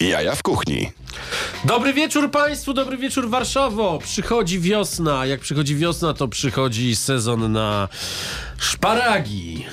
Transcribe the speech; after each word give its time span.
Jaja 0.00 0.34
w 0.34 0.42
kuchni. 0.42 0.90
Dobry 1.64 1.92
wieczór 1.92 2.30
Państwu, 2.30 2.72
dobry 2.74 2.96
wieczór 2.96 3.30
Warszawo. 3.30 3.98
Przychodzi 3.98 4.60
wiosna. 4.60 5.26
Jak 5.26 5.40
przychodzi 5.40 5.76
wiosna, 5.76 6.14
to 6.14 6.28
przychodzi 6.28 6.96
sezon 6.96 7.52
na 7.52 7.88
szparagi. 8.58 9.66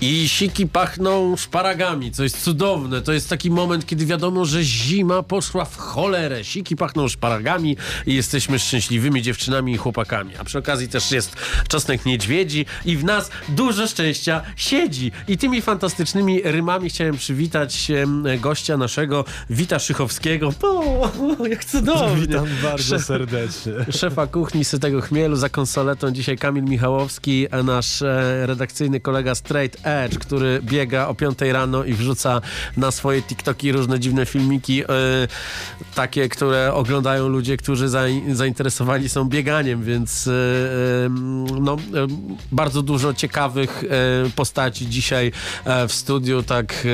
I 0.00 0.28
siki 0.28 0.66
pachną 0.66 1.36
szparagami, 1.36 2.12
co 2.12 2.22
jest 2.22 2.42
cudowne. 2.42 3.02
To 3.02 3.12
jest 3.12 3.28
taki 3.28 3.50
moment, 3.50 3.86
kiedy 3.86 4.06
wiadomo, 4.06 4.44
że 4.44 4.62
zima 4.62 5.22
poszła 5.22 5.64
w 5.64 5.76
cholerę. 5.76 6.44
Siki 6.44 6.76
pachną 6.76 7.08
szparagami 7.08 7.76
i 8.06 8.14
jesteśmy 8.14 8.58
szczęśliwymi 8.58 9.22
dziewczynami 9.22 9.72
i 9.72 9.76
chłopakami. 9.76 10.36
A 10.36 10.44
przy 10.44 10.58
okazji 10.58 10.88
też 10.88 11.12
jest 11.12 11.36
czosnek 11.68 12.06
niedźwiedzi 12.06 12.66
i 12.84 12.96
w 12.96 13.04
nas 13.04 13.30
dużo 13.48 13.86
szczęścia 13.86 14.42
siedzi. 14.56 15.12
I 15.28 15.38
tymi 15.38 15.62
fantastycznymi 15.62 16.42
rymami 16.44 16.90
chciałem 16.90 17.16
przywitać 17.16 17.92
gościa 18.40 18.76
naszego, 18.76 19.24
Wita 19.50 19.78
Szychowskiego. 19.78 20.52
O, 20.62 21.10
jak 21.48 21.64
cudownie. 21.64 22.26
Witam 22.26 22.46
bardzo 22.62 22.96
Szef- 22.96 23.02
serdecznie. 23.02 23.72
Szefa 23.92 24.26
kuchni 24.26 24.64
Sytego 24.64 25.00
Chmielu 25.00 25.36
za 25.36 25.48
konsoletą 25.48 26.10
dzisiaj 26.10 26.38
Kamil 26.38 26.64
Michałowski, 26.64 27.46
nasz 27.64 28.02
e, 28.02 28.46
redakcyjny 28.46 29.00
kolega 29.00 29.34
Straight 29.34 29.87
Edge, 29.88 30.18
który 30.18 30.60
biega 30.62 31.08
o 31.08 31.14
5 31.14 31.38
rano 31.40 31.84
i 31.84 31.94
wrzuca 31.94 32.40
na 32.76 32.90
swoje 32.90 33.22
TikToki 33.22 33.72
różne 33.72 34.00
dziwne 34.00 34.26
filmiki, 34.26 34.82
e, 34.82 34.86
takie, 35.94 36.28
które 36.28 36.74
oglądają 36.74 37.28
ludzie, 37.28 37.56
którzy 37.56 37.88
zain- 37.88 38.34
zainteresowani 38.34 39.08
są 39.08 39.24
bieganiem, 39.24 39.82
więc 39.82 40.26
e, 40.26 40.30
no, 41.60 41.76
bardzo 42.52 42.82
dużo 42.82 43.14
ciekawych 43.14 43.84
e, 43.84 44.30
postaci 44.30 44.88
dzisiaj 44.88 45.32
w 45.88 45.92
studiu, 45.92 46.42
tak 46.42 46.86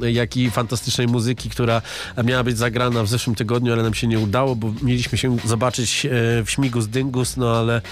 jak 0.00 0.36
i 0.36 0.50
fantastycznej 0.50 1.06
muzyki, 1.06 1.50
która 1.50 1.82
miała 2.24 2.44
być 2.44 2.58
zagrana 2.58 3.02
w 3.02 3.08
zeszłym 3.08 3.36
tygodniu, 3.36 3.72
ale 3.72 3.82
nam 3.82 3.94
się 3.94 4.06
nie 4.06 4.18
udało, 4.18 4.56
bo 4.56 4.72
mieliśmy 4.82 5.18
się 5.18 5.36
zobaczyć 5.44 6.06
w 6.44 6.50
Śmigus 6.50 6.86
Dyngus, 6.86 7.36
no 7.36 7.56
ale 7.56 7.82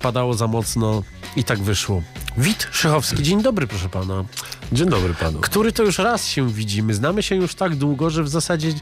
padało 0.00 0.34
za 0.34 0.46
mocno 0.46 1.02
i 1.36 1.44
tak 1.44 1.58
wyszło. 1.58 2.02
Wit 2.38 2.68
Szychowski, 2.72 3.22
dzień 3.22 3.42
dobry 3.42 3.66
proszę 3.66 3.88
pana. 3.88 4.24
Dzień 4.72 4.88
dobry 4.88 5.14
panu. 5.14 5.40
Który 5.40 5.72
to 5.72 5.82
już 5.82 5.98
raz 5.98 6.26
się 6.26 6.52
widzimy. 6.52 6.94
Znamy 6.94 7.22
się 7.22 7.34
już 7.36 7.54
tak 7.54 7.74
długo, 7.76 8.10
że 8.10 8.22
w 8.22 8.28
zasadzie 8.28 8.72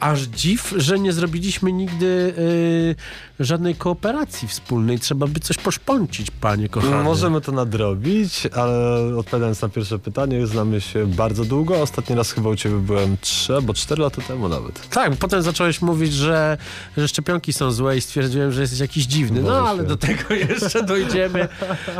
aż 0.00 0.20
dziw, 0.22 0.74
że 0.76 0.98
nie 0.98 1.12
zrobiliśmy 1.12 1.72
nigdy 1.72 2.34
e, 3.40 3.44
żadnej 3.44 3.74
kooperacji 3.74 4.48
wspólnej. 4.48 4.98
Trzeba 4.98 5.26
by 5.26 5.40
coś 5.40 5.56
poszpącić, 5.56 6.30
panie 6.30 6.68
kochany. 6.68 7.02
Możemy 7.04 7.40
to 7.40 7.52
nadrobić, 7.52 8.42
ale 8.56 9.16
odpowiadając 9.16 9.62
na 9.62 9.68
pierwsze 9.68 9.98
pytanie, 9.98 10.46
znamy 10.46 10.80
się 10.80 11.06
bardzo 11.06 11.44
długo. 11.44 11.82
Ostatni 11.82 12.16
raz 12.16 12.32
chyba 12.32 12.50
u 12.50 12.56
ciebie 12.56 12.76
byłem 12.76 13.16
3 13.20 13.54
albo 13.54 13.74
4 13.74 14.02
lata 14.02 14.22
temu 14.22 14.48
nawet. 14.48 14.88
Tak, 14.88 15.16
potem 15.16 15.42
zacząłeś 15.42 15.82
mówić, 15.82 16.12
że, 16.12 16.58
że 16.96 17.08
szczepionki 17.08 17.52
są 17.52 17.70
złe 17.70 17.96
i 17.96 18.00
stwierdziłem, 18.00 18.52
że 18.52 18.60
jesteś 18.60 18.80
jakiś 18.80 19.04
dziwny. 19.04 19.42
No 19.42 19.68
ale 19.68 19.84
do 19.84 19.96
tego 19.96 20.34
jeszcze 20.48 20.82
dojdziemy. 20.82 21.48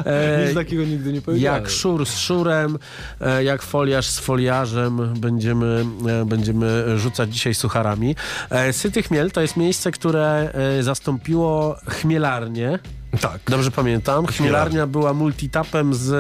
E, 0.05 0.45
Nic 0.47 0.55
takiego 0.55 0.83
nigdy 1.01 1.13
nie 1.13 1.23
powiedziałem. 1.23 1.63
jak 1.63 1.71
szur 1.71 2.07
z 2.07 2.19
szurem, 2.19 2.79
e, 3.21 3.45
jak 3.45 3.63
foliarz 3.63 4.07
z 4.07 4.19
foliarzem 4.19 5.15
będziemy, 5.15 5.85
e, 6.23 6.25
będziemy 6.25 6.99
rzucać 6.99 7.35
dzisiaj 7.35 7.55
sucharami. 7.55 8.17
E, 8.51 8.73
Syty 8.73 9.03
Chmiel 9.03 9.31
to 9.31 9.41
jest 9.41 9.57
miejsce, 9.57 9.91
które 9.91 10.53
zastąpiło 10.81 11.77
chmielarnię. 11.89 12.79
Tak. 13.21 13.41
Dobrze 13.49 13.71
pamiętam. 13.71 14.27
Chmielarnia 14.27 14.87
była 14.87 15.15
multitapem 15.15 15.95
z 15.95 16.13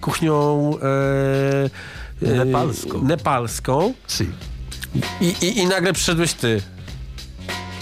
kuchnią 0.00 0.70
e, 2.22 2.30
e, 2.30 2.44
Nepalską. 2.44 3.02
nepalską. 3.02 3.94
Si. 4.08 4.26
I, 5.20 5.34
i, 5.46 5.58
I 5.58 5.66
nagle 5.66 5.92
przyszedłeś 5.92 6.32
ty. 6.34 6.62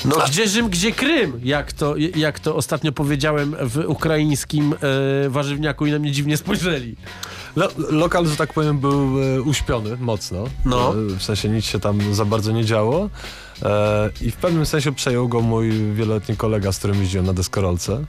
No 0.04 0.16
gdzie 0.26 0.48
Rzym, 0.48 0.68
gdzie 0.68 0.92
Krym? 0.92 1.40
Jak 1.42 1.72
to, 1.72 1.94
jak 2.16 2.40
to 2.40 2.56
ostatnio 2.56 2.92
powiedziałem 2.92 3.56
w 3.60 3.84
ukraińskim 3.86 4.74
e, 5.26 5.28
warzywniaku 5.28 5.86
i 5.86 5.92
na 5.92 5.98
mnie 5.98 6.12
dziwnie 6.12 6.36
spojrzeli. 6.36 6.96
Lo 7.56 7.68
lokal, 7.90 8.26
że 8.26 8.36
tak 8.36 8.52
powiem, 8.52 8.78
był 8.78 9.22
e, 9.22 9.42
uśpiony 9.42 9.96
mocno. 9.96 10.44
No. 10.64 10.90
E, 10.90 11.18
w 11.18 11.22
sensie 11.22 11.48
nic 11.48 11.64
się 11.64 11.80
tam 11.80 12.14
za 12.14 12.24
bardzo 12.24 12.52
nie 12.52 12.64
działo. 12.64 13.10
E, 13.62 14.10
I 14.20 14.30
w 14.30 14.36
pewnym 14.36 14.66
sensie 14.66 14.92
przejął 14.92 15.28
go 15.28 15.40
mój 15.40 15.70
wieloletni 15.94 16.36
kolega, 16.36 16.72
z 16.72 16.78
którym 16.78 17.00
jeździłem 17.00 17.26
na 17.26 17.32
deskorolce. 17.32 18.04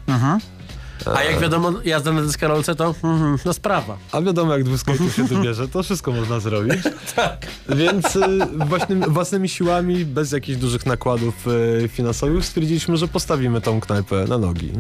A 1.15 1.23
jak 1.23 1.39
wiadomo, 1.39 1.73
jazda 1.85 2.11
na 2.11 2.21
deskorolce 2.21 2.75
to 2.75 2.87
mhm, 3.03 3.37
no 3.45 3.53
sprawa. 3.53 3.97
A 4.11 4.21
wiadomo, 4.21 4.53
jak 4.53 4.63
dwuskojku 4.63 5.09
się 5.09 5.23
dobierze, 5.23 5.67
to 5.67 5.83
wszystko 5.83 6.11
można 6.11 6.39
zrobić. 6.39 6.79
Tak. 7.15 7.47
Więc 7.69 8.15
y, 8.15 8.21
własnymi, 8.65 9.03
własnymi 9.07 9.49
siłami, 9.49 10.05
bez 10.05 10.31
jakichś 10.31 10.59
dużych 10.59 10.85
nakładów 10.85 11.47
y, 11.47 11.87
finansowych, 11.87 12.45
stwierdziliśmy, 12.45 12.97
że 12.97 13.07
postawimy 13.07 13.61
tą 13.61 13.81
knajpę 13.81 14.25
na 14.27 14.37
nogi. 14.37 14.71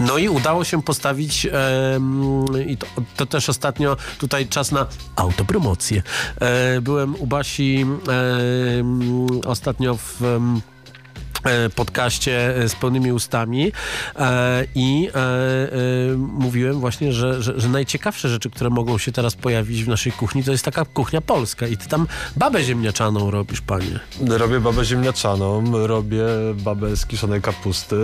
No 0.00 0.18
i 0.18 0.28
udało 0.28 0.64
się 0.64 0.82
postawić 0.82 1.46
i 2.66 2.76
to, 2.76 2.86
to 3.16 3.26
też 3.26 3.48
ostatnio 3.48 3.96
tutaj 4.18 4.48
czas 4.48 4.72
na 4.72 4.86
autopromocję. 5.16 6.02
E, 6.40 6.80
byłem 6.80 7.14
u 7.14 7.26
Basi 7.26 7.86
ostatnio 9.46 9.96
w 9.96 10.22
e, 10.22 10.60
podcaście 11.76 12.56
e, 12.56 12.68
z 12.68 12.74
pełnymi 12.74 13.12
ustami 13.12 13.72
e, 14.16 14.64
i 14.74 15.08
e, 15.08 15.16
e, 15.16 16.16
mówiłem 16.16 16.80
właśnie, 16.80 17.12
że, 17.12 17.42
że, 17.42 17.60
że 17.60 17.68
najciekawsze 17.68 18.28
rzeczy, 18.28 18.50
które 18.50 18.70
mogą 18.70 18.98
się 18.98 19.12
teraz 19.12 19.34
pojawić 19.34 19.84
w 19.84 19.88
naszej 19.88 20.12
kuchni, 20.12 20.44
to 20.44 20.52
jest 20.52 20.64
taka 20.64 20.84
kuchnia 20.84 21.20
polska 21.20 21.66
i 21.66 21.76
ty 21.76 21.88
tam 21.88 22.06
babę 22.36 22.62
ziemniaczaną 22.62 23.30
robisz, 23.30 23.60
panie. 23.60 24.00
Robię 24.20 24.60
babę 24.60 24.84
ziemniaczaną, 24.84 25.86
robię 25.86 26.24
babę 26.54 26.96
z 26.96 27.06
kiszonej 27.06 27.42
kapusty. 27.42 27.96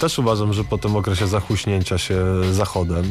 Też 0.00 0.18
uważam, 0.18 0.52
że 0.52 0.64
po 0.64 0.78
tym 0.78 0.96
okresie 0.96 1.26
zachuśnięcia 1.26 1.98
się 1.98 2.24
zachodem 2.52 3.04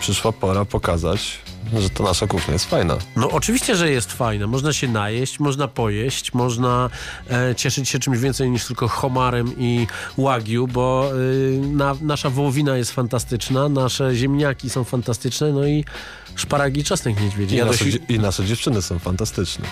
przyszła 0.00 0.32
pora 0.32 0.64
pokazać, 0.64 1.40
że 1.76 1.90
to 1.90 2.04
nasza 2.04 2.26
kuchnia 2.26 2.52
jest 2.52 2.64
fajna. 2.64 2.96
No 3.16 3.30
oczywiście, 3.30 3.76
że 3.76 3.90
jest 3.90 4.12
fajne. 4.12 4.46
Można 4.46 4.72
się 4.72 4.88
najeść, 4.88 5.40
można 5.40 5.68
pojeść, 5.68 6.34
można 6.34 6.90
e, 7.30 7.54
cieszyć 7.54 7.88
się 7.88 7.98
czymś 7.98 8.18
więcej 8.18 8.50
niż 8.50 8.64
tylko 8.64 8.88
homarem 8.88 9.52
i 9.58 9.86
łagiu, 10.16 10.66
bo 10.66 11.10
y, 11.16 11.60
na, 11.72 11.96
nasza 12.00 12.30
wołowina 12.30 12.76
jest 12.76 12.92
fantastyczna, 12.92 13.68
nasze 13.68 14.14
ziemniaki 14.16 14.70
są 14.70 14.84
fantastyczne, 14.84 15.52
no 15.52 15.66
i 15.66 15.84
szparagi 16.36 16.84
czosnek 16.84 17.20
niedźwiedzi. 17.20 17.54
I, 17.54 17.58
Ja 17.58 17.64
nasze, 17.64 17.84
dość, 17.84 17.98
I 18.08 18.18
nasze 18.18 18.44
dziewczyny 18.44 18.82
są 18.82 18.98
fantastyczne. 18.98 19.64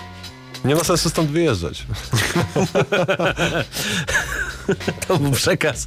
Nie 0.65 0.75
ma 0.75 0.85
sensu 0.85 1.11
stąd 1.11 1.31
wyjeżdżać. 1.31 1.87
to 5.09 5.19
był 5.19 5.31
przekaz 5.31 5.87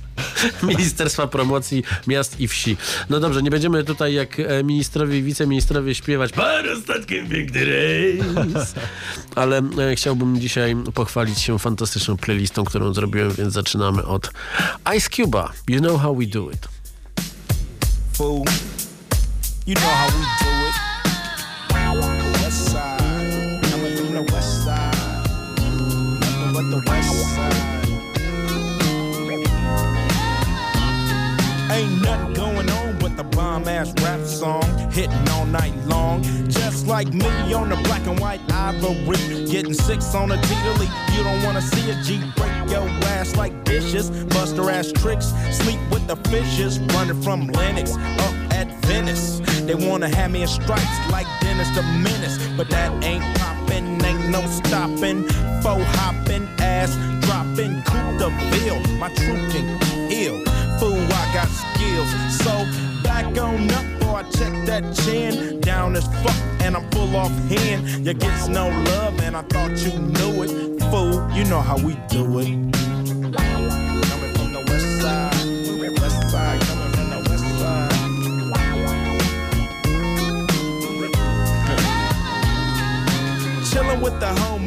Ministerstwa 0.64 1.28
Promocji 1.28 1.84
Miast 2.08 2.40
i 2.40 2.48
Wsi. 2.48 2.78
No 3.10 3.20
dobrze, 3.20 3.42
nie 3.42 3.52
będziemy 3.52 3.84
tutaj 3.84 4.14
jak 4.14 4.40
e, 4.40 4.64
ministrowie 4.64 5.18
i 5.18 5.24
wiceministrowie 5.24 5.96
śpiewać 5.96 6.32
Pan 6.32 6.82
statkiem 6.84 7.30
piękny 7.30 7.66
rejs. 7.66 8.74
Ale 9.36 9.58
e, 9.58 9.96
chciałbym 9.96 10.40
dzisiaj 10.40 10.76
pochwalić 10.94 11.40
się 11.40 11.60
fantastyczną 11.60 12.18
playlistą, 12.18 12.64
którą 12.64 12.94
zrobiłem, 12.94 13.32
więc 13.32 13.54
zaczynamy 13.54 14.06
od 14.06 14.32
Ice 14.98 15.10
Cuba. 15.10 15.54
You 15.68 15.80
know 15.80 16.02
how 16.02 16.16
we 16.16 16.26
do 16.26 16.52
it. 16.52 16.80
fool. 18.20 18.44
You 19.66 19.76
know 19.76 19.94
how 20.02 20.10
we 20.16 20.22
do 20.44 20.52
it. 20.68 20.76
West 22.42 22.72
side, 22.72 23.62
coming 23.72 23.96
from 23.96 24.12
the 24.18 24.24
west 24.34 24.54
side. 24.66 25.30
Nothing 26.20 26.52
but 26.54 26.66
the 26.74 26.80
west 26.86 27.09
hitting 35.00 35.30
all 35.30 35.46
night 35.46 35.74
long. 35.86 36.22
Just 36.50 36.86
like 36.86 37.14
me 37.14 37.54
on 37.54 37.70
the 37.70 37.78
black 37.88 38.06
and 38.06 38.20
white 38.20 38.42
ivory, 38.52 39.46
getting 39.46 39.74
six 39.74 40.14
on 40.14 40.30
a 40.32 40.42
T-Lee. 40.42 40.90
You 41.16 41.24
don't 41.24 41.42
wanna 41.44 41.62
see 41.62 41.90
a 41.90 41.96
G 42.04 42.20
break 42.36 42.52
your 42.70 42.86
ass 43.16 43.38
like 43.38 43.54
dishes, 43.64 44.10
buster 44.36 44.70
ass 44.70 44.92
tricks, 44.92 45.28
sleep 45.52 45.80
with 45.90 46.06
the 46.08 46.18
fishes, 46.30 46.80
running 46.94 47.22
from 47.22 47.48
Lennox 47.48 47.96
up 48.26 48.36
at 48.60 48.68
Venice. 48.88 49.40
They 49.68 49.76
wanna 49.76 50.10
have 50.10 50.32
me 50.32 50.42
in 50.42 50.50
stripes 50.50 50.98
like 51.10 51.28
Dennis 51.40 51.70
the 51.76 51.84
Menace, 52.06 52.38
but 52.58 52.70
that 52.70 52.92
ain't 53.02 53.24
poppin', 53.38 54.04
ain't 54.04 54.30
no 54.30 54.42
stopping. 54.48 55.24
Faux 55.64 55.82
hoppin', 55.98 56.46
ass 56.60 56.92
dropping, 57.26 57.82
coup 57.84 58.18
de 58.20 58.30
ville. 58.52 58.82
My 58.98 59.10
truth 59.14 59.54
can 59.54 59.68
heal. 60.10 60.49
Fool, 60.80 60.96
I 60.96 61.34
got 61.34 61.50
skills. 61.50 62.10
So 62.44 62.54
back 63.04 63.26
on 63.38 63.70
up, 63.72 63.86
boy, 64.00 64.16
I 64.16 64.24
check 64.32 64.54
that 64.66 64.84
chin. 64.96 65.60
Down 65.60 65.96
as 65.96 66.08
fuck, 66.24 66.36
and 66.62 66.76
I'm 66.78 66.90
full 66.92 67.16
off 67.16 67.32
hand. 67.50 68.06
You 68.06 68.14
gets 68.14 68.48
no 68.48 68.70
love, 68.70 69.20
and 69.22 69.36
I 69.36 69.42
thought 69.44 69.78
you 69.86 70.00
knew 70.00 70.44
it. 70.44 70.82
Fool, 70.90 71.30
you 71.34 71.44
know 71.46 71.62
how 71.62 71.78
we 71.78 71.96
do 72.08 72.40
it. 72.40 72.48
Coming 74.10 74.34
from 74.36 74.54
the 74.54 74.64
west 74.68 75.02
side, 75.02 75.34
west 76.02 76.22
side, 76.32 76.62
coming 76.62 76.92
from 76.94 77.10
the 77.10 77.20
west 77.30 77.48
side. 77.60 77.94
Chillin' 83.70 84.00
with 84.02 84.20
the 84.20 84.32
homies, 84.42 84.59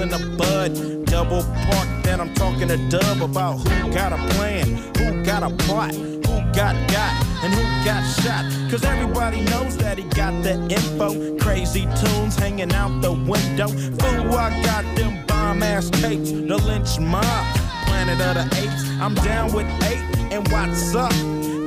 in 0.00 0.08
the 0.08 0.36
bud. 0.36 1.06
Double 1.06 1.42
park, 1.42 1.88
then 2.02 2.20
I'm 2.20 2.32
talking 2.34 2.68
to 2.68 2.76
Dub 2.88 3.22
about 3.22 3.58
who 3.58 3.92
got 3.92 4.12
a 4.12 4.16
plan, 4.34 4.66
who 4.98 5.24
got 5.24 5.42
a 5.42 5.50
plot, 5.64 5.94
who 5.94 6.36
got 6.52 6.74
got, 6.88 7.12
and 7.42 7.52
who 7.54 7.62
got 7.84 8.02
shot. 8.22 8.44
Cause 8.70 8.84
everybody 8.84 9.40
knows 9.42 9.76
that 9.78 9.98
he 9.98 10.04
got 10.04 10.42
the 10.42 10.54
info. 10.68 11.38
Crazy 11.38 11.86
tunes 12.00 12.36
hanging 12.36 12.72
out 12.72 13.00
the 13.00 13.12
window. 13.12 13.68
Fool, 13.68 14.34
I 14.34 14.50
got 14.62 14.84
them 14.96 15.24
bomb 15.26 15.62
ass 15.62 15.90
tapes, 15.90 16.32
the 16.32 16.56
lynch 16.56 16.98
mob, 16.98 17.46
planet 17.86 18.20
of 18.20 18.34
the 18.34 18.44
apes. 18.62 18.82
I'm 19.00 19.14
down 19.14 19.52
with 19.52 19.66
eight, 19.84 20.32
and 20.32 20.46
what's 20.48 20.94
up? 20.94 21.12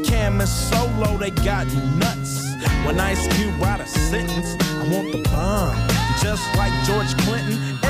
Cam 0.06 0.40
and 0.42 0.50
Solo, 0.50 1.18
they 1.18 1.32
got 1.32 1.68
nuts. 1.98 2.50
When 2.86 3.00
Ice 3.00 3.28
Cube 3.36 3.60
write 3.62 3.80
a 3.80 3.88
sentence, 3.88 4.56
I 4.62 4.90
want 4.94 5.12
the 5.12 5.22
bomb. 5.30 5.75
Just 6.22 6.44
like 6.58 6.74
George 6.84 7.16
Clinton, 7.24 7.79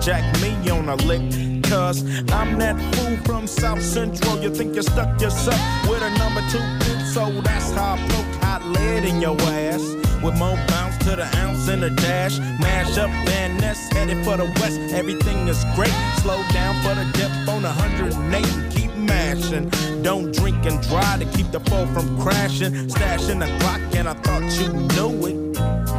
Jack 0.00 0.24
me 0.40 0.70
on 0.70 0.88
a 0.88 0.96
lick. 0.96 1.22
Cause 1.64 2.02
I'm 2.30 2.58
that 2.58 2.76
fool 2.94 3.16
from 3.24 3.46
South 3.46 3.82
Central. 3.82 4.40
You 4.40 4.54
think 4.54 4.76
you 4.76 4.82
stuck 4.82 5.20
yourself 5.20 5.60
with 5.88 6.02
a 6.02 6.10
number 6.18 6.40
two 6.50 6.58
pin, 6.80 7.04
so 7.06 7.30
that's 7.42 7.72
how 7.72 7.94
I 7.94 8.08
poke 8.08 8.42
hot 8.42 8.62
lead 8.64 9.04
in 9.04 9.20
your 9.20 9.36
ass. 9.40 9.82
With 10.22 10.38
more 10.38 10.56
bounce 10.68 10.96
to 11.04 11.16
the 11.16 11.28
ounce 11.36 11.68
and 11.68 11.82
the 11.82 11.90
dash. 11.90 12.38
Mash 12.60 12.96
up 12.98 13.10
Van 13.26 13.56
Ness, 13.58 13.88
headed 13.92 14.24
for 14.24 14.36
the 14.36 14.46
west. 14.60 14.78
Everything 14.94 15.48
is 15.48 15.64
great. 15.74 15.94
Slow 16.22 16.42
down 16.52 16.74
for 16.82 16.94
the 16.94 17.10
depth 17.18 17.48
on 17.48 17.62
108 17.62 18.46
and 18.46 18.72
keep 18.72 18.94
mashing. 18.96 19.68
Don't 20.02 20.32
drink 20.32 20.64
and 20.66 20.80
drive 20.82 21.20
to 21.20 21.26
keep 21.36 21.50
the 21.50 21.60
foe 21.60 21.86
from 21.86 22.20
crashing. 22.20 22.72
Stashing 22.88 23.40
the 23.40 23.50
clock, 23.60 23.80
and 23.94 24.08
I 24.08 24.14
thought 24.14 24.44
you 24.60 24.68
knew 24.72 25.26
it. 25.26 25.36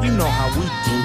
You 0.03 0.11
know 0.17 0.29
how 0.39 0.47
we 0.59 0.65
do 0.85 0.96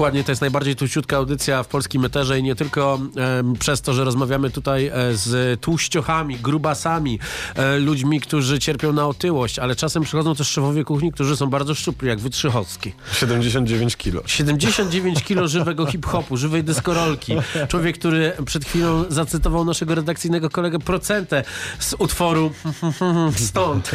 Dokładnie, 0.00 0.24
to 0.24 0.32
jest 0.32 0.40
najbardziej 0.40 0.76
tuściutka 0.76 1.16
audycja 1.16 1.62
w 1.62 1.68
polskim 1.68 2.04
eterze 2.04 2.38
i 2.38 2.42
nie 2.42 2.54
tylko 2.54 3.00
em, 3.16 3.52
przez 3.54 3.80
to, 3.80 3.92
że 3.92 4.04
rozmawiamy 4.04 4.50
tutaj 4.50 4.86
e, 4.86 4.92
z 5.14 5.60
tłuściochami, 5.60 6.36
grubasami, 6.36 7.18
e, 7.54 7.78
ludźmi, 7.78 8.20
którzy 8.20 8.58
cierpią 8.58 8.92
na 8.92 9.06
otyłość, 9.06 9.58
ale 9.58 9.76
czasem 9.76 10.02
przychodzą 10.02 10.34
też 10.34 10.48
szefowie 10.48 10.84
kuchni, 10.84 11.12
którzy 11.12 11.36
są 11.36 11.46
bardzo 11.46 11.74
szczupli, 11.74 12.08
jak 12.08 12.20
Wytrzychowski. 12.20 12.92
79 13.12 13.96
kilo. 13.96 14.22
79 14.26 15.22
kilo 15.22 15.48
żywego 15.48 15.86
hip-hopu, 15.86 16.36
żywej 16.36 16.64
deskorolki. 16.64 17.34
Człowiek, 17.68 17.98
który 17.98 18.32
przed 18.44 18.64
chwilą 18.64 19.04
zacytował 19.08 19.64
naszego 19.64 19.94
redakcyjnego 19.94 20.50
kolegę 20.50 20.78
Procentę 20.78 21.44
z 21.78 21.94
utworu 21.98 22.52
Stąd. 23.48 23.90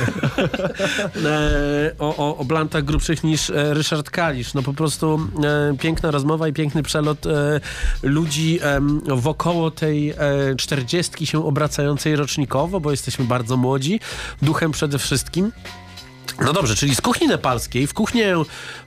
E, 1.26 1.96
o, 2.00 2.16
o, 2.18 2.38
o 2.38 2.46
blantach 2.46 2.84
grubszych 2.84 3.24
niż 3.24 3.50
e, 3.50 3.74
Ryszard 3.74 4.10
Kalisz. 4.10 4.54
No 4.54 4.62
po 4.62 4.74
prostu 4.74 5.20
e, 5.74 5.78
piękna 5.96 6.12
rozmowa 6.12 6.48
i 6.48 6.54
piękny 6.54 6.84
przelot 6.84 7.26
e, 7.26 7.60
ludzi 8.04 8.60
em, 8.62 9.02
wokoło 9.06 9.72
tej 9.72 10.10
e, 10.10 10.16
czterdziestki 10.58 11.26
się 11.26 11.46
obracającej 11.46 12.16
rocznikowo, 12.16 12.80
bo 12.80 12.92
jesteśmy 12.92 13.26
bardzo 13.26 13.58
młodzi, 13.58 14.00
duchem 14.42 14.72
przede 14.72 15.00
wszystkim. 15.00 15.52
No 16.42 16.54
dobrze, 16.54 16.76
czyli 16.76 16.96
z 16.96 17.02
kuchni 17.02 17.28
nepalskiej 17.28 17.88
w 17.88 17.94
kuchnię 17.94 18.36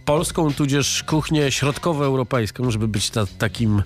polską, 0.05 0.55
tudzież 0.55 1.03
kuchnię 1.03 1.53
środkowoeuropejską, 1.53 2.71
żeby 2.71 2.89
być 2.89 3.11
ta, 3.11 3.27
takim, 3.39 3.83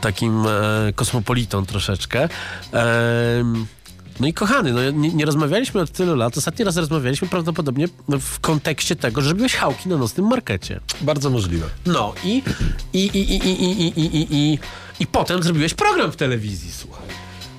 takim 0.00 0.46
e, 0.46 0.92
kosmopolitą 0.94 1.66
troszeczkę. 1.66 2.28
Em, 2.72 3.66
no 4.20 4.26
i 4.26 4.32
kochany, 4.32 4.72
no 4.72 4.90
nie, 4.90 5.08
nie 5.14 5.24
rozmawialiśmy 5.24 5.80
od 5.80 5.90
tylu 5.90 6.16
lat. 6.16 6.38
Ostatni 6.38 6.64
raz 6.64 6.76
rozmawialiśmy 6.76 7.28
prawdopodobnie 7.28 7.88
w 8.08 8.40
kontekście 8.40 8.96
tego, 8.96 9.22
że 9.22 9.28
robiłeś 9.30 9.54
chałki 9.54 9.88
na 9.88 9.96
nocnym 9.96 10.26
markecie. 10.26 10.80
Bardzo 11.00 11.30
możliwe. 11.30 11.66
No 11.86 12.14
i 12.24 12.42
i, 12.92 12.98
i, 12.98 13.18
i, 13.18 13.48
i, 13.48 13.64
i, 13.64 13.82
i, 13.82 14.00
i, 14.00 14.16
i, 14.16 14.26
i, 14.30 14.58
i 15.00 15.06
potem 15.06 15.42
zrobiłeś 15.42 15.74
program 15.74 16.12
w 16.12 16.16
telewizji, 16.16 16.72
słuchaj. 16.72 17.04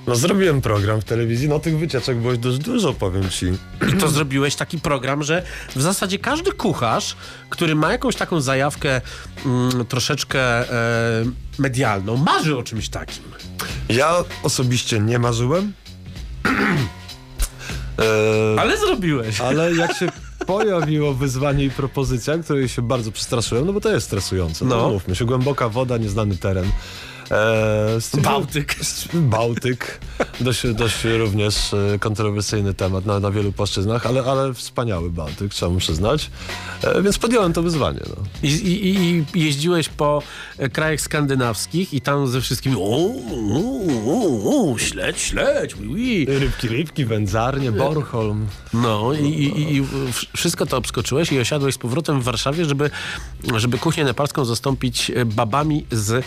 No 0.06 0.16
zrobiłem 0.16 0.60
program 0.60 1.00
w 1.00 1.04
telewizji, 1.04 1.48
no 1.48 1.58
tych 1.58 1.78
wycieczek 1.78 2.18
było 2.18 2.36
dość 2.36 2.58
dużo, 2.58 2.94
powiem 2.94 3.30
ci. 3.30 3.46
I 3.94 3.96
to 4.00 4.08
zrobiłeś 4.08 4.54
taki 4.54 4.80
program, 4.80 5.22
że 5.22 5.42
w 5.76 5.82
zasadzie 5.82 6.18
każdy 6.18 6.52
kucharz, 6.52 7.16
który 7.50 7.74
ma 7.74 7.92
jakąś 7.92 8.16
taką 8.16 8.40
zajawkę 8.40 9.00
mm, 9.46 9.86
troszeczkę 9.86 10.40
e, 10.40 11.24
medialną, 11.58 12.16
marzy 12.16 12.56
o 12.56 12.62
czymś 12.62 12.88
takim. 12.88 13.24
Ja 13.88 14.24
osobiście 14.42 15.00
nie 15.00 15.18
marzyłem. 15.18 15.72
E, 17.98 18.60
Ale 18.60 18.78
zrobiłeś. 18.78 19.40
ale 19.40 19.74
jak 19.74 19.96
się 19.96 20.06
pojawiło 20.46 21.14
wyzwanie 21.14 21.64
i 21.64 21.70
propozycja, 21.70 22.38
której 22.38 22.68
się 22.68 22.82
bardzo 22.82 23.12
przestraszyłem, 23.12 23.66
no 23.66 23.72
bo 23.72 23.80
to 23.80 23.90
jest 23.92 24.06
stresujące. 24.06 24.64
No, 24.64 24.76
No. 24.76 24.88
mówmy 24.88 25.16
się, 25.16 25.24
głęboka 25.24 25.68
woda, 25.68 25.98
nieznany 25.98 26.36
teren. 26.36 26.64
E, 27.30 28.20
Bałtyk. 28.22 28.76
Bałtyk. 29.14 30.00
Dość, 30.40 30.66
dość 30.74 31.04
również 31.04 31.74
e, 31.74 31.98
kontrowersyjny 31.98 32.74
temat 32.74 33.06
na, 33.06 33.20
na 33.20 33.30
wielu 33.30 33.52
płaszczyznach, 33.52 34.06
ale, 34.06 34.22
ale 34.24 34.54
wspaniały 34.54 35.10
Bałtyk, 35.10 35.54
trzeba 35.54 35.72
mu 35.72 35.78
przyznać. 35.78 36.30
E, 36.82 37.02
więc 37.02 37.18
podjąłem 37.18 37.52
to 37.52 37.62
wyzwanie. 37.62 38.00
No. 38.08 38.16
I, 38.42 38.52
i, 38.52 38.96
i- 39.34 39.44
jeździłeś 39.44 39.88
po 39.88 40.22
krajach 40.72 41.00
skandynawskich 41.00 41.94
i 41.94 42.00
tam 42.00 42.26
ze 42.28 42.40
wszystkimi 42.40 42.76
o, 42.76 42.80
o, 44.06 44.72
o, 44.72 44.78
śledź, 44.78 45.20
śledź, 45.20 45.74
oui, 45.76 45.86
oui. 45.88 46.26
Rybki, 46.40 46.68
rybki, 46.68 47.04
wędzarnie, 47.04 47.72
Bornholm. 47.72 48.46
No 48.74 49.12
i, 49.12 49.24
i, 49.24 49.76
i 49.76 49.86
wszystko 50.36 50.66
to 50.66 50.76
obskoczyłeś 50.76 51.32
i 51.32 51.40
osiadłeś 51.40 51.74
z 51.74 51.78
powrotem 51.78 52.20
w 52.20 52.24
Warszawie, 52.24 52.64
żeby, 52.64 52.90
żeby 53.56 53.78
kuchnię 53.78 54.04
nepalską 54.04 54.44
zastąpić 54.44 55.12
babami 55.26 55.86
z 55.90 56.24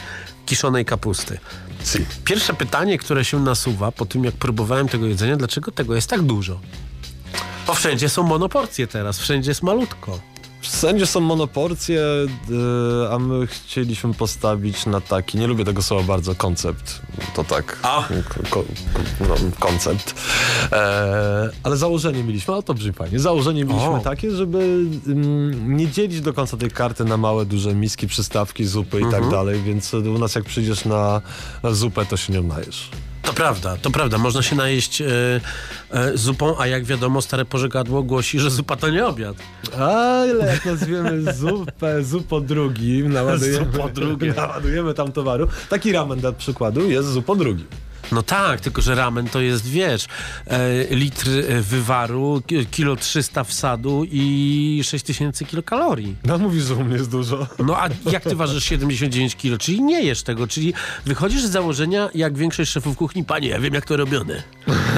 kiszonej 0.49 0.85
kapusty. 0.85 1.39
Si. 1.83 2.05
Pierwsze 2.25 2.53
pytanie, 2.53 2.97
które 2.97 3.25
się 3.25 3.39
nasuwa 3.39 3.91
po 3.91 4.05
tym, 4.05 4.23
jak 4.23 4.35
próbowałem 4.35 4.87
tego 4.89 5.05
jedzenia, 5.05 5.37
dlaczego 5.37 5.71
tego 5.71 5.95
jest 5.95 6.09
tak 6.09 6.21
dużo? 6.21 6.59
Bo 7.67 7.73
wszędzie 7.73 8.09
są 8.09 8.23
monoporcje 8.23 8.87
teraz, 8.87 9.19
wszędzie 9.19 9.51
jest 9.51 9.63
malutko. 9.63 10.19
Wszędzie 10.61 11.05
są 11.05 11.19
monoporcje, 11.19 12.01
y, 12.01 13.13
a 13.13 13.19
my 13.19 13.47
chcieliśmy 13.47 14.13
postawić 14.13 14.85
na 14.85 15.01
taki, 15.01 15.37
nie 15.37 15.47
lubię 15.47 15.65
tego 15.65 15.81
słowa 15.81 16.03
bardzo, 16.03 16.35
koncept. 16.35 17.01
To 17.35 17.43
tak, 17.43 17.79
A. 17.83 18.07
ko, 18.49 18.63
no, 19.19 19.35
koncept. 19.59 20.13
E, 20.71 21.49
ale 21.63 21.77
założenie 21.77 22.23
mieliśmy, 22.23 22.53
a 22.55 22.61
to 22.61 22.73
brzmi 22.73 22.93
fajnie, 22.93 23.19
założenie 23.19 23.65
mieliśmy 23.65 23.89
O. 23.89 23.99
takie, 23.99 24.31
żeby 24.31 24.57
mm, 25.07 25.77
nie 25.77 25.87
dzielić 25.87 26.21
do 26.21 26.33
końca 26.33 26.57
tej 26.57 26.71
karty 26.71 27.05
na 27.05 27.17
małe, 27.17 27.45
duże 27.45 27.75
miski, 27.75 28.07
przystawki, 28.07 28.65
zupy 28.65 28.99
i 28.99 29.03
Mhm. 29.03 29.23
tak 29.23 29.31
dalej, 29.31 29.61
więc 29.61 29.93
u 29.93 30.17
nas 30.19 30.35
jak 30.35 30.43
przyjdziesz 30.45 30.85
na 30.85 31.21
zupę, 31.71 32.05
to 32.05 32.17
się 32.17 32.33
nią 32.33 32.43
najesz. 32.43 32.89
To 33.29 33.33
prawda, 33.33 33.77
to 33.77 33.91
prawda. 33.91 34.17
Można 34.17 34.41
się 34.41 34.55
najeść 34.55 35.01
e, 35.01 35.05
e, 35.91 36.17
zupą, 36.17 36.55
a 36.59 36.67
jak 36.67 36.85
wiadomo, 36.85 37.21
stare 37.21 37.45
pożegadło 37.45 38.03
głosi, 38.03 38.39
że 38.39 38.49
zupa 38.51 38.75
to 38.75 38.89
nie 38.89 39.05
obiad. 39.07 39.35
Ale 39.79 40.45
jak 40.47 40.65
nazwiemy 40.65 41.33
zupę 41.33 42.03
zupo 42.03 42.41
drugim, 42.41 43.11
naładujemy, 43.13 43.65
Zupo 43.71 43.89
drugim. 43.89 44.33
naładujemy 44.45 44.93
tam 44.93 45.11
towaru. 45.11 45.47
Taki 45.69 45.91
ramen 45.91 46.19
dla 46.19 46.31
przykładu 46.31 46.89
jest 46.89 47.07
zupo 47.09 47.35
drugim. 47.35 47.67
No 48.11 48.23
tak, 48.23 48.61
tylko 48.61 48.81
że 48.81 48.95
ramen 48.95 49.27
to 49.29 49.41
jest, 49.41 49.67
wiesz, 49.67 50.05
e, 50.47 50.95
litr 50.95 51.29
e, 51.29 51.61
wywaru, 51.61 52.41
ki- 52.47 52.65
kilo 52.65 52.95
300 52.95 53.43
wsadu 53.43 54.03
i 54.11 54.81
6000 54.83 55.45
kilokalorii. 55.45 56.15
No 56.25 56.37
mówisz, 56.37 56.63
że 56.63 56.75
u 56.75 56.83
mnie 56.83 56.93
jest 56.95 57.09
dużo. 57.11 57.47
No 57.65 57.77
a 57.77 57.89
jak 58.11 58.23
ty 58.23 58.35
ważysz 58.35 58.63
79 58.63 59.35
kilo? 59.35 59.57
Czyli 59.57 59.81
nie 59.81 60.01
jesz 60.03 60.23
tego, 60.23 60.47
czyli 60.47 60.73
wychodzisz 61.05 61.43
z 61.43 61.49
założenia, 61.51 62.09
jak 62.15 62.37
większość 62.37 62.71
szefów 62.71 62.97
kuchni, 62.97 63.23
panie, 63.23 63.47
ja 63.47 63.59
wiem 63.59 63.73
jak 63.73 63.85
to 63.85 63.97
robione. 63.97 64.43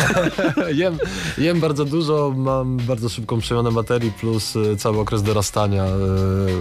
jem, 0.73 0.97
jem 1.37 1.59
bardzo 1.59 1.85
dużo, 1.85 2.33
mam 2.37 2.77
bardzo 2.77 3.09
szybką 3.09 3.39
przemianę 3.39 3.71
materii, 3.71 4.11
plus 4.11 4.55
y, 4.55 4.75
cały 4.77 4.99
okres 4.99 5.23
dorastania 5.23 5.85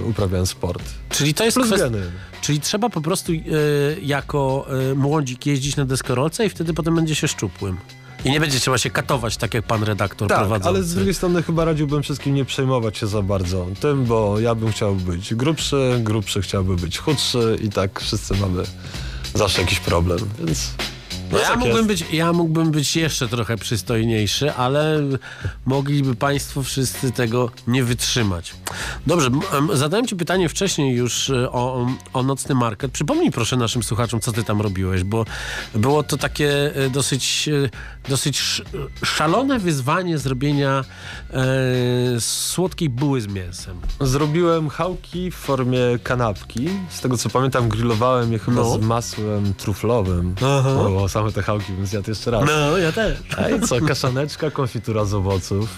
uprawiałem 0.09 0.47
sport. 0.47 0.83
Czyli 1.11 1.35
to 1.35 1.45
jest 1.45 1.55
Plus 1.55 1.67
kwestia... 1.67 1.91
geny. 1.91 2.11
Czyli 2.51 2.61
trzeba 2.61 2.89
po 2.89 3.01
prostu 3.01 3.33
e, 3.33 3.37
jako 4.03 4.67
e, 4.91 4.95
młodzik 4.95 5.47
jeździć 5.47 5.77
na 5.77 5.85
deskorolce 5.85 6.47
i 6.47 6.49
wtedy 6.49 6.75
potem 6.75 6.95
będzie 6.95 7.15
się 7.15 7.29
szczupłym. 7.29 7.77
I 8.25 8.31
nie 8.31 8.41
będzie 8.41 8.61
trzeba 8.61 8.79
się 8.79 8.91
katować, 8.91 9.37
tak 9.37 9.55
jak 9.55 9.65
pan 9.65 9.83
redaktor 9.83 10.29
Tak, 10.29 10.39
prowadzący. 10.39 10.69
ale 10.69 10.83
z 10.83 10.95
drugiej 10.95 11.15
strony 11.15 11.43
chyba 11.43 11.65
radziłbym 11.65 12.03
wszystkim 12.03 12.35
nie 12.35 12.45
przejmować 12.45 12.99
się 12.99 13.07
za 13.07 13.23
bardzo 13.23 13.67
tym, 13.81 14.05
bo 14.05 14.41
ja 14.41 14.55
bym 14.55 14.73
chciał 14.73 14.95
być 14.95 15.35
grubszy, 15.35 16.01
grubszy 16.03 16.43
chciałby 16.43 16.77
być 16.77 16.99
chudszy 16.99 17.59
i 17.63 17.69
tak 17.69 18.01
wszyscy 18.01 18.35
mamy 18.37 18.63
zawsze 19.35 19.61
jakiś 19.61 19.81
problem, 19.81 20.19
więc... 20.39 20.71
No 21.33 21.39
ja, 21.39 21.49
jak 21.51 21.59
mógłbym 21.59 21.89
jest. 21.89 22.03
być, 22.03 22.13
ja 22.13 22.33
mógłbym 22.33 22.71
być 22.71 22.97
jeszcze 22.97 23.29
trochę 23.29 23.57
przystojniejszy, 23.57 24.53
ale 24.55 25.01
mogliby 25.67 26.15
Państwo 26.15 26.63
wszyscy 26.63 27.13
tego 27.13 27.51
nie 27.67 27.85
wytrzymać. 27.85 28.55
Dobrze, 29.07 29.31
zadałem 29.73 30.07
Ci 30.07 30.17
pytanie 30.17 30.49
wcześniej 30.49 30.97
już 30.97 31.31
e, 31.31 31.53
o, 31.53 31.87
o 32.13 32.23
nocny 32.23 32.55
market. 32.55 32.93
Przypomnij 32.93 33.31
proszę 33.31 33.57
naszym 33.57 33.83
słuchaczom, 33.83 34.21
co 34.21 34.33
Ty 34.33 34.45
tam 34.45 34.61
robiłeś, 34.61 35.05
bo 35.05 35.25
było 35.75 36.03
to 36.03 36.17
takie 36.17 36.75
e, 36.77 36.91
dosyć, 36.91 37.49
e, 37.49 37.71
dosyć 38.09 38.39
sz- 38.41 38.69
szalone 39.05 39.59
wyzwanie 39.59 40.19
zrobienia 40.19 40.85
e, 41.31 42.21
słodkiej 42.21 42.89
buły 42.89 43.21
z 43.21 43.27
mięsem. 43.27 43.81
Zrobiłem 44.01 44.69
chałki 44.69 45.31
w 45.31 45.35
formie 45.35 45.79
kanapki. 46.03 46.69
Z 46.91 47.01
tego 47.01 47.17
co 47.17 47.31
pamiętam, 47.31 47.69
grillowałem 47.69 48.33
je 48.33 48.39
chyba 48.39 48.57
No. 48.63 48.71
z 48.79 48.81
masłem 48.81 49.55
truflowym. 49.55 50.35
O, 50.43 51.09
same 51.21 51.33
te 51.33 51.43
chałki 51.43 51.73
bym 51.73 51.87
zjadł 51.87 52.11
jeszcze 52.11 52.31
raz. 52.31 52.45
No, 52.47 52.79
ja 52.79 52.93
też. 52.93 53.19
A 53.37 53.49
i 53.49 53.61
co, 53.61 53.81
kaszaneczka, 53.81 54.51
konfitura 54.51 55.05
z 55.05 55.15
owoców, 55.15 55.69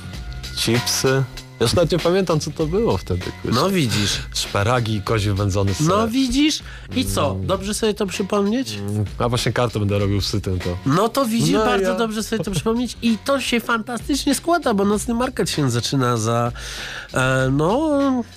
chipsy. 0.57 1.23
Ja 1.63 1.69
nawet 1.77 1.93
nie 1.93 1.99
pamiętam, 1.99 2.41
co 2.41 2.51
to 2.51 2.67
było 2.67 2.97
wtedy. 2.97 3.25
No 3.45 3.71
widzisz. 3.71 4.19
Szparagi, 4.35 5.03
kozi 5.05 5.31
wędzony 5.31 5.75
ser. 5.75 5.87
No 5.87 6.09
widzisz. 6.09 6.61
I 6.97 7.05
co? 7.05 7.37
Dobrze 7.43 7.75
sobie 7.75 7.95
to 7.95 8.07
przypomnieć? 8.07 8.79
A 9.19 9.29
właśnie 9.29 9.53
kartę 9.53 9.79
będę 9.79 9.99
robił 9.99 10.21
sytym 10.21 10.59
to. 10.59 10.77
No 10.87 11.09
to 11.09 11.25
widzisz, 11.27 11.55
No 11.55 11.65
bardzo 11.65 11.91
ja- 11.91 11.95
dobrze 11.99 12.23
sobie 12.23 12.45
to 12.45 12.51
przypomnieć 12.51 12.97
i 13.03 13.19
to 13.25 13.41
się 13.41 13.61
fantastycznie 13.61 14.35
składa, 14.35 14.75
bo 14.75 14.85
nocny 14.85 15.15
market 15.15 15.51
się 15.51 15.71
zaczyna 15.71 16.17
za 16.17 16.53
e, 17.15 17.49
no 17.53 17.91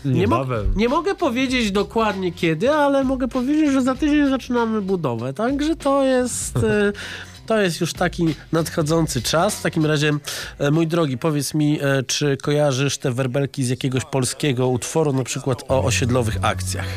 nie, 0.05 0.27
mo- 0.27 0.45
nie 0.75 0.89
mogę 0.89 1.15
powiedzieć 1.15 1.71
dokładnie 1.71 2.31
kiedy, 2.31 2.71
ale 2.71 3.03
mogę 3.03 3.27
powiedzieć, 3.27 3.71
że 3.71 3.81
za 3.81 3.95
tydzień 3.95 4.29
zaczynamy 4.29 4.81
budowę, 4.81 5.33
także 5.33 5.75
to 5.75 6.03
jest 6.03 6.57
e, 6.57 6.93
to 7.45 7.61
jest 7.61 7.81
już 7.81 7.93
taki 7.93 8.35
nadchodzący 8.51 9.21
czas. 9.21 9.55
W 9.55 9.61
takim 9.61 9.85
razie, 9.85 10.11
e, 10.59 10.71
mój 10.71 10.87
drogi, 10.87 11.17
powiedz 11.17 11.53
mi, 11.53 11.79
e, 11.81 12.03
czy 12.03 12.37
kojarzysz 12.37 12.97
te 12.97 13.11
werbelki 13.11 13.63
z 13.63 13.69
jakiegoś 13.69 14.05
polskiego 14.05 14.67
utworu, 14.67 15.13
na 15.13 15.23
przykład 15.23 15.63
o 15.67 15.83
osiedlowych 15.83 16.37
akcjach? 16.41 16.87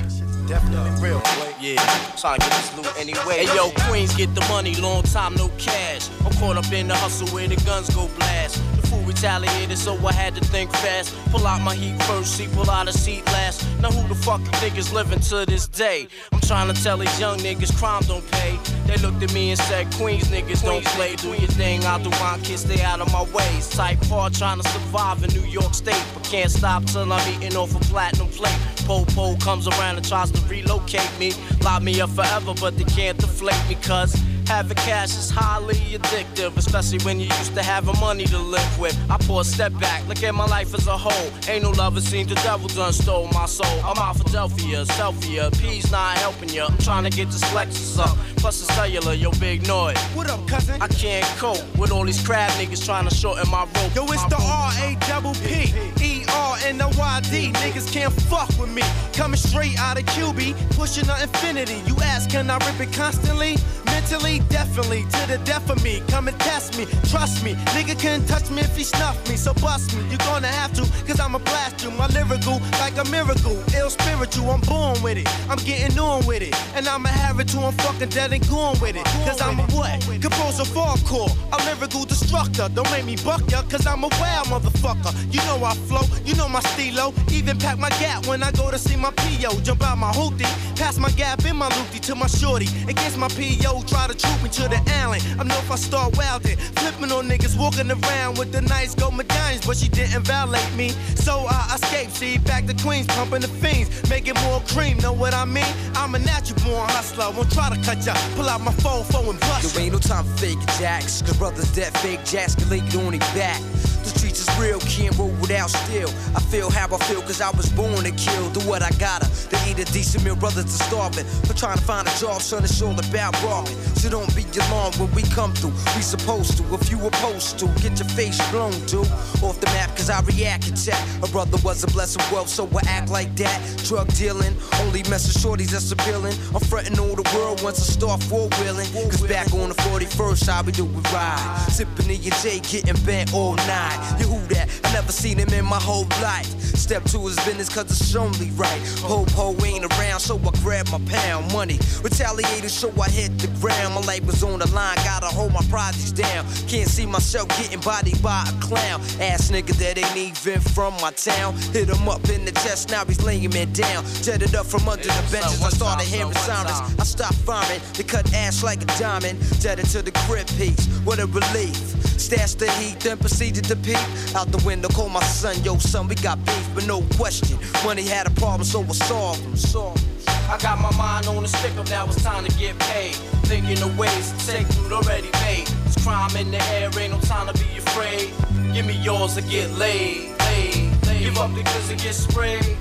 Yeah, 1.75 2.15
trying 2.17 2.41
to 2.41 2.49
get 2.49 2.57
this 2.57 2.77
loot 2.77 2.99
anyway. 2.99 3.45
Hey 3.45 3.55
yo, 3.55 3.71
Queens 3.85 4.17
get 4.17 4.35
the 4.35 4.41
money, 4.49 4.75
long 4.77 5.03
time 5.03 5.35
no 5.35 5.49
cash. 5.59 6.09
I'm 6.25 6.33
caught 6.33 6.57
up 6.57 6.73
in 6.73 6.89
the 6.89 6.95
hustle 6.95 7.29
where 7.29 7.47
the 7.47 7.57
guns 7.57 7.95
go 7.95 8.09
blast. 8.17 8.63
The 8.81 8.87
fool 8.87 9.03
retaliated, 9.03 9.77
so 9.77 9.95
I 10.07 10.13
had 10.13 10.35
to 10.37 10.41
think 10.41 10.73
fast. 10.73 11.15
Pull 11.31 11.47
out 11.47 11.61
my 11.61 11.75
heat 11.75 12.03
first, 12.05 12.39
see, 12.39 12.49
pull 12.55 12.71
out 12.71 12.89
a 12.89 12.93
seat 12.93 13.27
last. 13.27 13.67
Now 13.83 13.91
who 13.91 14.09
the 14.09 14.15
fuck 14.15 14.41
you 14.41 14.53
think 14.53 14.79
is 14.79 14.95
living 14.95 15.21
to 15.21 15.45
this 15.45 15.69
day? 15.69 16.09
I'm 16.33 16.41
trying 16.41 16.73
to 16.75 16.83
tell 16.83 16.97
these 16.97 17.21
young 17.21 17.39
niggas 17.39 17.77
crime 17.77 18.03
don't 18.05 18.27
pay. 18.31 18.59
They 18.87 18.97
looked 18.97 19.23
at 19.23 19.35
me 19.35 19.51
and 19.51 19.61
said, 19.61 19.93
Queens 19.93 20.29
niggas 20.29 20.65
don't 20.65 20.85
play. 20.97 21.17
Do 21.17 21.29
your 21.29 21.51
thing, 21.51 21.85
I'll 21.85 22.03
do 22.03 22.09
mine, 22.19 22.41
kids 22.41 22.63
stay 22.63 22.83
out 22.83 23.01
of 23.01 23.13
my 23.13 23.25
ways. 23.25 23.69
Type 23.69 24.03
hard 24.07 24.33
trying 24.33 24.63
to 24.63 24.69
survive 24.71 25.23
in 25.23 25.31
New 25.35 25.47
York 25.47 25.75
State, 25.75 26.03
but 26.15 26.25
can't 26.25 26.51
stop 26.51 26.87
till 26.87 27.13
I'm 27.13 27.35
eating 27.35 27.59
off 27.59 27.75
a 27.77 27.81
platinum 27.81 28.29
plate. 28.29 28.59
Po-po 28.87 29.37
comes 29.37 29.69
around 29.69 29.97
and 29.97 30.09
tries 30.09 30.31
to 30.31 30.41
relocate 30.49 31.13
me. 31.19 31.33
Lock 31.63 31.83
me 31.83 32.01
up 32.01 32.11
forever, 32.11 32.55
but 32.61 32.77
they 32.77 32.85
can't 32.85 33.19
deflate 33.19 33.69
me, 33.69 33.77
cause 33.77 34.15
having 34.49 34.77
cash 34.79 35.17
is 35.17 35.31
highly 35.31 35.77
addictive, 35.97 36.57
especially 36.57 36.99
when 37.05 37.21
you 37.21 37.27
used 37.27 37.55
to 37.55 37.63
having 37.63 37.99
money 38.01 38.25
to 38.25 38.39
live 38.39 38.79
with. 38.81 38.97
I 39.11 39.19
pull 39.19 39.41
a 39.41 39.45
step 39.45 39.73
back, 39.79 40.07
look 40.09 40.23
at 40.23 40.35
my 40.35 40.47
life 40.47 40.75
as 40.75 40.87
a 40.87 40.97
whole. 40.97 41.31
Ain't 41.49 41.63
no 41.63 41.71
love, 41.71 41.97
it 41.97 42.03
seems 42.03 42.29
the 42.29 42.35
devil 42.37 42.69
done 42.69 42.93
stole 42.93 43.29
my 43.29 43.47
soul. 43.47 43.81
I'm 43.85 43.99
out 43.99 44.17
Philadelphia, 44.17 44.85
Selfia, 44.87 45.53
P's 45.61 45.93
not 45.93 46.17
helping 46.19 46.49
ya. 46.49 46.67
I'm 46.71 46.79
trying 46.79 47.05
to 47.05 47.11
get 47.11 47.27
this 47.27 47.45
Lexus 47.53 47.99
up, 47.99 48.17
plus 48.37 48.61
the 48.61 48.73
cellular, 48.73 49.13
yo, 49.13 49.31
big 49.33 49.67
noise. 49.69 49.99
What 50.15 50.31
up, 50.31 50.47
cousin? 50.49 50.81
I 50.81 50.89
can't 50.89 51.27
cope 51.37 51.63
with 51.77 51.93
all 51.93 52.05
these 52.05 52.25
crab 52.27 52.51
niggas 52.53 52.85
trying 52.85 53.07
to 53.07 53.15
shorten 53.15 53.49
my 53.51 53.65
rope. 53.65 53.95
Yo, 53.95 54.05
it's 54.07 54.25
the. 54.25 54.39
R 54.41 54.73
A 54.83 54.97
double 55.07 55.35
P 55.35 55.73
E 56.01 56.25
R 56.33 56.57
N 56.65 56.81
O 56.81 56.89
Y 56.97 57.21
D. 57.31 57.53
Niggas 57.53 57.93
can't 57.93 58.13
fuck 58.13 58.49
with 58.59 58.71
me. 58.71 58.83
Coming 59.13 59.37
straight 59.37 59.79
out 59.79 59.99
of 59.99 60.07
QB, 60.07 60.55
pushing 60.77 61.05
the 61.05 61.23
infinity. 61.23 61.83
You 61.87 61.97
ask, 62.03 62.31
can 62.31 62.49
I 62.49 62.57
rip 62.67 62.81
it 62.81 62.93
constantly? 62.95 63.57
Mentally, 63.87 64.38
definitely, 64.49 65.03
to 65.03 65.23
the 65.29 65.39
death 65.45 65.71
of 65.71 65.83
me. 65.83 66.03
Come 66.09 66.29
and 66.29 66.39
test 66.41 66.79
me, 66.79 66.87
trust 67.11 67.45
me. 67.45 67.55
Nigga 67.75 67.99
can't 67.99 68.27
touch 68.29 68.51
me 68.51 68.63
if 68.63 68.77
he 68.77 68.85
snuff 68.85 69.17
me, 69.29 69.37
so 69.37 69.53
bust 69.55 69.95
me. 69.97 70.03
You're 70.09 70.19
gonna 70.19 70.49
have 70.49 70.73
to, 70.75 70.83
cause 71.07 71.21
I'ma 71.21 71.39
blast 71.39 71.85
you. 71.85 71.91
My 71.93 72.07
lyrical, 72.09 72.61
like 72.81 72.97
a 72.99 73.05
miracle. 73.11 73.57
Ill 73.77 73.91
spiritual, 73.91 74.51
I'm 74.51 74.61
born 74.63 75.01
with 75.03 75.19
it. 75.19 75.29
I'm 75.51 75.59
getting 75.59 75.99
on 75.99 76.27
with 76.27 76.43
it. 76.43 76.55
And 76.75 76.87
I'ma 76.89 77.09
have 77.09 77.41
it 77.41 77.49
till 77.49 77.65
I'm 77.65 77.73
fucking 77.79 78.11
dead 78.11 78.33
and 78.33 78.47
gone 78.49 78.79
with 78.81 78.97
it. 78.97 79.05
Cause 79.27 79.41
I'm 79.41 79.59
a 79.59 79.67
what? 79.75 80.01
Composer 80.21 80.65
hardcore. 80.75 81.31
A 81.53 81.57
lyrical 81.65 82.05
destructor. 82.05 82.69
Don't 82.69 82.91
make 82.91 83.05
me 83.05 83.17
buck 83.25 83.43
ya, 83.51 83.63
cause 83.63 83.87
I'm 83.87 84.05
a 84.05 84.09
wild 84.21 84.47
motherfucker. 84.49 85.13
You 85.33 85.41
know 85.47 85.65
I 85.65 85.75
flow, 85.75 86.07
you 86.25 86.35
know 86.35 86.49
my 86.49 86.61
stilo. 86.61 87.13
Even 87.31 87.59
pack 87.59 87.79
my 87.79 87.91
gap 88.01 88.27
when 88.27 88.43
I 88.43 88.51
go 88.53 88.71
to 88.71 88.79
see 88.79 88.97
my 88.97 89.11
PO. 89.11 89.61
Jump 89.61 89.83
out 89.83 89.99
my 89.99 90.11
hoopty, 90.13 90.49
pass 90.77 90.99
my 90.99 91.11
gap 91.11 91.45
in 91.45 91.57
my 91.57 91.69
loopty 91.71 92.01
to 92.01 92.15
my 92.15 92.27
shorty. 92.27 92.67
Against 92.89 93.19
my 93.19 93.29
PO, 93.29 93.83
try 93.87 94.07
to 94.07 94.15
me 94.43 94.49
to 94.51 94.69
the 94.69 94.81
alley. 95.01 95.21
I 95.39 95.45
know 95.45 95.59
if 95.59 95.71
I 95.71 95.77
start 95.77 96.15
wildin', 96.15 96.59
flipping 96.79 97.13
on 97.13 97.29
niggas, 97.29 97.59
walking 97.59 97.91
around 97.91 98.39
with 98.39 98.53
the 98.53 98.61
nice 98.63 98.95
gold 98.95 99.17
medallions, 99.17 99.67
but 99.67 99.77
she 99.77 99.89
didn't 99.89 100.25
violate 100.25 100.73
me. 100.77 100.91
So 101.15 101.47
I 101.49 101.75
escaped, 101.75 102.17
see, 102.17 102.39
back 102.39 102.67
to 102.67 102.75
Queens, 102.75 103.07
pumping 103.07 103.41
the 103.41 103.49
fiends, 103.49 103.89
making 104.11 104.35
more 104.45 104.61
cream. 104.69 104.99
Know 104.99 105.13
what 105.13 105.35
I 105.35 105.45
mean? 105.45 105.73
I'm 105.95 106.15
a 106.15 106.19
natural 106.19 106.59
born 106.65 106.89
hustler. 106.91 107.31
Won't 107.31 107.53
try 107.53 107.69
to 107.75 107.81
cut 107.83 108.05
ya. 108.05 108.15
Pull 108.37 108.49
out 108.49 108.61
my 108.61 108.73
phone, 108.73 109.05
phone 109.05 109.31
and 109.31 109.41
bust. 109.41 109.75
There 109.75 109.85
ain't 109.85 109.93
no 109.93 109.99
time 109.99 110.25
for 110.25 110.37
fake 110.39 110.61
jacks, 110.79 111.23
cause 111.23 111.37
brothers 111.37 111.71
that 111.73 111.97
fake 111.99 112.25
jacks 112.25 112.55
can 112.55 112.69
link 112.69 112.87
it 112.89 112.97
on 112.97 113.13
their 113.13 113.21
back. 113.35 113.61
The 114.03 114.11
streets 114.19 114.41
is 114.41 114.59
real, 114.59 114.81
can't 114.81 115.17
roll 115.19 115.35
without 115.41 115.71
steel. 115.71 116.09
I 116.35 116.41
feel 116.41 116.71
how 116.71 116.87
I 116.87 116.99
feel, 117.05 117.21
cause 117.23 117.41
I 117.41 117.51
was 117.51 117.69
born 117.71 118.05
to 118.05 118.11
kill. 118.13 118.51
Do 118.51 118.61
what 118.61 118.83
I 118.83 118.91
gotta. 118.99 119.27
The 119.51 119.61
need 119.67 119.79
a 119.79 119.85
decent 119.93 120.25
meal, 120.25 120.37
brothers 120.37 120.65
are 120.65 120.85
starving. 120.85 121.27
For 121.47 121.55
trying 121.55 121.79
to 121.79 121.85
find 121.85 122.09
a 122.09 122.15
job, 122.19 122.41
son, 122.41 122.65
it's 122.65 122.81
all 122.81 122.99
about 122.99 123.41
robbing. 123.43 123.77
So 124.01 124.09
don't 124.19 124.35
be 124.35 124.45
alarmed 124.59 124.97
when 124.97 125.11
we 125.15 125.23
come 125.23 125.53
through. 125.55 125.71
We 125.95 126.03
supposed 126.03 126.59
to, 126.59 126.75
if 126.75 126.91
you 126.91 126.99
opposed 127.07 127.59
to, 127.61 127.67
get 127.83 127.99
your 127.99 128.09
face 128.19 128.39
blown, 128.51 128.73
dude. 128.87 129.07
Off 129.43 129.61
the 129.61 129.67
map, 129.67 129.91
cause 129.97 130.11
I 130.11 130.21
react 130.23 130.67
attack. 130.67 131.03
A 131.23 131.29
brother 131.29 131.59
was 131.63 131.85
a 131.85 131.87
blessing 131.89 132.23
wealth, 132.33 132.49
so 132.49 132.69
I 132.75 132.81
act 132.89 133.11
like 133.11 133.35
that. 133.37 133.59
Drug 133.87 134.09
dealing, 134.15 134.55
only 134.83 135.03
messing 135.05 135.41
shorties 135.41 135.71
that's 135.71 135.93
appealing. 135.93 136.35
I'm 136.55 136.61
fronting 136.61 136.99
all 136.99 137.15
the 137.15 137.29
world 137.37 137.63
once 137.63 137.79
I 137.79 137.93
start 137.93 138.23
four 138.25 138.49
wheeling. 138.59 138.91
Cause 139.11 139.27
back 139.27 139.53
on 139.55 139.69
the 139.69 139.77
41st, 139.87 140.47
how 140.49 140.63
we 140.63 140.73
do 140.73 140.85
it 140.87 141.13
ride. 141.13 141.67
Sipping 141.71 142.11
and 142.11 142.35
J, 142.43 142.61
getting 142.61 143.01
bent 143.05 143.33
all 143.33 143.55
night. 143.55 144.17
You 144.19 144.27
who 144.27 144.55
that? 144.55 144.69
I 144.85 144.93
never 144.93 145.13
seen 145.13 145.39
him 145.39 145.49
in 145.51 145.65
my 145.65 145.81
whole 145.81 146.07
life. 146.21 146.47
Step 146.89 147.05
to 147.05 147.19
his 147.27 147.37
business 147.45 147.69
cause 147.69 147.91
it's 147.91 148.17
only 148.17 148.51
right. 148.53 148.81
Ho 149.01 149.27
ho 149.37 149.55
ain't 149.65 149.85
around, 149.85 150.21
so 150.21 150.39
I 150.39 150.51
grab 150.63 150.89
my 150.91 150.99
pound 151.11 151.53
money. 151.53 151.79
Retaliated, 152.03 152.71
so 152.71 152.91
I 153.01 153.11
hit 153.11 153.39
the 153.39 153.49
ground. 153.61 153.95
My 153.95 154.01
life 154.09 154.25
was 154.25 154.43
on 154.43 154.59
the 154.59 154.71
line, 154.75 154.97
gotta 155.05 155.27
hold 155.27 155.53
my 155.53 155.61
projects 155.69 156.13
down. 156.13 156.43
Can't 156.67 156.89
see 156.89 157.05
myself 157.05 157.47
getting 157.61 157.81
bodied 157.81 158.21
by 158.23 158.43
a 158.49 158.53
clown. 158.59 159.03
Ass 159.21 159.51
nigga 159.51 159.77
that 159.83 159.99
ain't 159.99 160.17
even 160.17 160.63
from 160.63 160.95
my 161.03 161.11
town. 161.11 161.55
Hit 161.77 161.91
him 161.91 162.09
up 162.09 162.27
in 162.31 162.47
the 162.47 162.53
chest, 162.53 162.89
now 162.89 163.05
he's 163.05 163.23
laying 163.23 163.51
me 163.51 163.67
down. 163.67 164.03
Jetted 164.23 164.55
up 164.55 164.65
from 164.65 164.89
under 164.89 165.05
the 165.05 165.25
benches, 165.31 165.63
I 165.63 165.69
started 165.69 166.07
hearing 166.07 166.33
sirens. 166.33 166.81
I 166.99 167.05
stopped 167.05 167.41
farming, 167.49 167.83
they 167.99 168.03
cut 168.03 168.33
ass 168.33 168.63
like 168.63 168.81
a 168.81 168.87
diamond. 168.99 169.39
Jetted 169.61 169.85
to 169.91 170.01
the 170.01 170.13
crib 170.25 170.47
piece, 170.57 170.87
what 171.05 171.19
a 171.19 171.27
relief. 171.27 171.77
Stash 172.19 172.55
the 172.55 172.71
heat, 172.81 172.99
then 173.01 173.19
proceeded 173.19 173.65
to 173.65 173.77
peep. 173.77 174.09
Out 174.35 174.51
the 174.51 174.63
window, 174.65 174.89
call 174.89 175.11
my 175.11 175.23
son, 175.23 175.63
yo 175.65 175.77
son, 175.77 176.09
we 176.09 176.15
got 176.15 176.43
beef, 176.47 176.69
but 176.75 176.87
no 176.87 177.03
question. 177.19 177.59
Money 177.85 178.07
had 178.07 178.27
a 178.27 178.31
problem, 178.31 178.65
so 178.65 178.81
I 178.83 178.93
solved 178.93 179.41
him. 179.41 179.55
Solved 179.57 180.01
him. 180.01 180.18
I 180.49 180.57
got 180.57 180.81
my 180.81 180.91
mind 180.97 181.27
on 181.27 181.43
the 181.43 181.49
stick 181.49 181.77
up, 181.77 181.91
now 181.91 182.07
it's 182.07 182.23
time 182.23 182.43
to 182.45 182.59
get 182.59 182.79
paid. 182.79 183.15
Thinking 183.45 183.83
of 183.83 183.99
ways 183.99 184.33
to 184.33 184.47
take 184.47 184.67
loot 184.79 184.93
already 184.93 185.29
made. 185.43 185.67
There's 185.67 185.97
crime 186.03 186.35
in 186.37 186.51
the 186.51 186.63
air, 186.73 186.89
ain't 186.99 187.13
no 187.13 187.21
time 187.21 187.53
to 187.53 187.53
be 187.53 187.77
afraid. 187.77 188.33
Give 188.73 188.87
me 188.87 188.95
yours 188.95 189.37
or 189.37 189.43
get 189.43 189.71
laid, 189.73 190.39
laid, 190.39 191.07
laid. 191.07 191.19
Give 191.21 191.37
up 191.37 191.55
because 191.55 191.91
it 191.91 191.99
gets 191.99 192.17
sprayed. 192.17 192.79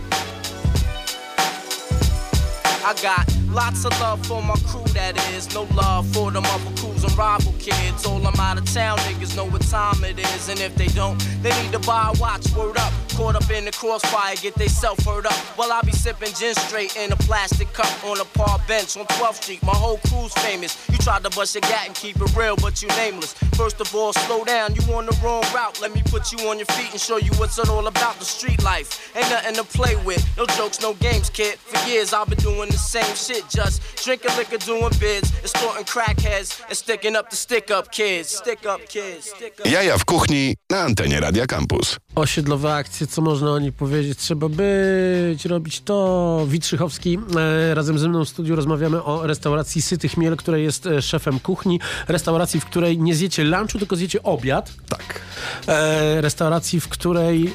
I 2.86 2.94
got 3.04 3.28
lots 3.50 3.84
of 3.84 3.92
love 4.00 4.26
for 4.26 4.42
my 4.42 4.56
crew, 4.66 4.86
that 4.94 5.18
is. 5.34 5.54
No 5.54 5.64
love 5.76 6.08
for 6.14 6.32
them 6.32 6.46
other 6.46 6.82
crews 6.82 7.04
and 7.04 7.18
rival 7.18 7.54
kids. 7.60 8.06
All 8.06 8.20
them 8.20 8.40
out 8.40 8.58
of 8.58 8.74
town 8.74 8.98
niggas 9.00 9.36
know 9.36 9.44
what 9.44 9.62
time 9.64 10.02
it 10.06 10.18
is. 10.18 10.48
And 10.48 10.62
if 10.62 10.74
they 10.76 10.88
don't, 10.88 11.20
they 11.44 11.52
need 11.62 11.74
to 11.74 11.80
buy 11.80 12.14
a 12.16 12.18
watch. 12.18 12.50
Word 12.56 12.78
up. 12.78 12.94
Caught 13.18 13.36
up 13.36 13.50
in 13.50 13.66
the 13.66 13.72
crossfire, 13.72 14.36
get 14.36 14.54
they 14.56 14.68
self 14.68 15.04
hurt 15.04 15.26
up. 15.26 15.34
While 15.58 15.72
I 15.72 15.82
be 15.82 15.92
sipping 15.92 16.34
gin 16.36 16.54
straight 16.54 16.96
in 16.96 17.12
a 17.12 17.16
plastic 17.16 17.74
cup 17.74 17.92
on 18.06 18.20
a 18.20 18.26
park 18.38 18.62
bench 18.68 18.96
on 18.96 19.06
12th 19.18 19.42
Street. 19.42 19.64
My 19.64 19.74
whole 19.74 19.98
crew's 20.08 20.34
famous. 20.46 20.78
You 20.92 20.98
tried 21.00 21.24
to 21.24 21.32
bust 21.32 21.56
your 21.56 21.62
gat 21.62 21.88
and 21.88 21.96
keep 21.96 22.16
it 22.22 22.36
real, 22.36 22.56
but 22.58 22.80
you 22.84 22.88
nameless. 22.90 23.34
First 23.56 23.82
of 23.82 23.94
all, 23.96 24.14
slow 24.14 24.46
down, 24.46 24.76
you 24.76 24.82
on 24.94 25.08
the 25.08 25.18
wrong 25.24 25.44
route. 25.52 25.82
Let 25.82 25.96
me 25.96 26.04
put 26.06 26.32
you 26.32 26.48
on 26.48 26.60
your 26.60 26.68
feet 26.78 26.92
and 26.92 27.02
show 27.02 27.18
you 27.18 27.32
what's 27.38 27.58
it 27.58 27.70
all 27.70 27.88
about. 27.88 28.20
The 28.20 28.26
street 28.26 28.62
life 28.64 29.12
ain't 29.18 29.30
nothing 29.32 29.56
to 29.56 29.64
play 29.64 29.96
with. 30.06 30.24
No 30.38 30.46
jokes, 30.46 30.80
no 30.80 30.94
games, 30.94 31.32
kid. 31.32 31.58
For 31.58 31.90
years 31.90 32.14
I've 32.14 32.30
been 32.30 32.38
doing 32.38 32.70
the 32.70 32.78
same 32.78 33.16
shit, 33.16 33.50
just 33.50 33.82
drinking 34.04 34.38
liquor, 34.38 34.58
doing 34.58 34.92
bids, 35.00 35.32
extorting 35.40 35.86
crackheads, 35.86 36.62
and 36.68 36.78
sticking 36.78 37.16
up 37.16 37.32
the 37.32 37.36
stick 37.36 37.72
up 37.72 37.92
kids. 37.92 38.30
Stick 38.30 38.68
up 38.68 38.88
kids. 38.88 39.32
Stick 39.32 39.60
up. 39.60 39.66
Jaja 39.66 39.98
w 39.98 40.06
kuchni 40.06 40.56
na 40.70 40.84
antenie 40.84 41.20
Radia 41.20 41.48
Campus. 41.48 41.98
Osiedlowe 42.18 42.74
akcje, 42.74 43.08
co 43.08 43.22
można 43.22 43.52
o 43.52 43.60
nich 43.60 43.74
powiedzieć? 43.74 44.20
Trzeba 44.20 44.50
być, 44.50 45.46
robić 45.46 45.82
to. 45.82 46.46
Witrzychowski 46.48 47.20
e, 47.36 47.76
razem 47.76 48.00
ze 48.00 48.10
mną 48.10 48.26
w 48.26 48.30
studiu 48.30 48.56
rozmawiamy 48.56 49.04
o 49.04 49.28
restauracji 49.28 49.82
Syty 49.82 50.10
Chmiel, 50.10 50.38
która 50.38 50.58
jest 50.58 50.88
e, 50.88 51.02
szefem 51.02 51.40
kuchni. 51.40 51.80
Restauracji, 52.08 52.60
w 52.60 52.66
której 52.66 53.00
nie 53.00 53.16
zjecie 53.16 53.44
lunchu, 53.44 53.80
tylko 53.80 53.96
zjecie 53.96 54.24
obiad. 54.24 54.74
Tak. 54.90 55.22
E, 55.68 56.22
restauracji, 56.22 56.80
w 56.80 56.88
której 56.88 57.48
e, 57.48 57.54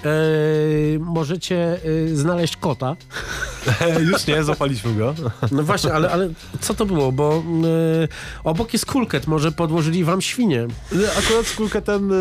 możecie 0.98 1.80
znaleźć 2.14 2.56
kota. 2.56 2.96
Już 4.10 4.26
nie, 4.26 4.44
zapaliśmy 4.44 4.94
go. 4.94 5.14
No 5.52 5.62
właśnie, 5.62 5.92
ale, 5.92 6.10
ale 6.10 6.30
co 6.60 6.74
to 6.74 6.86
było? 6.86 7.12
Bo 7.12 7.42
obok 8.44 8.72
jest 8.72 8.86
kulket, 8.86 9.26
może 9.26 9.52
podłożyli 9.52 10.04
wam 10.04 10.20
świnie. 10.20 10.66
Akurat 11.18 11.46
z 11.46 11.56
Kulketem 11.56 12.12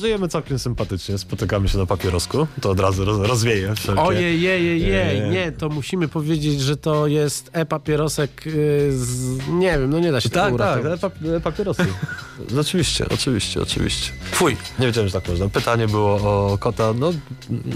żyjemy 0.00 0.28
całkiem 0.28 0.58
sympatycznie. 0.58 1.18
Spotykamy 1.18 1.68
się 1.68 1.81
na 1.82 1.86
papierosku. 1.86 2.46
To 2.60 2.70
od 2.70 2.80
razu 2.80 3.04
roz, 3.04 3.28
rozwieje 3.28 3.74
wszelkie... 3.74 4.02
Ojej, 4.02 4.42
jej, 4.42 4.64
jej, 4.64 4.82
jej, 4.82 5.20
Nie. 5.20 5.28
nie, 5.30 5.52
to 5.52 5.68
musimy 5.68 6.08
powiedzieć, 6.08 6.60
że 6.60 6.76
to 6.76 7.06
jest 7.06 7.50
e-papierosek 7.52 8.46
y, 8.46 8.88
z... 8.92 9.38
Nie 9.48 9.78
wiem, 9.78 9.90
no 9.90 9.98
nie 10.00 10.12
da 10.12 10.20
się 10.20 10.28
tego 10.30 10.58
Tak, 10.58 10.58
tak, 10.58 10.80
uratować. 10.84 11.00
pap 11.00 11.42
papierosy. 11.42 11.86
Oczywiście, 12.60 13.06
oczywiście, 13.14 13.62
oczywiście. 13.62 14.12
Fuj. 14.32 14.56
Nie 14.78 14.86
wiedziałem, 14.86 15.08
że 15.08 15.20
tak 15.20 15.28
można. 15.28 15.48
Pytanie 15.48 15.88
było 15.88 16.14
o 16.14 16.58
kota. 16.58 16.92
No, 16.98 17.12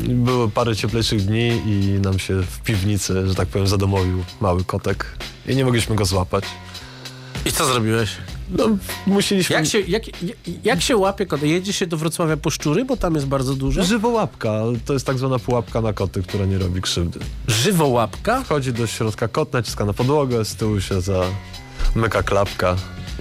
było 0.08 0.48
parę 0.48 0.76
cieplejszych 0.76 1.25
dni 1.25 1.62
i 1.66 1.98
nam 2.02 2.18
się 2.18 2.42
w 2.42 2.60
piwnicy, 2.60 3.26
że 3.28 3.34
tak 3.34 3.48
powiem, 3.48 3.66
zadomowił 3.66 4.25
mały 4.40 4.64
kotek. 4.64 5.06
I 5.48 5.56
nie 5.56 5.64
mogliśmy 5.64 5.96
go 5.96 6.04
złapać. 6.04 6.44
I 7.44 7.52
co 7.52 7.66
zrobiłeś? 7.66 8.10
No, 8.50 8.64
musieliśmy... 9.06 9.56
Jak 9.56 9.66
się, 9.66 9.80
jak, 9.80 10.02
jak, 10.64 10.82
się 10.82 10.97
łapie 10.97 11.26
kota? 11.26 11.47
Jedzie 11.47 11.73
się 11.73 11.86
do 11.86 11.97
Wrocławia 11.97 12.36
po 12.36 12.50
szczury, 12.50 12.84
bo 12.84 12.97
tam 12.97 13.14
jest 13.14 13.26
bardzo 13.26 13.54
dużo? 13.54 13.84
Żywołapka. 13.84 14.60
To 14.84 14.92
jest 14.92 15.06
tak 15.06 15.18
zwana 15.18 15.38
pułapka 15.38 15.80
na 15.80 15.92
koty, 15.92 16.23
która 16.23 16.47
nie 16.47 16.58
robi 16.58 16.82
krzywdy. 16.82 17.21
Żywołapka? 17.49 18.42
Wchodzi 18.42 18.73
do 18.73 18.86
środka 18.86 19.28
kot, 19.28 19.52
naciska 19.52 19.84
na 19.84 19.92
podłogę, 19.92 20.44
z 20.44 20.54
tyłu 20.54 20.80
się 20.80 20.94
zamyka 21.00 22.23
klapka 22.23 22.76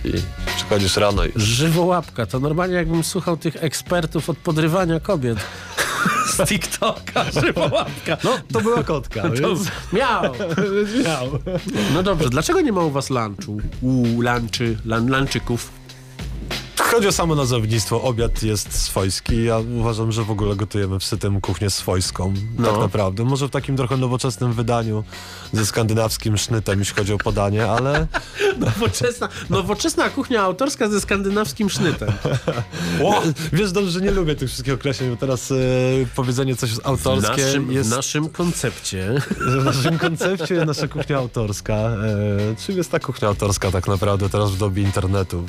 i 0.05 0.11
przychodzisz 0.55 0.97
rano 0.97 1.25
i... 1.25 1.31
Żywołapka. 1.35 2.25
To 2.25 2.39
normalnie 2.39 2.75
jakbym 2.75 3.03
słuchał 3.03 3.37
tych 3.37 3.63
ekspertów 3.63 4.29
od 4.29 4.37
podrywania 4.37 4.99
kobiet. 4.99 5.37
Z 6.35 6.47
TikToka. 6.49 7.25
Żywołapka. 7.45 8.17
No, 8.23 8.37
to 8.53 8.61
była 8.61 8.83
kotka, 8.83 9.21
To 9.21 9.29
więc... 9.29 9.71
miał. 9.93 10.23
miał. 11.05 11.39
No 11.93 12.03
dobrze, 12.03 12.29
dlaczego 12.29 12.61
nie 12.61 12.71
ma 12.71 12.81
u 12.81 12.91
was 12.91 13.09
lunchu? 13.09 13.57
U 13.81 14.03
lunchy, 14.21 14.77
lan. 14.85 15.25
Chodzi 16.79 17.07
o 17.07 17.11
samo 17.11 17.35
nazewnictwo. 17.35 18.01
Obiad 18.01 18.43
jest 18.43 18.81
swojski. 18.81 19.43
Ja 19.43 19.59
uważam, 19.79 20.11
że 20.11 20.23
w 20.23 20.31
ogóle 20.31 20.55
gotujemy 20.55 20.99
w 20.99 21.03
Sytym 21.03 21.41
kuchnię 21.41 21.69
swojską. 21.69 22.33
No. 22.57 22.71
Tak 22.71 22.79
naprawdę. 22.79 23.23
Może 23.23 23.47
w 23.47 23.51
takim 23.51 23.77
trochę 23.77 23.97
nowoczesnym 23.97 24.53
wydaniu 24.53 25.03
ze 25.53 25.65
skandynawskim 25.65 26.37
sznytem, 26.37 26.79
jeśli 26.79 26.95
chodzi 26.95 27.13
o 27.13 27.17
podanie, 27.17 27.67
ale 27.71 28.07
Nowoczesna, 28.57 29.29
nowoczesna 29.49 30.09
kuchnia 30.09 30.41
autorska 30.41 30.89
ze 30.89 31.01
skandynawskim 31.01 31.69
sznytem. 31.69 32.11
wiesz 33.53 33.71
dobrze, 33.71 33.91
że 33.91 34.01
nie 34.01 34.11
lubię 34.11 34.35
tych 34.35 34.49
wszystkich 34.49 34.73
określeń, 34.73 35.09
bo 35.09 35.15
teraz 35.15 35.51
e, 35.51 35.55
powiedzenie 36.15 36.55
coś 36.55 36.71
W 36.71 36.87
autorskie 36.87 37.45
naszym, 37.45 37.71
jest... 37.71 37.89
w 37.89 37.95
naszym 37.95 38.29
koncepcie. 38.29 39.21
W 39.61 39.63
naszym 39.65 39.99
koncepcie 39.99 40.53
jest 40.53 40.67
nasza 40.67 40.87
kuchnia 40.87 41.17
autorska. 41.17 41.73
E, 41.73 42.55
czym 42.65 42.77
jest 42.77 42.91
ta 42.91 42.99
kuchnia 42.99 43.27
autorska 43.27 43.71
tak 43.71 43.87
naprawdę 43.87 44.29
teraz 44.29 44.51
w 44.51 44.57
dobie 44.57 44.83
internetu? 44.83 45.45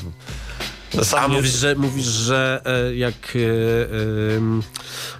A 1.18 1.28
mówisz, 1.28 1.52
że, 1.52 1.74
mówisz, 1.74 2.06
że 2.06 2.62
e, 2.64 2.96
jak, 2.96 3.14
e, 3.36 3.38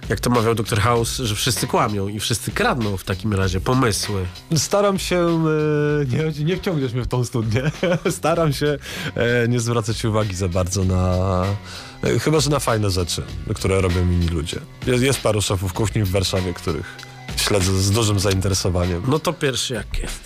jak 0.09 0.19
to 0.19 0.29
mawiał 0.29 0.55
Dr. 0.55 0.79
House, 0.79 1.17
że 1.17 1.35
wszyscy 1.35 1.67
kłamią 1.67 2.07
i 2.07 2.19
wszyscy 2.19 2.51
kradną 2.51 2.97
w 2.97 3.03
takim 3.03 3.33
razie 3.33 3.61
pomysły. 3.61 4.25
Staram 4.55 4.99
się, 4.99 5.45
e, 6.01 6.05
nie, 6.05 6.45
nie 6.45 6.57
wciągniesz 6.57 6.93
mnie 6.93 7.03
w 7.03 7.07
tą 7.07 7.25
studnię, 7.25 7.71
staram 8.09 8.53
się 8.53 8.77
nie 9.49 9.59
zwracać 9.59 10.05
uwagi 10.05 10.35
za 10.35 10.47
bardzo 10.47 10.83
na, 10.83 11.17
chyba 12.19 12.39
że 12.39 12.49
na 12.49 12.59
fajne 12.59 12.89
rzeczy, 12.89 13.23
które 13.55 13.81
robią 13.81 14.01
inni 14.01 14.27
ludzie. 14.27 14.59
Jest, 14.87 15.03
jest 15.03 15.21
paru 15.21 15.41
szefów 15.41 15.73
kuchni 15.73 16.03
w 16.03 16.11
Warszawie, 16.11 16.53
których 16.53 16.97
śledzę 17.37 17.71
z 17.81 17.91
dużym 17.91 18.19
zainteresowaniem. 18.19 19.03
No 19.07 19.19
to 19.19 19.33
pierwszy 19.33 19.73
jak 19.73 19.99
jest. 19.99 20.19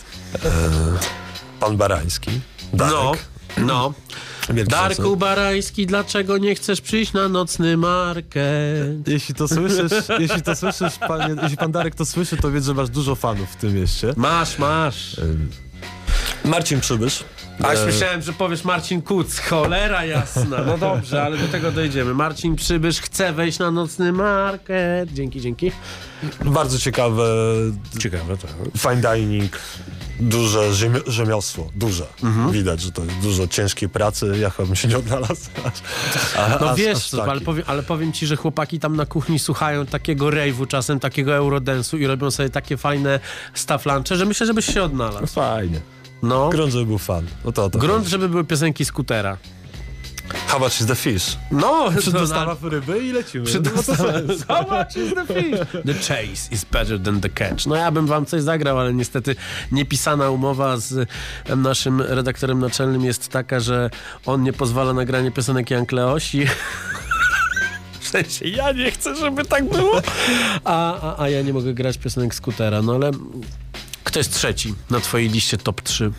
Pan 1.59 1.77
Barański, 1.77 2.31
Darek, 2.73 2.93
No, 2.93 3.13
no. 3.57 3.93
Wielki 4.49 4.71
Darku 4.71 4.95
szacun. 4.95 5.19
Barański, 5.19 5.85
dlaczego 5.85 6.37
nie 6.37 6.55
chcesz 6.55 6.81
przyjść 6.81 7.13
na 7.13 7.29
nocny 7.29 7.77
market? 7.77 9.07
Jeśli 9.07 9.35
to 9.35 9.47
słyszysz, 9.47 9.91
jeśli 10.19 10.41
to 10.41 10.55
słyszysz, 10.55 10.97
panie, 11.07 11.35
jeśli 11.41 11.57
pan 11.57 11.71
Darek 11.71 11.95
to 11.95 12.05
słyszy, 12.05 12.37
to 12.37 12.51
wiedz, 12.51 12.65
że 12.65 12.73
masz 12.73 12.89
dużo 12.89 13.15
fanów 13.15 13.49
w 13.49 13.55
tym 13.55 13.73
mieście. 13.75 14.13
Masz, 14.17 14.59
masz. 14.59 15.15
Marcin 16.45 16.79
Przybysz. 16.79 17.23
A 17.63 17.71
e, 17.71 17.77
słyszałem, 17.77 18.21
że 18.21 18.33
powiesz 18.33 18.63
Marcin 18.63 19.01
Kuc. 19.01 19.39
Cholera 19.39 20.05
jasna. 20.05 20.63
No 20.65 20.77
dobrze, 20.77 21.23
ale 21.23 21.37
do 21.37 21.47
tego 21.47 21.71
dojdziemy. 21.71 22.13
Marcin 22.13 22.55
Przybysz 22.55 23.01
chce 23.01 23.33
wejść 23.33 23.59
na 23.59 23.71
nocny 23.71 24.13
market. 24.13 25.13
Dzięki, 25.13 25.41
dzięki. 25.41 25.71
Bardzo 26.45 26.79
ciekawe, 26.79 27.23
Ciekawe, 27.99 28.37
tak. 28.37 28.51
fine 28.77 29.15
dining, 29.15 29.59
duże 30.19 30.73
rzemio 30.73 30.99
rzemiosło, 31.07 31.69
duże. 31.75 32.05
Mhm. 32.23 32.51
Widać, 32.51 32.81
że 32.81 32.91
to 32.91 33.03
jest 33.03 33.17
dużo 33.17 33.47
ciężkiej 33.47 33.89
pracy, 33.89 34.37
ja 34.39 34.49
chyba 34.49 34.65
bym 34.67 34.75
się 34.75 34.87
nie 34.87 34.97
odnalazł. 34.97 35.49
A, 36.37 36.49
No 36.61 36.69
aż, 36.69 36.77
wiesz 36.77 36.97
aż 36.97 37.09
co, 37.09 37.23
ale 37.31 37.41
powiem, 37.41 37.63
ale 37.67 37.83
powiem 37.83 38.13
ci, 38.13 38.27
że 38.27 38.35
chłopaki 38.35 38.79
tam 38.79 38.95
na 38.95 39.05
kuchni 39.05 39.39
słuchają 39.39 39.85
takiego 39.85 40.25
rave'u 40.27 40.67
czasem, 40.67 40.99
takiego 40.99 41.35
eurodensu 41.35 41.97
i 41.97 42.07
robią 42.07 42.31
sobie 42.31 42.49
takie 42.49 42.77
fajne 42.77 43.19
staff 43.53 43.85
lunche, 43.85 44.15
że 44.17 44.25
myślę, 44.25 44.45
żebyś 44.47 44.65
się 44.65 44.83
odnalazł. 44.83 45.27
Fajnie. 45.27 45.79
No. 46.23 46.49
Grunt, 46.49 46.71
żeby 46.73 46.85
był 46.85 46.97
fan. 46.97 47.25
No 47.45 47.51
to, 47.51 47.69
to 47.69 47.79
Grunt, 47.79 47.97
chodzi. 47.99 48.09
żeby 48.09 48.29
były 48.29 48.43
piosenki 48.45 48.85
skutera. 48.85 49.37
How 50.47 50.59
much 50.59 50.81
is 50.81 50.87
the 50.87 50.95
fish? 50.95 51.37
No, 51.51 51.91
Przy 51.99 52.11
to 52.11 52.19
dostawa 52.19 52.55
ryby 52.63 52.99
i 53.07 53.11
lecimy. 53.11 53.45
Przy 53.45 53.59
No 53.61 53.71
dostawa- 53.71 54.11
sens. 54.27 54.45
How 54.47 54.61
much 54.61 54.95
is 54.97 55.13
the 55.15 55.25
fish? 55.33 55.59
The 55.85 55.93
chase 55.93 56.51
is 56.51 56.65
better 56.65 56.99
than 57.03 57.21
the 57.21 57.29
catch. 57.29 57.65
No 57.65 57.75
ja 57.75 57.91
bym 57.91 58.07
wam 58.07 58.25
coś 58.25 58.41
zagrał, 58.41 58.79
ale 58.79 58.93
niestety 58.93 59.35
niepisana 59.71 60.29
umowa 60.29 60.77
z 60.77 61.09
naszym 61.57 62.01
redaktorem 62.01 62.59
naczelnym 62.59 63.05
jest 63.05 63.27
taka, 63.27 63.59
że 63.59 63.89
on 64.25 64.43
nie 64.43 64.53
pozwala 64.53 64.93
na 64.93 65.05
granie 65.05 65.31
piosenek 65.31 65.69
Jan 65.71 65.85
Kleosi. 65.85 66.45
Sensie 68.01 68.47
ja 68.47 68.71
nie 68.71 68.91
chcę, 68.91 69.15
żeby 69.15 69.45
tak 69.45 69.69
było. 69.69 70.01
A, 70.63 71.01
a, 71.01 71.23
a 71.23 71.29
ja 71.29 71.41
nie 71.41 71.53
mogę 71.53 71.73
grać 71.73 71.97
piosenek 71.97 72.35
skutera. 72.35 72.81
No 72.81 72.93
ale 72.95 73.11
kto 74.03 74.19
jest 74.19 74.33
trzeci 74.33 74.73
na 74.89 74.99
twojej 74.99 75.29
liście 75.29 75.57
top 75.57 75.81
3? 75.81 76.11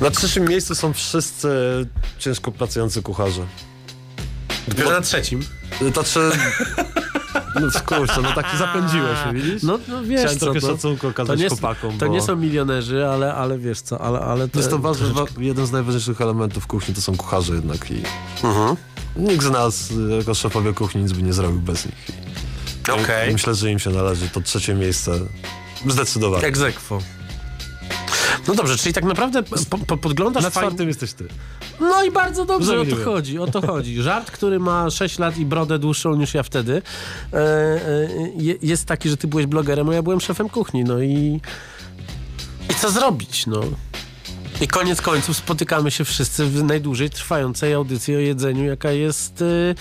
Na 0.00 0.10
trzecim 0.10 0.44
miejscu 0.48 0.74
są 0.74 0.92
wszyscy 0.92 1.48
ciężko 2.18 2.52
pracujący 2.52 3.02
kucharze. 3.02 3.42
Dopiero 4.68 4.90
na 4.90 5.00
trzecim. 5.00 5.40
Znaczy... 5.92 6.20
No 7.60 7.80
kurczę, 7.86 8.22
no 8.22 8.32
tak 8.32 8.46
zapędziłeś, 8.58 9.18
widzisz? 9.34 9.62
No, 9.62 9.78
no 9.88 10.02
wiesz 10.04 10.20
Chciałem 10.20 10.38
co, 10.38 10.44
trochę 10.46 10.60
to, 10.60 10.66
szacunku 10.66 11.00
to 11.02 11.08
okazać 11.08 11.40
nie, 11.40 11.48
chłopakom, 11.48 11.98
to 11.98 12.06
bo 12.06 12.12
nie 12.12 12.22
są 12.22 12.36
milionerzy, 12.36 13.06
ale, 13.06 13.34
ale 13.34 13.58
wiesz 13.58 13.80
co, 13.80 14.00
ale, 14.00 14.20
ale 14.20 14.48
jest 14.54 14.70
to 14.70 14.78
ważny, 14.78 15.12
wa- 15.12 15.24
jeden 15.38 15.66
z 15.66 15.72
najważniejszych 15.72 16.20
elementów 16.20 16.66
kuchni, 16.66 16.94
to 16.94 17.00
są 17.00 17.16
kucharze 17.16 17.54
jednak 17.54 17.90
i 17.90 18.02
Mhm. 18.44 18.76
nikt 19.16 19.44
z 19.44 19.50
nas 19.50 19.88
jako 20.18 20.34
szefowie 20.34 20.72
kuchni 20.72 21.02
nic 21.02 21.12
by 21.12 21.22
nie 21.22 21.32
zrobił 21.32 21.60
bez 21.60 21.86
nich. 21.86 21.94
Okej. 23.02 23.32
Myślę, 23.32 23.54
że 23.54 23.70
im 23.70 23.78
się 23.78 23.90
należy 23.90 24.28
to 24.28 24.40
trzecie 24.40 24.74
miejsce 24.74 25.12
zdecydowanie. 25.86 26.44
Egzekwo. 26.46 27.02
No 28.48 28.54
dobrze, 28.54 28.76
czyli 28.76 28.92
tak 28.94 29.04
naprawdę 29.04 29.42
po, 29.42 29.78
po, 29.78 29.96
podglądasz 29.96 30.42
Na 30.44 30.50
czwartym 30.50 30.88
jesteś 30.88 31.12
ty. 31.12 31.28
No 31.80 32.02
i 32.04 32.10
bardzo 32.10 32.44
dobrze, 32.44 32.70
o 32.72 32.74
to 32.74 32.78
Zamieniłem. 32.78 33.04
chodzi, 33.04 33.38
o 33.38 33.46
to 33.46 33.66
chodzi. 33.66 34.02
Żart, 34.02 34.30
który 34.30 34.58
ma 34.58 34.90
6 34.90 35.18
lat 35.18 35.38
i 35.38 35.46
brodę 35.46 35.78
dłuższą 35.78 36.14
niż 36.14 36.34
ja 36.34 36.42
wtedy, 36.42 36.82
e, 37.32 37.36
e, 37.38 38.08
je- 38.36 38.56
jest 38.62 38.84
taki, 38.86 39.08
że 39.08 39.16
ty 39.16 39.26
byłeś 39.28 39.46
blogerem, 39.46 39.88
a 39.88 39.94
ja 39.94 40.02
byłem 40.02 40.20
szefem 40.20 40.48
kuchni, 40.48 40.84
no 40.84 41.02
i 41.02 41.40
i 42.70 42.74
co 42.74 42.90
zrobić, 42.90 43.46
no. 43.46 43.60
I 44.60 44.68
koniec 44.68 45.02
końców 45.02 45.36
spotykamy 45.36 45.90
się 45.90 46.04
wszyscy 46.04 46.46
w 46.46 46.64
najdłużej 46.64 47.10
trwającej 47.10 47.72
audycji 47.72 48.16
o 48.16 48.18
jedzeniu, 48.18 48.64
jaka 48.64 48.90
jest 48.90 49.42
y, 49.42 49.74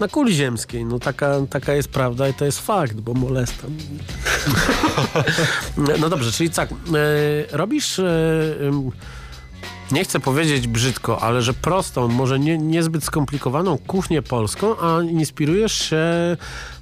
na 0.00 0.08
kuli 0.08 0.34
ziemskiej. 0.34 0.84
No 0.84 0.98
taka, 0.98 1.34
taka 1.50 1.72
jest 1.74 1.88
prawda 1.88 2.28
i 2.28 2.34
to 2.34 2.44
jest 2.44 2.66
fakt, 2.66 3.00
bo 3.00 3.14
molestam. 3.14 3.70
no 6.00 6.08
dobrze, 6.08 6.32
czyli 6.32 6.50
tak, 6.50 6.70
y, 6.72 6.76
robisz... 7.52 7.98
Y, 7.98 8.82
nie 9.92 10.04
chcę 10.04 10.20
powiedzieć 10.20 10.66
brzydko, 10.66 11.22
ale 11.22 11.42
że 11.42 11.54
prostą, 11.54 12.08
może 12.08 12.38
nie, 12.38 12.58
niezbyt 12.58 13.04
skomplikowaną 13.04 13.78
kuchnię 13.78 14.22
polską, 14.22 14.80
a 14.80 15.02
inspirujesz 15.02 15.72
się 15.72 15.96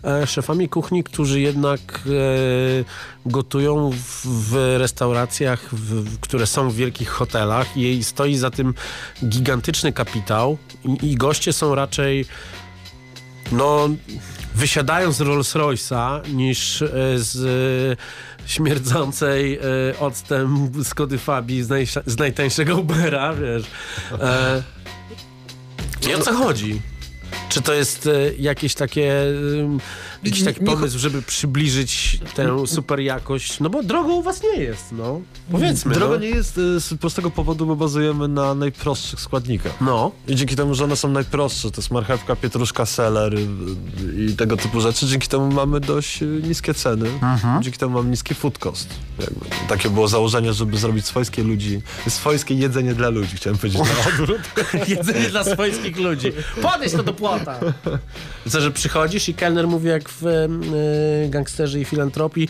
e, 0.04 0.26
szefami 0.26 0.68
kuchni, 0.68 1.04
którzy 1.04 1.40
jednak 1.40 1.80
e, 2.06 3.30
gotują 3.30 3.90
w, 3.90 4.26
w 4.26 4.76
restauracjach, 4.78 5.74
w, 5.74 6.20
które 6.20 6.46
są 6.46 6.70
w 6.70 6.74
wielkich 6.74 7.08
hotelach 7.08 7.76
i 7.76 8.04
stoi 8.04 8.36
za 8.36 8.50
tym 8.50 8.74
gigantyczny 9.24 9.92
kapitał 9.92 10.58
i, 10.84 11.10
i 11.10 11.14
goście 11.14 11.52
są 11.52 11.74
raczej 11.74 12.26
no 13.52 13.88
wysiadają 14.54 15.12
z 15.12 15.20
Rolls 15.20 15.54
Royce'a 15.54 16.32
niż 16.34 16.82
e, 16.82 16.88
z 17.14 17.98
śmierdzącej 18.46 19.54
e, 19.58 19.60
octem 19.98 20.72
Skody 20.84 21.18
Fabii 21.18 21.62
z, 21.62 21.68
najsza- 21.68 22.02
z 22.06 22.18
najtańszego 22.18 22.76
Ubera, 22.76 23.34
wiesz. 23.34 23.62
E, 24.12 24.62
o 26.16 26.20
co 26.20 26.32
chodzi? 26.34 26.80
Czy 27.48 27.62
to 27.62 27.74
jest 27.74 28.06
e, 28.06 28.10
jakieś 28.38 28.74
takie, 28.74 29.12
jakiś 30.24 30.44
taki 30.44 30.64
pomysł, 30.64 30.98
żeby 30.98 31.22
przybliżyć 31.22 32.18
tę 32.34 32.66
super 32.66 33.00
jakość? 33.00 33.60
No 33.60 33.70
bo 33.70 33.82
drogą 33.82 34.12
u 34.12 34.22
was 34.22 34.42
nie 34.42 34.62
jest, 34.62 34.84
no. 34.92 35.20
Powiedzmy, 35.50 35.94
Droga 35.94 36.14
no. 36.14 36.20
nie 36.20 36.28
jest 36.28 36.58
y, 36.58 36.80
z 36.80 36.94
prostego 37.00 37.30
powodu, 37.30 37.66
bo 37.66 37.76
bazujemy 37.76 38.28
na 38.28 38.54
najprostszych 38.54 39.20
składnikach. 39.20 39.72
No. 39.80 40.12
I 40.28 40.34
dzięki 40.34 40.56
temu, 40.56 40.74
że 40.74 40.84
one 40.84 40.96
są 40.96 41.08
najprostsze, 41.08 41.70
to 41.70 41.76
jest 41.76 41.90
marchewka, 41.90 42.36
pietruszka, 42.36 42.86
seler 42.86 43.34
y, 43.34 43.46
i 44.26 44.36
tego 44.36 44.56
typu 44.56 44.80
rzeczy, 44.80 45.06
dzięki 45.06 45.28
temu 45.28 45.52
mamy 45.52 45.80
dość 45.80 46.22
y, 46.22 46.26
niskie 46.26 46.74
ceny. 46.74 47.08
Mhm. 47.08 47.62
Dzięki 47.62 47.78
temu 47.78 47.94
mamy 47.94 48.10
niski 48.10 48.34
food 48.34 48.58
cost. 48.58 48.88
Jakby. 49.18 49.46
Takie 49.68 49.90
było 49.90 50.08
założenie, 50.08 50.52
żeby 50.52 50.78
zrobić 50.78 51.06
swojskie 51.06 51.42
ludzi, 51.42 51.82
swojskie 52.08 52.54
jedzenie 52.54 52.94
dla 52.94 53.08
ludzi, 53.08 53.36
chciałem 53.36 53.58
powiedzieć 53.58 53.80
na 53.80 54.08
odwrót. 54.08 54.40
Jedzenie 54.88 55.28
dla 55.28 55.44
swojskich 55.44 55.96
ludzi. 55.96 56.32
Podejdź 56.62 56.92
to 56.92 57.02
do 57.02 57.14
płota. 57.14 57.60
Co, 58.50 58.60
że 58.60 58.70
przychodzisz 58.70 59.28
i 59.28 59.34
kelner 59.34 59.68
mówi 59.68 59.88
jak 59.88 60.09
w 60.20 60.26
e, 60.26 61.28
gangsterze 61.28 61.80
i 61.80 61.84
filantropii 61.84 62.48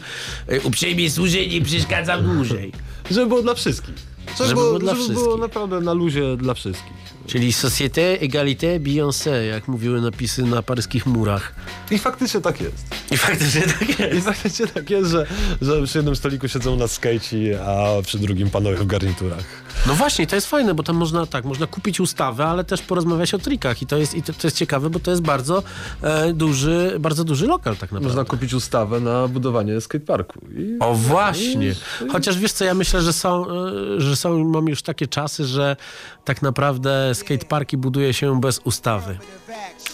e, 0.48 0.60
uprzejmie 0.60 1.10
służę, 1.10 1.46
nie 1.46 1.60
przeszkadzam 1.62 2.34
dłużej. 2.34 2.72
Żeby 3.10 3.26
było 3.26 3.42
dla 3.42 3.54
wszystkich. 3.54 3.94
Żeby, 4.38 4.48
Żeby 4.48 4.54
było, 4.54 4.66
było 4.66 4.78
dla 4.78 4.94
żeby 4.94 5.08
było 5.08 5.20
wszystkich. 5.20 5.40
naprawdę 5.40 5.80
na 5.80 5.92
luzie 5.92 6.36
dla 6.36 6.54
wszystkich. 6.54 7.00
Czyli 7.26 7.52
société, 7.52 8.18
égalité, 8.20 8.80
Beyoncé, 8.80 9.30
jak 9.30 9.68
mówiły 9.68 10.00
napisy 10.00 10.42
na 10.42 10.62
paryskich 10.62 11.06
murach. 11.06 11.54
I 11.90 11.98
faktycznie 11.98 12.40
tak 12.40 12.60
jest. 12.60 12.84
I 13.10 13.16
faktycznie 13.16 13.62
tak 13.62 13.98
jest. 13.98 14.18
I 14.18 14.20
faktycznie 14.20 14.66
tak 14.66 14.90
jest, 14.90 15.10
że, 15.10 15.26
że 15.62 15.82
przy 15.82 15.98
jednym 15.98 16.16
stoliku 16.16 16.48
siedzą 16.48 16.76
na 16.76 16.88
skejci, 16.88 17.54
a 17.54 17.86
przy 18.02 18.18
drugim 18.18 18.50
panowie 18.50 18.76
w 18.76 18.86
garniturach. 18.86 19.44
No 19.86 19.94
właśnie, 19.94 20.26
to 20.26 20.34
jest 20.34 20.46
fajne, 20.46 20.74
bo 20.74 20.82
tam 20.82 20.96
można 20.96 21.26
tak, 21.26 21.44
można 21.44 21.66
kupić 21.66 22.00
ustawę, 22.00 22.46
ale 22.46 22.64
też 22.64 22.82
porozmawiać 22.82 23.34
o 23.34 23.38
trikach 23.38 23.82
i 23.82 23.86
to 23.86 23.96
jest, 23.96 24.14
i 24.14 24.22
to, 24.22 24.32
to 24.32 24.46
jest 24.46 24.56
ciekawe, 24.56 24.90
bo 24.90 25.00
to 25.00 25.10
jest 25.10 25.22
bardzo 25.22 25.62
e, 26.02 26.32
duży, 26.32 26.96
bardzo 27.00 27.24
duży 27.24 27.46
lokal 27.46 27.74
tak 27.76 27.92
naprawdę. 27.92 28.08
Można 28.08 28.24
kupić 28.24 28.54
ustawę 28.54 29.00
na 29.00 29.28
budowanie 29.28 29.80
skateparku. 29.80 30.40
I... 30.56 30.76
O 30.80 30.94
właśnie. 30.94 31.74
Chociaż 32.12 32.38
wiesz 32.38 32.52
co, 32.52 32.64
ja 32.64 32.74
myślę, 32.74 33.02
że 33.02 33.12
są, 33.12 33.46
e, 33.46 34.00
że 34.00 34.16
są 34.16 34.44
mamy 34.44 34.70
już 34.70 34.82
takie 34.82 35.06
czasy, 35.06 35.44
że 35.44 35.76
tak 36.24 36.42
naprawdę 36.42 37.14
skateparki 37.14 37.76
buduje 37.76 38.14
się 38.14 38.40
bez 38.40 38.58
ustawy. 38.58 39.18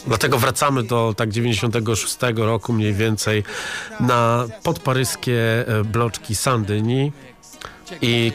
Dlatego 0.07 0.38
wracamy 0.38 0.83
do 0.83 1.14
tak 1.16 1.31
96 1.31 2.16
roku 2.37 2.72
mniej 2.72 2.94
więcej 2.94 3.44
na 4.01 4.46
podparyskie 4.62 5.68
e, 5.68 5.85
bloczki 5.85 6.35
Sandyni 6.35 7.12
i 8.03 8.33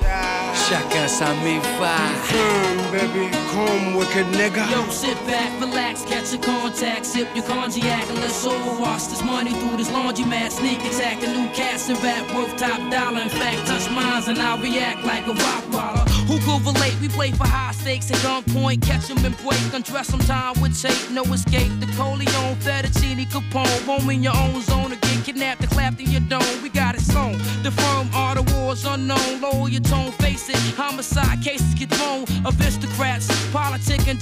Queensbridge. 0.00 0.68
Chacun 0.68 1.08
sa 1.08 1.34
méfaille. 1.42 2.54
baby, 2.90 3.30
come 3.52 3.96
wicked 3.96 4.26
nigga. 4.32 4.64
Yo, 4.70 4.88
sit 4.90 5.18
back, 5.26 5.50
relax, 5.60 6.02
catch 6.04 6.32
a 6.32 6.38
contact, 6.38 7.04
sip 7.04 7.28
your 7.34 7.44
cognac, 7.44 8.08
and 8.08 8.18
let's 8.20 8.44
all 8.46 8.80
wash 8.80 9.04
this 9.04 9.22
money 9.22 9.52
through 9.52 9.76
this 9.76 9.90
laundromat. 9.90 10.50
Sneak 10.52 10.80
attack, 10.84 11.22
a 11.22 11.26
new 11.26 11.48
cast 11.54 11.90
and 11.90 12.02
rap 12.02 12.24
worth 12.34 12.56
top 12.56 12.80
dollar. 12.90 13.20
In 13.20 13.28
fact, 13.28 13.66
touch 13.66 13.90
mines 13.90 14.28
and 14.28 14.38
I'll 14.38 14.58
react 14.58 15.04
like 15.04 15.26
a 15.26 15.34
rock 15.34 15.64
waller. 15.72 16.13
Who 16.26 16.38
could 16.40 16.64
relate? 16.64 16.96
We 17.00 17.08
play 17.08 17.32
for 17.32 17.46
high 17.46 17.72
stakes 17.72 18.10
at 18.10 18.16
gunpoint, 18.18 18.80
catch 18.82 19.10
'em 19.10 19.24
and 19.24 19.36
break, 19.42 19.60
undress 19.72 20.12
'em 20.12 20.20
time 20.20 20.60
with 20.60 20.80
tape, 20.80 21.10
no 21.10 21.22
escape. 21.24 21.72
The 21.80 21.86
Coleon, 21.96 22.56
Fettuccine, 22.64 23.26
Capone, 23.30 23.86
roam 23.86 24.08
in 24.10 24.22
your 24.22 24.36
own 24.36 24.62
zone 24.62 24.92
again, 24.92 25.22
kidnapped 25.22 25.62
and 25.62 25.70
clapped 25.70 26.00
in 26.00 26.10
your 26.10 26.22
dome. 26.22 26.62
We 26.62 26.70
got 26.70 26.94
it 26.94 27.02
sewn. 27.02 27.38
The 27.62 27.70
firm 27.70 28.08
are 28.14 28.34
the 28.34 28.42
wars 28.52 28.84
unknown. 28.84 29.40
Lower 29.40 29.68
your 29.68 29.82
tone, 29.82 30.12
face 30.12 30.48
it. 30.48 30.58
Homicide 30.76 31.42
cases 31.42 31.74
get 31.74 31.90
thrown. 31.90 32.24
Aristocrats, 32.44 33.28
and 33.28 33.52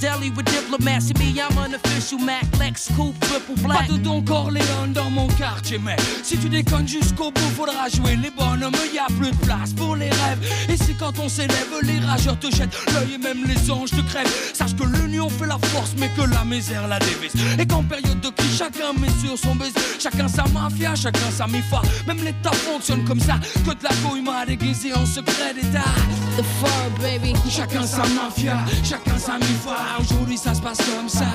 deli 0.03 0.29
with 0.31 0.45
diplomats. 0.45 1.07
See 1.07 1.13
me, 1.17 1.39
I'm 1.39 1.57
an 1.57 1.75
official 1.75 2.19
Mac, 2.19 2.45
Lex, 2.59 2.89
Coupe, 2.95 3.17
triple 3.21 3.55
black. 3.63 3.87
Pas 3.87 3.93
de 3.93 3.97
Don 3.97 4.21
Corleone 4.21 4.91
dans 4.93 5.09
mon 5.09 5.27
quartier, 5.27 5.77
mais 5.77 5.95
si 6.23 6.37
tu 6.37 6.49
déconnes 6.49 6.87
jusqu'au 6.87 7.31
bout, 7.31 7.51
faudra 7.55 7.87
jouer 7.87 8.17
les 8.17 8.29
bonhommes. 8.31 8.73
Y 8.93 8.99
a 8.99 9.07
plus 9.17 9.31
de 9.31 9.45
place 9.45 9.71
pour 9.73 9.95
les 9.95 10.09
rêves. 10.09 10.43
Et 10.69 10.75
c'est 10.75 10.97
quand 10.97 11.17
on 11.19 11.29
s'élève, 11.29 11.73
les 11.83 11.99
rageurs 11.99 12.37
te 12.37 12.51
jettent 12.51 12.77
l'œil 12.93 13.13
et 13.15 13.17
même 13.17 13.45
les 13.47 13.53
les 13.53 13.71
anges 13.71 13.91
te 13.91 14.01
crèvent. 14.01 14.33
Sache 14.53 14.75
que 14.75 14.83
l'union 14.83 15.29
fait 15.29 15.45
la 15.45 15.57
force, 15.69 15.93
mais 15.97 16.09
que 16.09 16.21
la 16.21 16.43
misère 16.43 16.87
la 16.87 16.99
dévise. 16.99 17.33
Et 17.59 17.65
qu'en 17.65 17.83
période 17.83 18.19
de 18.19 18.29
crise, 18.29 18.57
chacun 18.57 18.93
met 18.99 19.09
sur 19.21 19.37
son 19.37 19.55
baiser. 19.55 19.73
Chacun 19.99 20.27
sa 20.27 20.45
mafia, 20.47 20.95
chacun 20.95 21.31
sa 21.31 21.47
mifa. 21.47 21.81
Même 22.07 22.23
l'État 22.23 22.51
fonctionne 22.51 23.03
comme 23.05 23.19
ça. 23.19 23.35
Que 23.65 23.71
de 23.71 23.83
la 23.83 23.93
couille 24.03 24.21
m'a 24.21 24.45
déguisé 24.45 24.93
en 24.93 25.05
secret 25.05 25.53
d'État. 25.53 25.93
The 26.37 26.43
fur, 26.59 26.89
baby. 27.01 27.33
Chacun 27.49 27.85
sa 27.85 28.05
mafia, 28.07 28.57
chacun 28.83 29.17
sa 29.17 29.37
mifa. 29.37 29.92
Aujourd'hui 29.99 30.37
ça 30.37 30.53
se 30.53 30.61
passe 30.61 30.79
comme 30.95 31.09
ça. 31.09 31.25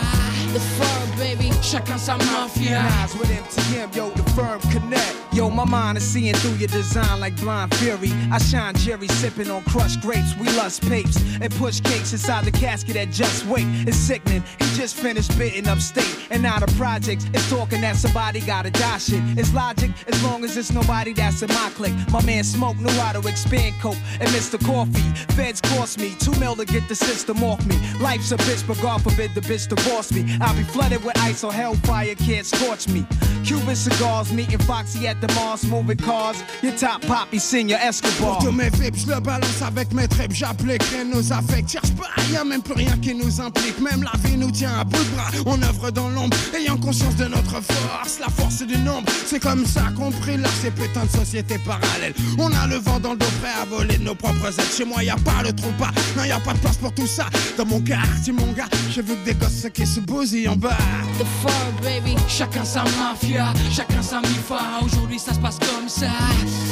The 0.53 0.61
firm, 0.61 1.19
baby. 1.19 1.51
Chacun 1.63 1.99
sa 1.99 2.17
mafia. 2.17 2.81
Eyes 3.03 3.15
with 3.19 3.31
MTM, 3.31 3.95
yo, 3.95 4.11
the 4.11 4.23
firm 4.31 4.61
connect. 4.73 5.15
Yo, 5.33 5.51
my 5.51 5.65
mind 5.65 5.99
is 5.99 6.05
seeing 6.05 6.35
through 6.35 6.57
your 6.57 6.69
design 6.69 7.21
like 7.21 7.37
blind 7.37 7.73
fury. 7.77 8.11
I 8.33 8.39
shine 8.39 8.75
Jerry 8.75 9.07
sipping 9.09 9.51
on 9.51 9.63
crushed 9.65 10.01
grapes. 10.01 10.35
We 10.37 10.47
lust 10.57 10.83
papes 10.89 11.17
and 11.41 11.55
push 11.57 11.81
cakes 11.81 12.13
inside 12.13 12.45
the 12.45 12.51
casket 12.51 12.95
that 12.95 13.11
just 13.11 13.47
wait. 13.47 13.67
It's 13.87 13.97
sickening. 13.97 14.43
He 14.59 14.65
just 14.75 14.97
finished 14.97 15.31
spitting 15.31 15.69
upstate. 15.69 16.27
And 16.31 16.43
now 16.43 16.59
the 16.59 16.67
projects. 16.79 17.27
is 17.35 17.49
talking 17.51 17.83
that 17.83 17.97
somebody 17.97 18.41
gotta 18.41 18.71
die 18.71 18.99
shit. 18.99 19.23
It's 19.39 19.53
logic 19.53 19.91
as 20.11 20.21
long 20.25 20.43
as 20.45 20.57
it's 20.57 20.73
nobody 20.73 21.13
that's 21.13 21.43
in 21.43 21.49
my 21.51 21.71
clique. 21.75 21.95
My 22.11 22.25
man 22.25 22.43
Smoke 22.43 22.79
knew 22.79 22.99
how 23.01 23.13
to 23.13 23.29
expand 23.29 23.75
coke 23.81 23.99
and 24.19 24.29
Mr. 24.31 24.59
Coffee. 24.65 25.35
Feds 25.35 25.61
cost 25.61 26.01
me 26.01 26.17
two 26.19 26.33
mil 26.41 26.57
to 26.57 26.65
get 26.65 26.89
the 26.89 26.97
system 26.97 27.45
off 27.45 27.65
me. 27.67 27.77
Life's 28.01 28.33
a 28.33 28.39
bitch, 28.49 28.67
but 28.67 28.81
God 28.81 29.03
forbid 29.03 29.35
the 29.35 29.41
bitch 29.41 29.69
divorce 29.69 30.11
me. 30.13 30.25
I'll 30.41 30.57
be 30.57 30.63
flooded 30.63 31.05
with 31.05 31.17
ice 31.19 31.45
or 31.45 31.53
hellfire 31.53 32.15
can't 32.15 32.47
scorch 32.47 32.89
me. 32.89 33.05
Cuban 33.45 33.77
cigars, 33.77 34.33
meeting 34.33 34.59
Foxy 34.59 35.07
at 35.07 35.21
the 35.21 35.29
Mars, 35.35 35.65
moving 35.65 35.99
cars. 35.99 36.43
Your 36.63 36.75
top 36.77 37.03
poppy, 37.03 37.39
senior 37.39 37.79
Escobar. 37.79 38.39
Pour 38.39 38.39
tous 38.39 38.53
mes 38.53 38.71
vips, 38.71 39.07
je 39.07 39.15
le 39.15 39.21
balance 39.21 39.63
avec 39.63 39.93
mes 39.93 40.09
tripes, 40.09 40.33
j'applique 40.33 40.83
rien 40.85 41.05
nos 41.05 41.33
affects. 41.33 41.71
Cherche 41.71 41.93
pas, 41.93 42.09
y'a 42.33 42.45
même 42.45 42.63
plus 42.63 42.75
rien 42.75 42.97
qui 43.03 43.15
nous 43.15 43.41
implique. 43.41 43.79
Même 43.81 44.03
la 44.03 44.19
vie 44.29 44.37
nous 44.37 44.51
tient 44.51 44.79
à 44.79 44.85
bout 44.85 44.99
de 44.99 45.11
bras. 45.11 45.31
On 45.47 45.63
œuvre 45.63 45.91
dans 45.91 46.09
l'ombre, 46.09 46.37
ayant 46.57 46.77
conscience 46.77 47.17
de 47.17 47.27
notre 47.27 47.61
force. 47.63 48.19
La 48.19 48.29
force 48.29 48.63
du 48.63 48.79
nombre, 48.79 49.11
c'est 49.27 49.41
comme 49.41 49.67
ça 49.67 49.85
qu'on 49.97 50.11
brille 50.11 50.39
là, 50.39 50.49
ces 50.61 50.71
putains 50.71 51.05
de 51.05 51.11
sociétés 51.11 51.59
parallèles. 51.59 52.15
On 52.39 52.53
a 52.53 52.67
le 52.67 52.77
vent 52.77 53.01
dans 53.01 53.13
le 53.13 53.19
dos 53.19 53.27
prêt 53.41 53.53
à 53.61 53.65
voler 53.65 53.99
de 53.99 54.05
nos 54.05 54.15
propres 54.15 54.47
ailes. 54.59 54.73
Chez 54.77 54.85
moi, 54.85 55.03
y 55.03 55.11
a 55.11 55.17
pas 55.17 55.43
le 55.45 55.53
trou 55.53 55.71
pas, 55.79 55.91
non, 56.17 56.25
y 56.25 56.33
a 56.33 56.41
pas 56.41 56.55
de 56.55 56.59
place 56.59 56.77
pour 56.77 56.93
tout 56.93 57.07
ça. 57.07 57.27
Dans 57.57 57.67
mon 57.67 57.81
quartier, 57.81 58.33
mon 58.39 58.53
gars, 58.53 58.69
j'ai 58.91 59.03
vu 59.03 59.15
que 59.15 59.25
des 59.25 59.35
gosses 59.35 59.67
qui 59.73 59.87
se 59.87 60.01
bousillent 60.01 60.49
en 60.49 60.57
bas. 60.57 60.77
The 61.19 61.25
fur, 61.41 61.83
baby. 61.83 62.17
Chacun 62.29 62.65
sa 62.65 62.85
mafia, 62.99 63.53
chacun 63.71 64.03
sa 64.03 64.21
mifa. 64.21 64.59
Aujourd'hui 64.85 65.19
ça 65.19 65.35
se 65.35 65.39
passe 65.39 65.59
comme 65.59 65.89
ça. 65.89 66.07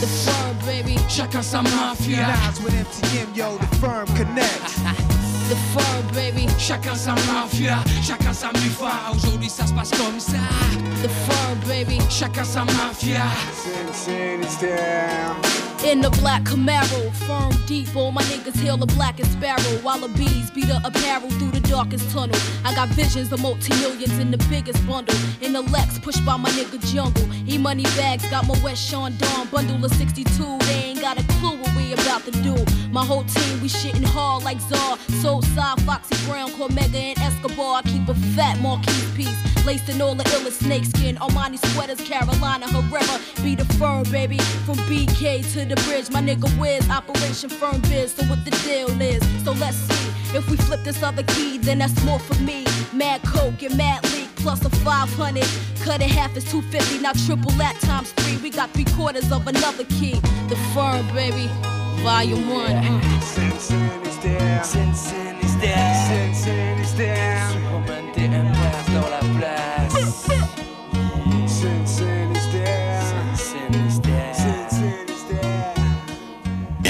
The 0.00 0.06
fur, 0.06 0.66
baby. 0.66 0.96
Chacun 1.08 1.42
sa 1.42 1.62
mafia. 1.62 2.28
Eyes 2.28 2.60
with 2.62 2.74
MTM, 2.74 3.36
yo, 3.36 3.58
the 3.58 3.76
firm 3.76 4.06
connect. 4.16 4.76
The 5.48 5.54
fur, 5.72 6.02
baby. 6.12 6.48
Chacun 6.58 6.96
sa 6.96 7.14
mafia, 7.32 7.78
chacun 8.02 8.32
sa 8.32 8.48
mifa. 8.54 8.90
Aujourd'hui 9.14 9.48
ça 9.48 9.64
se 9.64 9.72
passe 9.72 9.90
comme 9.90 10.18
ça. 10.18 10.42
The 11.02 11.08
fur, 11.08 11.68
baby. 11.68 11.98
Chacun 12.10 12.44
sa 12.44 12.64
mafia. 12.64 13.22
In 15.86 16.00
the 16.00 16.10
black 16.10 16.42
Camaro, 16.42 17.12
firm 17.14 17.52
deep, 17.64 17.94
all 17.94 18.10
my 18.10 18.22
niggas 18.22 18.56
hail 18.56 18.76
the 18.76 18.86
blackest 18.86 19.30
sparrow. 19.30 19.78
While 19.82 20.00
the 20.00 20.08
bees 20.18 20.50
beat 20.50 20.66
the 20.66 20.80
apparel 20.84 21.30
through 21.30 21.52
the 21.52 21.60
darkest 21.60 22.10
tunnel. 22.10 22.36
I 22.64 22.74
got 22.74 22.88
visions 22.88 23.32
of 23.32 23.40
multi-millions 23.40 24.18
in 24.18 24.32
the 24.32 24.38
biggest 24.50 24.84
bundle. 24.84 25.14
In 25.40 25.52
the 25.52 25.62
Lex, 25.62 26.00
pushed 26.00 26.24
by 26.24 26.36
my 26.36 26.50
nigga 26.50 26.84
Jungle. 26.92 27.24
E 27.48 27.56
money 27.56 27.84
bags, 27.96 28.28
got 28.30 28.48
my 28.48 28.58
West 28.64 28.82
Sean 28.82 29.16
Dawn 29.18 29.46
bundle 29.46 29.84
of 29.84 29.92
62. 29.92 30.58
They 30.66 30.72
ain't 30.72 31.00
got 31.00 31.20
a 31.20 31.24
clue 31.34 31.56
what 31.56 31.76
we 31.76 31.92
about 31.92 32.24
to 32.24 32.32
do. 32.42 32.56
My 32.90 33.04
whole 33.04 33.24
team, 33.24 33.60
we 33.60 33.68
shitting 33.68 34.04
hard 34.04 34.42
like 34.42 34.60
Czar. 34.60 34.98
Soul 35.22 35.42
side, 35.42 35.80
Foxy 35.82 36.16
Brown, 36.26 36.50
Cormega, 36.50 37.14
and 37.14 37.18
Escobar. 37.20 37.76
I 37.76 37.82
keep 37.82 38.08
a 38.08 38.14
fat 38.34 38.58
Marquise 38.60 39.10
piece. 39.14 39.64
Laced 39.64 39.88
in 39.88 40.00
all 40.00 40.14
the 40.14 40.24
illest 40.24 40.62
snakeskin. 40.64 41.16
Armani 41.16 41.58
sweaters, 41.72 42.00
Carolina 42.00 42.66
Herrera. 42.68 43.20
Be 43.42 43.54
the 43.54 43.64
firm, 43.74 44.04
baby. 44.10 44.38
From 44.64 44.76
BK 44.88 45.42
to 45.52 45.64
the 45.64 45.75
bridge, 45.84 46.10
my 46.10 46.20
nigga 46.20 46.48
Wiz. 46.58 46.88
Operation 46.90 47.50
Firm 47.50 47.80
Biz. 47.82 48.14
So 48.14 48.24
what 48.24 48.44
the 48.44 48.50
deal 48.64 48.90
is? 49.00 49.22
So 49.44 49.52
let's 49.52 49.76
see. 49.76 50.36
If 50.36 50.48
we 50.50 50.56
flip 50.56 50.82
this 50.84 51.02
other 51.02 51.22
key, 51.22 51.58
then 51.58 51.78
that's 51.78 52.02
more 52.04 52.18
for 52.18 52.34
me. 52.42 52.64
Mad 52.92 53.22
Coke 53.22 53.62
and 53.62 53.76
Mad 53.76 54.02
Leak 54.12 54.28
plus 54.36 54.64
a 54.64 54.70
500. 54.70 55.44
Cut 55.82 56.02
it 56.02 56.10
half 56.10 56.36
is 56.36 56.44
250. 56.50 56.98
Now 57.02 57.12
triple 57.12 57.52
that 57.52 57.78
times 57.80 58.12
three. 58.12 58.36
We 58.38 58.50
got 58.50 58.70
three 58.70 58.84
quarters 58.96 59.30
of 59.32 59.46
another 59.46 59.84
key. 59.84 60.14
The 60.48 60.56
firm, 60.74 61.06
baby. 61.14 61.48
Volume 62.02 62.48
one. 62.50 62.72
uh. 62.72 63.20
Cincinnati's 63.20 64.18
down. 64.18 64.64
Cincinnati's 64.64 65.54
down. 65.56 66.34
Cincinnati's 66.34 66.92
down. 66.92 67.52
Superman 67.52 67.55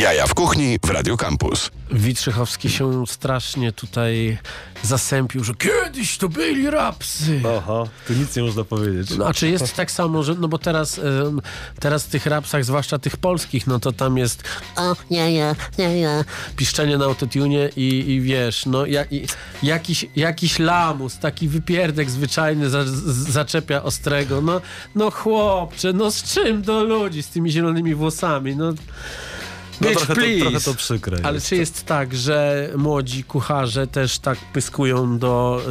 Jaja 0.07 0.27
w 0.27 0.35
kuchni 0.35 0.79
w 0.85 0.91
Radio 0.91 1.17
Campus. 1.17 1.71
Witrzychowski 1.91 2.71
się 2.71 3.07
strasznie 3.07 3.73
tutaj 3.73 4.39
zasępił, 4.83 5.45
że 5.45 5.55
kiedyś 5.55 6.19
to 6.19 6.29
byli 6.29 6.71
rapsy. 6.71 7.41
Aha, 7.59 7.85
tu 8.07 8.13
nic 8.13 8.37
nie 8.37 8.43
można 8.43 8.65
powiedzieć. 8.65 9.19
No, 9.19 9.27
a 9.27 9.35
czy 9.35 9.49
jest 9.49 9.75
tak 9.75 9.91
samo, 9.91 10.23
że, 10.23 10.35
no 10.35 10.49
bo 10.49 10.59
teraz, 10.59 11.01
teraz 11.81 12.05
w 12.05 12.09
tych 12.09 12.27
rapsach, 12.27 12.65
zwłaszcza 12.65 12.99
tych 12.99 13.17
polskich, 13.17 13.67
no 13.67 13.81
to 13.81 13.93
tam 13.93 14.19
jest 14.19 14.43
o, 14.77 14.97
nie, 15.11 15.33
nie, 15.33 15.55
nie, 15.79 16.01
nie, 16.01 16.25
piszczenie 16.57 16.99
na 16.99 17.05
autotune 17.05 17.69
i, 17.77 18.11
i 18.11 18.21
wiesz, 18.21 18.67
no 18.67 18.87
ja, 18.87 19.05
i, 19.05 19.27
jakiś, 19.63 20.07
jakiś 20.17 20.59
lamus, 20.59 21.19
taki 21.19 21.49
wypierdek 21.49 22.11
zwyczajny 22.11 22.71
za, 22.71 22.85
z, 22.85 22.93
zaczepia 23.31 23.83
ostrego, 23.83 24.41
no, 24.41 24.61
no 24.95 25.11
chłopcze, 25.11 25.93
no 25.93 26.11
z 26.11 26.23
czym 26.23 26.63
do 26.63 26.85
ludzi 26.85 27.23
z 27.23 27.29
tymi 27.29 27.51
zielonymi 27.51 27.95
włosami, 27.95 28.57
no... 28.57 28.73
No 29.81 29.89
Bitch, 29.89 30.07
trochę 30.07 30.23
to, 30.39 30.51
trochę 30.51 30.61
to 30.61 30.75
przykre 30.75 31.19
Ale 31.23 31.35
jest. 31.35 31.49
czy 31.49 31.57
jest 31.57 31.85
tak, 31.85 32.15
że 32.15 32.69
młodzi 32.77 33.25
kucharze 33.25 33.87
też 33.87 34.19
tak 34.19 34.39
pyskują 34.53 35.19
do 35.19 35.63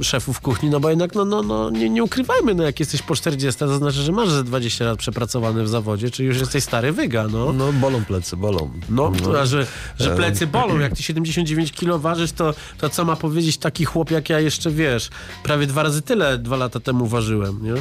y, 0.00 0.04
szefów 0.04 0.40
kuchni? 0.40 0.70
No 0.70 0.80
bo 0.80 0.90
jednak, 0.90 1.14
no, 1.14 1.24
no, 1.24 1.42
no 1.42 1.70
nie, 1.70 1.90
nie 1.90 2.04
ukrywajmy, 2.04 2.54
no 2.54 2.62
jak 2.62 2.80
jesteś 2.80 3.02
po 3.02 3.14
40, 3.16 3.58
to 3.58 3.78
znaczy, 3.78 3.98
że 4.02 4.12
masz 4.12 4.30
ze 4.30 4.44
20 4.44 4.84
lat 4.84 4.98
przepracowany 4.98 5.62
w 5.62 5.68
zawodzie, 5.68 6.10
czy 6.10 6.24
już 6.24 6.38
jesteś 6.38 6.64
stary 6.64 6.92
wyga, 6.92 7.26
no. 7.28 7.52
No 7.52 7.72
bolą 7.72 8.04
plecy, 8.04 8.36
bolą. 8.36 8.70
No, 8.88 9.12
a 9.40 9.46
że, 9.46 9.66
że 9.98 10.12
E, 10.12 10.16
plecy 10.16 10.46
bolą. 10.46 10.78
Jak 10.86 10.96
ty 10.96 11.02
79 11.02 11.72
kilo 11.72 11.98
ważysz, 11.98 12.32
to, 12.32 12.54
to 12.78 12.88
co 12.88 13.04
ma 13.04 13.16
powiedzieć 13.16 13.58
taki 13.58 13.84
chłop 13.84 14.10
jak 14.10 14.30
ja 14.30 14.40
jeszcze, 14.40 14.70
wiesz, 14.70 15.08
prawie 15.42 15.66
dwa 15.66 15.82
razy 15.82 16.02
tyle 16.02 16.38
dwa 16.38 16.56
lata 16.56 16.80
temu 16.80 17.06
ważyłem, 17.06 17.62
nie? 17.62 17.74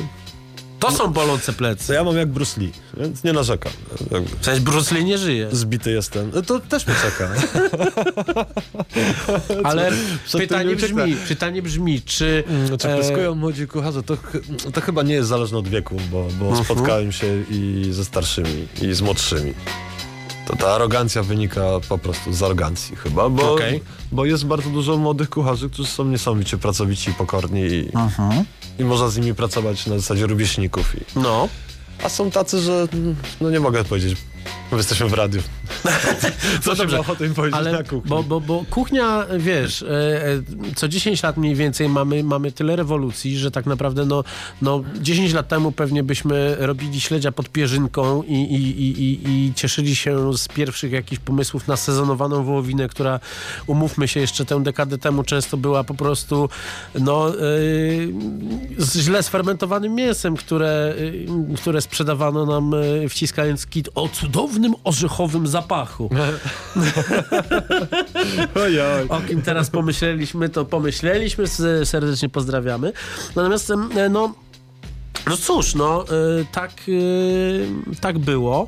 To 0.90 0.92
są 0.98 1.08
bolące 1.08 1.46
To 1.54 1.58
plecy. 1.58 1.94
ja 1.94 2.04
mam 2.04 2.18
jak 2.18 2.30
Bruce 2.30 2.62
Lee, 2.62 2.72
więc 2.98 3.24
nie 3.24 3.34
narzekam. 3.34 3.72
Jakby 4.12 4.30
sensie 4.46 4.62
Bruce 4.62 4.96
Lee 4.96 5.06
nie 5.06 5.18
żyje. 5.18 5.48
Zbity 5.52 5.92
jestem. 5.92 6.32
No 6.36 6.42
To 6.42 6.60
też 6.60 6.88
mnie 6.88 6.96
czeka. 7.02 7.30
Ale 9.64 9.92
pytanie 10.32 10.76
brzmi, 10.76 11.16
pytanie 11.28 11.62
brzmi, 11.62 12.02
czy... 12.02 12.44
Czy 12.80 12.90
e, 12.90 12.98
pyskują 12.98 13.36
młodzi 13.36 13.68
kucharze? 13.68 14.04
To, 14.04 14.18
to 14.74 14.82
chyba 14.82 15.04
nie 15.04 15.14
jest 15.14 15.30
zależne 15.30 15.58
od 15.58 15.68
wieku, 15.68 15.96
bo, 16.12 16.28
bo 16.40 16.46
Mhm. 16.48 16.66
spotkałem 16.66 17.12
się 17.12 17.28
i 17.50 17.88
ze 17.92 18.06
starszymi, 18.06 18.68
i 18.82 18.94
z 18.94 19.02
młodszymi. 19.02 19.54
To 20.48 20.56
ta 20.56 20.68
arogancja 20.76 21.24
wynika 21.24 21.62
po 21.90 21.98
prostu 21.98 22.34
z 22.34 22.44
arogancji 22.44 22.96
chyba, 22.96 23.30
bo, 23.30 23.54
Okej. 23.54 23.82
bo 24.12 24.26
jest 24.26 24.46
bardzo 24.46 24.70
dużo 24.70 24.98
młodych 24.98 25.30
kucharzy, 25.30 25.70
którzy 25.70 25.90
są 25.90 26.06
niesamowicie 26.06 26.58
pracowici 26.58 27.10
i 27.12 27.14
pokorni 27.14 27.62
i, 27.62 27.90
Mhm. 27.94 28.46
I 28.80 28.84
można 28.84 29.10
z 29.10 29.18
nimi 29.18 29.36
pracować 29.36 29.86
na 29.88 29.96
zasadzie 29.98 30.28
rówieśników. 30.28 30.96
I, 30.96 31.20
No. 31.20 31.50
a 32.04 32.10
są 32.10 32.32
tacy, 32.32 32.60
że 32.62 32.88
mm, 32.94 33.16
no 33.42 33.50
nie 33.50 33.60
mogę 33.60 33.84
powiedzieć, 33.84 34.18
bo 34.72 34.78
jesteśmy 34.78 35.08
w 35.08 35.14
radiu. 35.14 35.42
Co 36.64 36.76
dobrze, 36.76 37.00
ochotę 37.00 37.26
im 37.26 37.34
powiedzieć 37.34 37.60
Ale 37.60 37.72
na 37.72 37.84
kuchni? 37.84 38.10
bo, 38.10 38.24
bo, 38.24 38.42
bo 38.42 38.66
kuchnia, 38.70 39.26
wiesz, 39.38 39.82
e, 39.82 39.88
e, 40.26 40.42
co 40.76 40.88
10 40.88 41.24
lat 41.24 41.38
mniej 41.38 41.56
więcej 41.56 41.90
mamy, 41.90 42.24
mamy 42.24 42.52
tyle 42.52 42.76
rewolucji, 42.76 43.38
że 43.38 43.52
tak 43.52 43.66
naprawdę 43.66 44.06
no, 44.06 44.24
no 44.62 44.84
10 45.02 45.34
lat 45.34 45.48
temu 45.48 45.72
pewnie 45.72 46.04
byśmy 46.04 46.56
robili 46.60 47.02
śledzia 47.02 47.32
pod 47.32 47.50
pierzynką 47.50 48.24
i, 48.24 48.34
i, 48.34 48.82
i, 48.82 49.02
i, 49.02 49.30
i 49.30 49.54
cieszyli 49.54 49.96
się 49.96 50.38
z 50.38 50.48
pierwszych 50.48 50.92
jakichś 50.92 51.22
pomysłów 51.22 51.68
na 51.68 51.78
sezonowaną 51.78 52.44
wołowinę, 52.44 52.88
która 52.88 53.20
umówmy 53.68 54.08
się 54.08 54.20
jeszcze 54.20 54.46
tę 54.46 54.64
dekadę 54.64 54.98
temu 54.98 55.24
często 55.24 55.58
była 55.58 55.84
po 55.84 55.94
prostu 55.94 56.50
no, 57.00 57.30
e, 57.30 57.34
z 58.78 58.98
źle 58.98 59.24
sfermentowanym 59.24 59.96
mięsem, 59.96 60.36
które, 60.36 60.96
e, 61.54 61.56
które 61.58 61.82
sprzedawano 61.82 62.46
nam 62.46 62.74
e, 62.74 63.10
wciskając 63.10 63.66
kit 63.66 63.90
o 63.96 64.10
cudownym 64.36 64.76
orzechowym 64.84 65.48
zapachu. 65.48 66.10
O 69.10 69.22
kim 69.22 69.42
teraz 69.42 69.70
pomyśleliśmy, 69.70 70.50
to 70.50 70.66
pomyśleliśmy, 70.66 71.48
serdecznie 71.86 72.30
pozdrawiamy. 72.30 72.94
Natomiast, 73.36 73.72
no, 74.10 74.34
no 75.28 75.38
cóż, 75.38 75.76
no, 75.76 76.04
e, 76.04 76.06
tak, 76.52 76.72
e, 76.72 77.96
tak 78.02 78.20
było. 78.20 78.68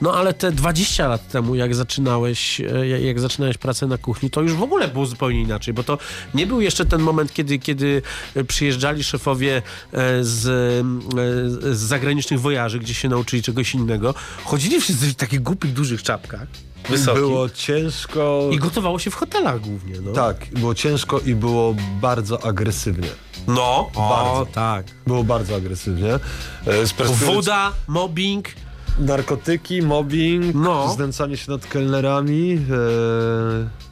No 0.00 0.14
ale 0.14 0.34
te 0.34 0.52
20 0.52 1.08
lat 1.08 1.28
temu, 1.28 1.54
jak 1.54 1.74
zaczynałeś, 1.74 2.60
e, 2.60 2.88
jak 3.00 3.20
zaczynałeś 3.20 3.58
pracę 3.58 3.86
na 3.86 3.98
kuchni, 3.98 4.30
to 4.30 4.42
już 4.42 4.52
w 4.52 4.62
ogóle 4.62 4.88
było 4.88 5.06
zupełnie 5.06 5.40
inaczej, 5.42 5.74
bo 5.74 5.82
to 5.82 5.98
nie 6.34 6.46
był 6.46 6.60
jeszcze 6.60 6.84
ten 6.86 7.00
moment, 7.02 7.32
kiedy, 7.32 7.58
kiedy 7.58 8.02
przyjeżdżali 8.48 9.04
szefowie 9.04 9.56
e, 9.92 10.24
z, 10.24 10.46
e, 10.46 11.74
z 11.74 11.78
zagranicznych 11.78 12.40
wojaży, 12.40 12.78
gdzie 12.78 12.94
się 12.94 13.08
nauczyli 13.08 13.42
czegoś 13.42 13.74
innego. 13.74 14.14
Chodzili 14.44 14.80
wszyscy 14.80 15.06
w 15.06 15.14
takich 15.14 15.40
głupich, 15.42 15.72
dużych 15.72 16.02
czapkach. 16.02 16.46
Wysokich. 16.88 17.20
Było 17.22 17.48
ciężko. 17.48 18.48
I 18.52 18.58
gotowało 18.58 18.98
się 18.98 19.10
w 19.10 19.14
hotelach 19.14 19.60
głównie. 19.60 20.00
No. 20.00 20.12
Tak, 20.12 20.46
było 20.52 20.74
ciężko 20.74 21.20
i 21.20 21.34
było 21.34 21.74
bardzo 22.00 22.44
agresywnie. 22.44 23.08
No, 23.48 23.90
bardzo. 23.94 24.40
O, 24.40 24.46
tak. 24.52 24.86
Było 25.06 25.24
bardzo 25.24 25.54
agresywnie. 25.56 26.14
E, 26.66 26.86
Z 26.86 26.92
perspektywy- 26.92 27.34
Woda, 27.34 27.72
mobbing. 27.88 28.48
Narkotyki, 29.00 29.82
mobbing, 29.82 30.54
No. 30.54 30.88
znęcanie 30.88 31.36
się 31.36 31.52
nad 31.52 31.66
kelnerami. 31.66 32.58
E... 32.70 33.89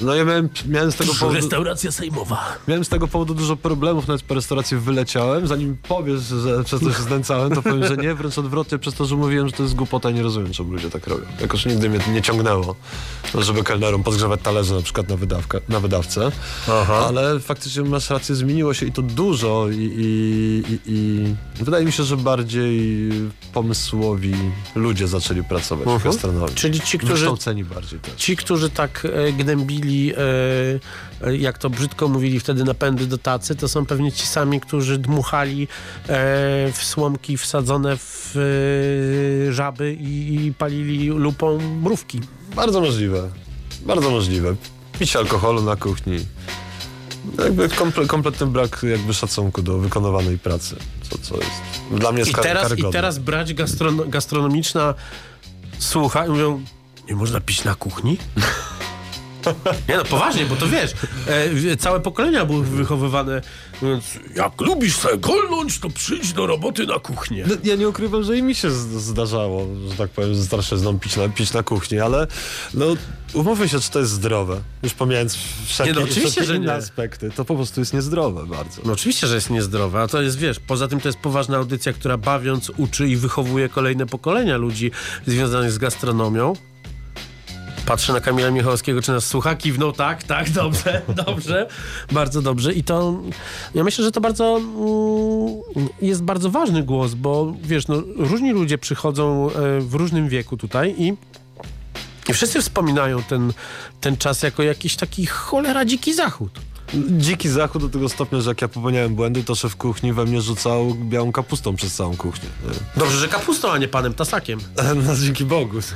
No 0.00 0.14
ja 0.14 0.24
miałem, 0.24 0.48
miałem 0.68 0.92
z 0.92 0.96
tego 0.96 1.12
powodu... 1.14 1.34
Restauracja 1.34 1.92
sejmowa. 1.92 2.44
Miałem 2.68 2.84
z 2.84 2.88
tego 2.88 3.08
powodu 3.08 3.34
dużo 3.34 3.56
problemów, 3.56 4.08
nawet 4.08 4.22
po 4.22 4.34
restauracji 4.34 4.76
wyleciałem. 4.76 5.46
Zanim 5.46 5.76
powiesz, 5.88 6.20
że 6.20 6.64
przez 6.64 6.80
to 6.80 6.92
się 6.92 7.02
znęcałem, 7.02 7.50
to 7.54 7.62
powiem, 7.62 7.86
że 7.86 7.96
nie, 7.96 8.14
wręcz 8.14 8.38
odwrotnie, 8.38 8.78
przez 8.78 8.94
to, 8.94 9.04
że 9.06 9.16
mówiłem, 9.16 9.48
że 9.48 9.52
to 9.52 9.62
jest 9.62 9.74
głupota 9.74 10.10
i 10.10 10.14
nie 10.14 10.22
rozumiem, 10.22 10.52
czemu 10.52 10.72
ludzie 10.72 10.90
tak 10.90 11.06
robią. 11.06 11.24
Jakoś 11.40 11.66
nigdy 11.66 11.88
mnie 11.90 11.98
nie 12.12 12.22
ciągnęło, 12.22 12.74
żeby 13.38 13.62
kelnerom 13.64 14.02
podgrzewać 14.02 14.40
talerze 14.42 14.74
na 14.74 14.82
przykład 14.82 15.08
na, 15.08 15.16
wydawkę, 15.16 15.60
na 15.68 15.80
wydawcę. 15.80 16.32
Ale 17.06 17.40
faktycznie 17.40 17.82
masz 17.82 18.10
rację, 18.10 18.34
zmieniło 18.34 18.74
się 18.74 18.86
i 18.86 18.92
to 18.92 19.02
dużo 19.02 19.66
i, 19.72 19.74
i, 19.76 20.64
i, 20.86 21.34
i 21.60 21.64
wydaje 21.64 21.84
mi 21.84 21.92
się, 21.92 22.02
że 22.02 22.16
bardziej 22.16 23.10
pomysłowi 23.52 24.34
ludzie 24.74 25.08
zaczęli 25.08 25.44
pracować 25.44 25.88
w 26.00 26.04
gastronomii. 26.04 26.54
Czyli 26.54 26.80
ci, 26.80 26.98
którzy, 26.98 27.12
Wykształceni 27.12 27.64
bardziej 27.64 28.00
też. 28.00 28.14
ci, 28.16 28.36
którzy 28.36 28.70
tak 28.70 29.06
e, 29.12 29.32
gnębili, 29.32 29.85
e, 29.92 31.26
e, 31.26 31.36
jak 31.36 31.58
to 31.58 31.70
brzydko 31.70 32.08
mówili 32.08 32.40
wtedy, 32.40 32.64
napędy 32.64 33.06
do 33.06 33.18
tacy, 33.18 33.56
to 33.56 33.68
są 33.68 33.86
pewnie 33.86 34.12
ci 34.12 34.26
sami, 34.26 34.60
którzy 34.60 34.98
dmuchali 34.98 35.62
e, 35.62 35.68
w 36.72 36.78
słomki 36.84 37.36
wsadzone 37.36 37.96
w 37.96 38.34
żaby 39.50 39.94
i, 39.94 40.46
i 40.46 40.54
palili 40.54 41.08
lupą 41.08 41.58
mrówki. 41.82 42.20
Bardzo 42.56 42.80
możliwe. 42.80 43.30
Bardzo 43.82 44.10
możliwe. 44.10 44.56
Picie 44.98 45.18
alkoholu 45.18 45.62
na 45.62 45.76
kuchni. 45.76 46.18
Jakby 47.38 47.68
komple, 47.68 48.06
kompletny 48.06 48.46
brak 48.46 48.80
jakby 48.90 49.14
szacunku 49.14 49.62
do 49.62 49.78
wykonywanej 49.78 50.38
pracy. 50.38 50.76
Co, 51.10 51.18
co 51.18 51.36
jest 51.36 51.76
dla 51.90 52.12
mnie 52.12 52.18
jest 52.18 52.30
I 52.30 52.34
teraz, 52.34 52.64
I 52.64 52.68
karygodne. 52.68 52.92
teraz 52.92 53.18
brać 53.18 53.54
gastrono, 53.54 54.04
gastronomiczna 54.04 54.94
słucha 55.78 56.26
i 56.26 56.28
mówią, 56.28 56.62
nie 57.08 57.16
można 57.16 57.40
pić 57.40 57.64
na 57.64 57.74
kuchni? 57.74 58.18
Nie 59.88 59.96
no, 59.96 60.04
poważnie, 60.04 60.46
bo 60.46 60.56
to 60.56 60.68
wiesz, 60.68 60.92
e, 61.72 61.76
całe 61.76 62.00
pokolenia 62.00 62.44
były 62.44 62.64
wychowywane, 62.64 63.42
mówiąc, 63.82 64.04
jak 64.34 64.60
lubisz 64.60 64.96
sobie 64.96 65.18
golnąć, 65.18 65.78
to 65.78 65.90
przyjdź 65.90 66.32
do 66.32 66.46
roboty 66.46 66.86
na 66.86 66.98
kuchnię. 66.98 67.44
No, 67.48 67.54
Ja 67.64 67.76
nie 67.76 67.88
ukrywam, 67.88 68.22
że 68.22 68.38
i 68.38 68.42
mi 68.42 68.54
się 68.54 68.70
zdarzało, 68.70 69.66
że 69.90 69.94
tak 69.96 70.10
powiem, 70.10 70.34
z 70.34 70.46
starszyzną 70.46 70.98
pić 70.98 71.16
na, 71.16 71.28
pić 71.28 71.52
na 71.52 71.62
kuchni, 71.62 72.00
ale 72.00 72.26
no 72.74 72.86
umówmy 73.34 73.68
się, 73.68 73.80
czy 73.80 73.90
to 73.90 73.98
jest 73.98 74.10
zdrowe. 74.12 74.60
Już 74.82 74.94
pomijając 74.94 75.38
wszelkie, 75.66 75.92
Nie, 75.92 76.00
no, 76.00 76.04
oczywiście, 76.10 76.44
że 76.44 76.56
inne 76.56 76.66
nie. 76.66 76.74
aspekty, 76.74 77.30
to 77.36 77.44
po 77.44 77.54
prostu 77.56 77.80
jest 77.80 77.94
niezdrowe 77.94 78.46
bardzo. 78.46 78.82
No 78.84 78.92
oczywiście, 78.92 79.26
że 79.26 79.34
jest 79.34 79.50
niezdrowe, 79.50 80.00
a 80.00 80.06
to 80.08 80.22
jest, 80.22 80.38
wiesz, 80.38 80.60
poza 80.60 80.88
tym 80.88 81.00
to 81.00 81.08
jest 81.08 81.18
poważna 81.18 81.56
audycja, 81.56 81.92
która 81.92 82.16
bawiąc 82.18 82.72
uczy 82.76 83.08
i 83.08 83.16
wychowuje 83.16 83.68
kolejne 83.68 84.06
pokolenia 84.06 84.56
ludzi 84.56 84.90
związanych 85.26 85.72
z 85.72 85.78
gastronomią. 85.78 86.52
Patrzę 87.86 88.12
na 88.12 88.20
Kamila 88.20 88.50
Michałowskiego, 88.50 89.02
czy 89.02 89.12
nas 89.12 89.26
słucha, 89.26 89.56
kiwnął, 89.56 89.92
tak, 89.92 90.22
tak, 90.22 90.50
dobrze, 90.50 91.02
dobrze, 91.26 91.68
bardzo 92.12 92.42
dobrze. 92.42 92.72
I 92.72 92.84
to, 92.84 93.20
ja 93.74 93.84
myślę, 93.84 94.04
że 94.04 94.12
to 94.12 94.20
bardzo, 94.20 94.56
mm, 94.56 95.88
jest 96.02 96.22
bardzo 96.22 96.50
ważny 96.50 96.82
głos, 96.82 97.14
bo 97.14 97.54
wiesz, 97.62 97.88
no, 97.88 98.02
różni 98.16 98.52
ludzie 98.52 98.78
przychodzą 98.78 99.50
e, 99.50 99.80
w 99.80 99.94
różnym 99.94 100.28
wieku 100.28 100.56
tutaj 100.56 100.94
i 100.98 101.16
i 102.28 102.32
wszyscy 102.32 102.62
wspominają 102.62 103.22
ten, 103.22 103.52
ten 104.00 104.16
czas 104.16 104.42
jako 104.42 104.62
jakiś 104.62 104.96
taki 104.96 105.26
cholera 105.26 105.84
dziki 105.84 106.14
zachód. 106.14 106.60
Dziki 106.94 107.48
zachód 107.48 107.82
do 107.82 107.88
tego 107.88 108.08
stopnia, 108.08 108.40
że 108.40 108.50
jak 108.50 108.62
ja 108.62 108.68
popełniałem 108.68 109.14
błędy, 109.14 109.44
to 109.44 109.54
szef 109.54 109.76
kuchni 109.76 110.12
we 110.12 110.24
mnie 110.24 110.40
rzucał 110.40 110.94
białą 110.94 111.32
kapustą 111.32 111.76
przez 111.76 111.94
całą 111.94 112.16
kuchnię. 112.16 112.48
Dobrze, 112.96 113.18
że 113.18 113.28
kapustą, 113.28 113.70
a 113.70 113.78
nie 113.78 113.88
panem 113.88 114.14
Tasakiem. 114.14 114.60
No 115.06 115.16
dzięki 115.16 115.44
Bogu. 115.44 115.78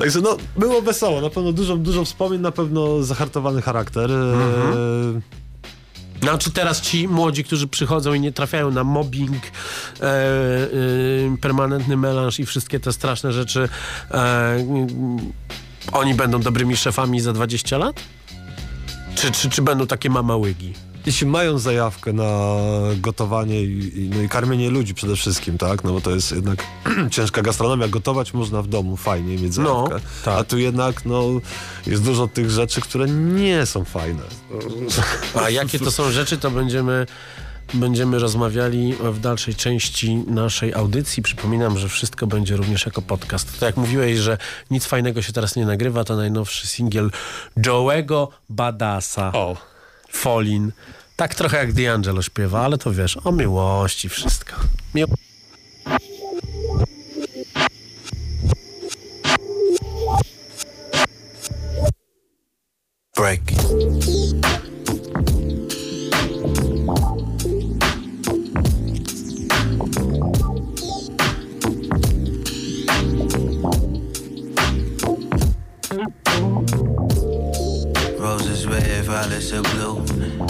Także 0.00 0.20
no, 0.20 0.36
było 0.56 0.82
wesoło. 0.82 1.20
Na 1.20 1.30
pewno 1.30 1.52
dużo, 1.52 1.76
dużo 1.76 2.04
wspomnień, 2.04 2.40
na 2.40 2.52
pewno 2.52 3.02
zahartowany 3.02 3.62
charakter. 3.62 4.10
Mhm. 4.10 5.16
E, 5.16 5.20
No, 6.22 6.38
czy 6.38 6.50
teraz 6.50 6.80
ci 6.80 7.08
młodzi, 7.08 7.44
którzy 7.44 7.68
przychodzą 7.68 8.14
i 8.14 8.20
nie 8.20 8.32
trafiają 8.32 8.70
na 8.70 8.84
mobbing, 8.84 9.36
e, 9.36 10.02
e, 10.02 11.36
permanentny 11.40 11.96
melanż 11.96 12.40
i 12.40 12.46
wszystkie 12.46 12.80
te 12.80 12.92
straszne 12.92 13.32
rzeczy, 13.32 13.68
e, 14.10 14.66
oni 15.92 16.14
będą 16.14 16.40
dobrymi 16.40 16.76
szefami 16.76 17.20
za 17.20 17.32
20 17.32 17.78
lat? 17.78 18.00
Czy, 19.16 19.32
czy, 19.32 19.50
czy 19.50 19.62
będą 19.62 19.86
takie 19.86 20.10
mamałygi? 20.10 20.72
Jeśli 21.06 21.26
mają 21.26 21.58
zajawkę 21.58 22.12
na 22.12 22.56
gotowanie 22.96 23.62
i, 23.62 24.10
no 24.14 24.22
i 24.22 24.28
karmienie 24.28 24.70
ludzi 24.70 24.94
przede 24.94 25.16
wszystkim, 25.16 25.58
tak? 25.58 25.84
No 25.84 25.92
bo 25.92 26.00
to 26.00 26.10
jest 26.10 26.32
jednak 26.32 26.64
ciężka 27.10 27.42
gastronomia. 27.42 27.88
Gotować 27.88 28.34
można 28.34 28.62
w 28.62 28.66
domu 28.66 28.96
fajnie, 28.96 29.36
mieć 29.38 29.56
No, 29.56 29.86
zajawkę. 29.86 30.08
tak. 30.24 30.38
A 30.38 30.44
tu 30.44 30.58
jednak 30.58 31.04
no, 31.04 31.22
jest 31.86 32.02
dużo 32.04 32.28
tych 32.28 32.50
rzeczy, 32.50 32.80
które 32.80 33.06
nie 33.08 33.66
są 33.66 33.84
fajne. 33.84 34.22
A 35.34 35.50
jakie 35.50 35.78
to 35.78 35.90
są 35.90 36.10
rzeczy, 36.10 36.38
to 36.38 36.50
będziemy, 36.50 37.06
będziemy 37.74 38.18
rozmawiali 38.18 38.94
w 38.94 39.20
dalszej 39.20 39.54
części 39.54 40.16
naszej 40.16 40.74
audycji. 40.74 41.22
Przypominam, 41.22 41.78
że 41.78 41.88
wszystko 41.88 42.26
będzie 42.26 42.56
również 42.56 42.86
jako 42.86 43.02
podcast. 43.02 43.58
To 43.60 43.66
jak 43.66 43.76
mówiłeś, 43.76 44.18
że 44.18 44.38
nic 44.70 44.86
fajnego 44.86 45.22
się 45.22 45.32
teraz 45.32 45.56
nie 45.56 45.66
nagrywa, 45.66 46.04
to 46.04 46.16
najnowszy 46.16 46.66
singiel 46.66 47.10
Joe'ego 47.56 48.28
Badasa. 48.48 49.32
O. 49.32 49.56
Folin. 50.10 50.72
Tak 51.16 51.34
trochę 51.34 51.56
jak 51.56 51.72
D'Angelo 51.72 52.22
śpiewa, 52.22 52.60
ale 52.60 52.78
to 52.78 52.92
wiesz, 52.92 53.18
o 53.24 53.32
miłości 53.32 54.08
wszystko. 54.08 54.56
Miło... 54.94 55.14
Break. 63.16 63.40
Violets 79.46 79.52
are 79.52 79.62
blue. 79.74 79.96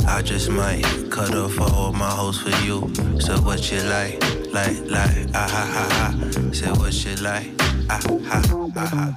I 0.06 0.22
just 0.22 0.48
might 0.50 0.84
cut 1.10 1.34
off 1.34 1.60
all 1.60 1.92
my 1.92 2.08
hoes 2.10 2.40
for 2.40 2.50
you. 2.64 2.92
So 3.20 3.36
what 3.38 3.70
you 3.70 3.80
like, 3.82 4.22
like, 4.52 4.78
like, 4.86 5.28
ah 5.34 5.48
ha 5.48 5.64
ha 5.74 5.88
ha. 5.92 6.14
Say 6.52 6.70
what 6.72 6.94
you 7.04 7.16
like, 7.16 7.50
ah 7.90 8.00
ha 8.24 8.40
ha 8.74 8.86
ha. 8.92 9.14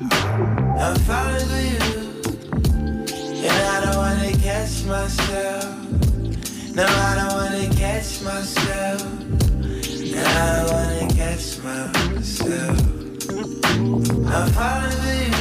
I'm 0.80 0.96
falling 1.08 1.48
for 1.48 1.62
you, 1.72 1.86
and 3.48 3.62
I 3.68 3.82
don't 3.84 3.98
wanna 3.98 4.32
catch 4.38 4.84
myself. 4.86 5.76
No, 6.76 6.86
I 6.86 7.16
don't 7.16 7.34
wanna 7.34 7.68
catch 7.76 8.22
myself. 8.22 9.02
No, 10.14 10.24
I 10.24 10.56
don't 10.56 10.72
wanna 10.74 11.08
catch 11.14 11.58
myself. 11.64 12.78
I'm 14.34 14.48
falling 14.54 14.98
for 15.02 15.14
you. 15.22 15.34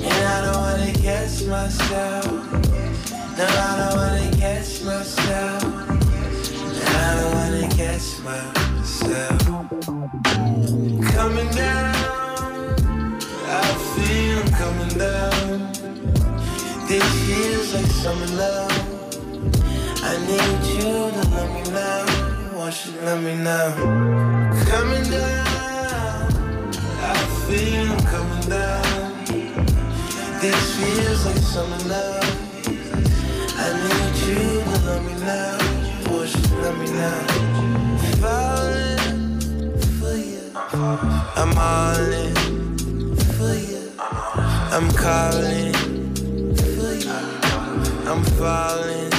And 0.00 0.24
I 0.26 0.40
don't 0.44 0.67
catch 1.08 1.42
myself. 1.44 2.26
No, 3.38 3.46
I 3.46 3.72
don't 3.78 3.94
wanna 3.98 4.30
catch 4.36 4.82
myself. 4.82 5.62
No, 6.76 6.96
I 7.00 7.14
don't 7.18 7.32
wanna 7.36 7.66
catch 7.80 8.08
myself. 8.28 9.38
Coming 11.16 11.50
down, 11.62 11.94
I 13.60 13.68
feel 13.92 14.36
I'm 14.40 14.48
coming 14.62 14.94
down. 15.06 15.72
This 16.88 17.08
feels 17.24 17.68
like 17.74 17.90
summer 18.02 18.30
love. 18.42 18.76
I 20.10 20.12
need 20.28 20.60
you 20.74 20.92
to 21.16 21.24
love 21.34 21.50
me 21.56 21.62
now. 21.72 22.04
Won't 22.54 22.76
you 22.84 22.92
love 23.06 23.22
me 23.22 23.34
now? 23.48 23.68
Coming 24.72 25.06
down, 25.16 26.28
I 27.00 27.16
feel 27.46 27.92
I'm 27.92 28.00
coming 28.12 28.48
down. 28.50 28.97
This 30.40 30.76
feels 30.76 31.26
like 31.26 31.36
summer. 31.38 32.20
I 33.58 33.68
need 33.82 34.16
you 34.22 34.62
to 34.62 34.76
love 34.86 35.04
me 35.04 35.14
now. 35.24 35.58
Push, 36.04 36.32
love 36.62 36.78
me 36.78 36.86
now. 36.92 37.26
Falling 38.22 39.40
for 39.98 40.14
you. 40.14 40.44
I'm 41.34 41.58
all 41.58 42.12
in 42.12 42.36
for 43.34 43.52
you. 43.52 43.92
I'm 44.70 44.88
calling 44.92 45.74
for 46.54 46.92
you. 46.94 47.18
I'm 48.06 48.22
falling 48.38 49.10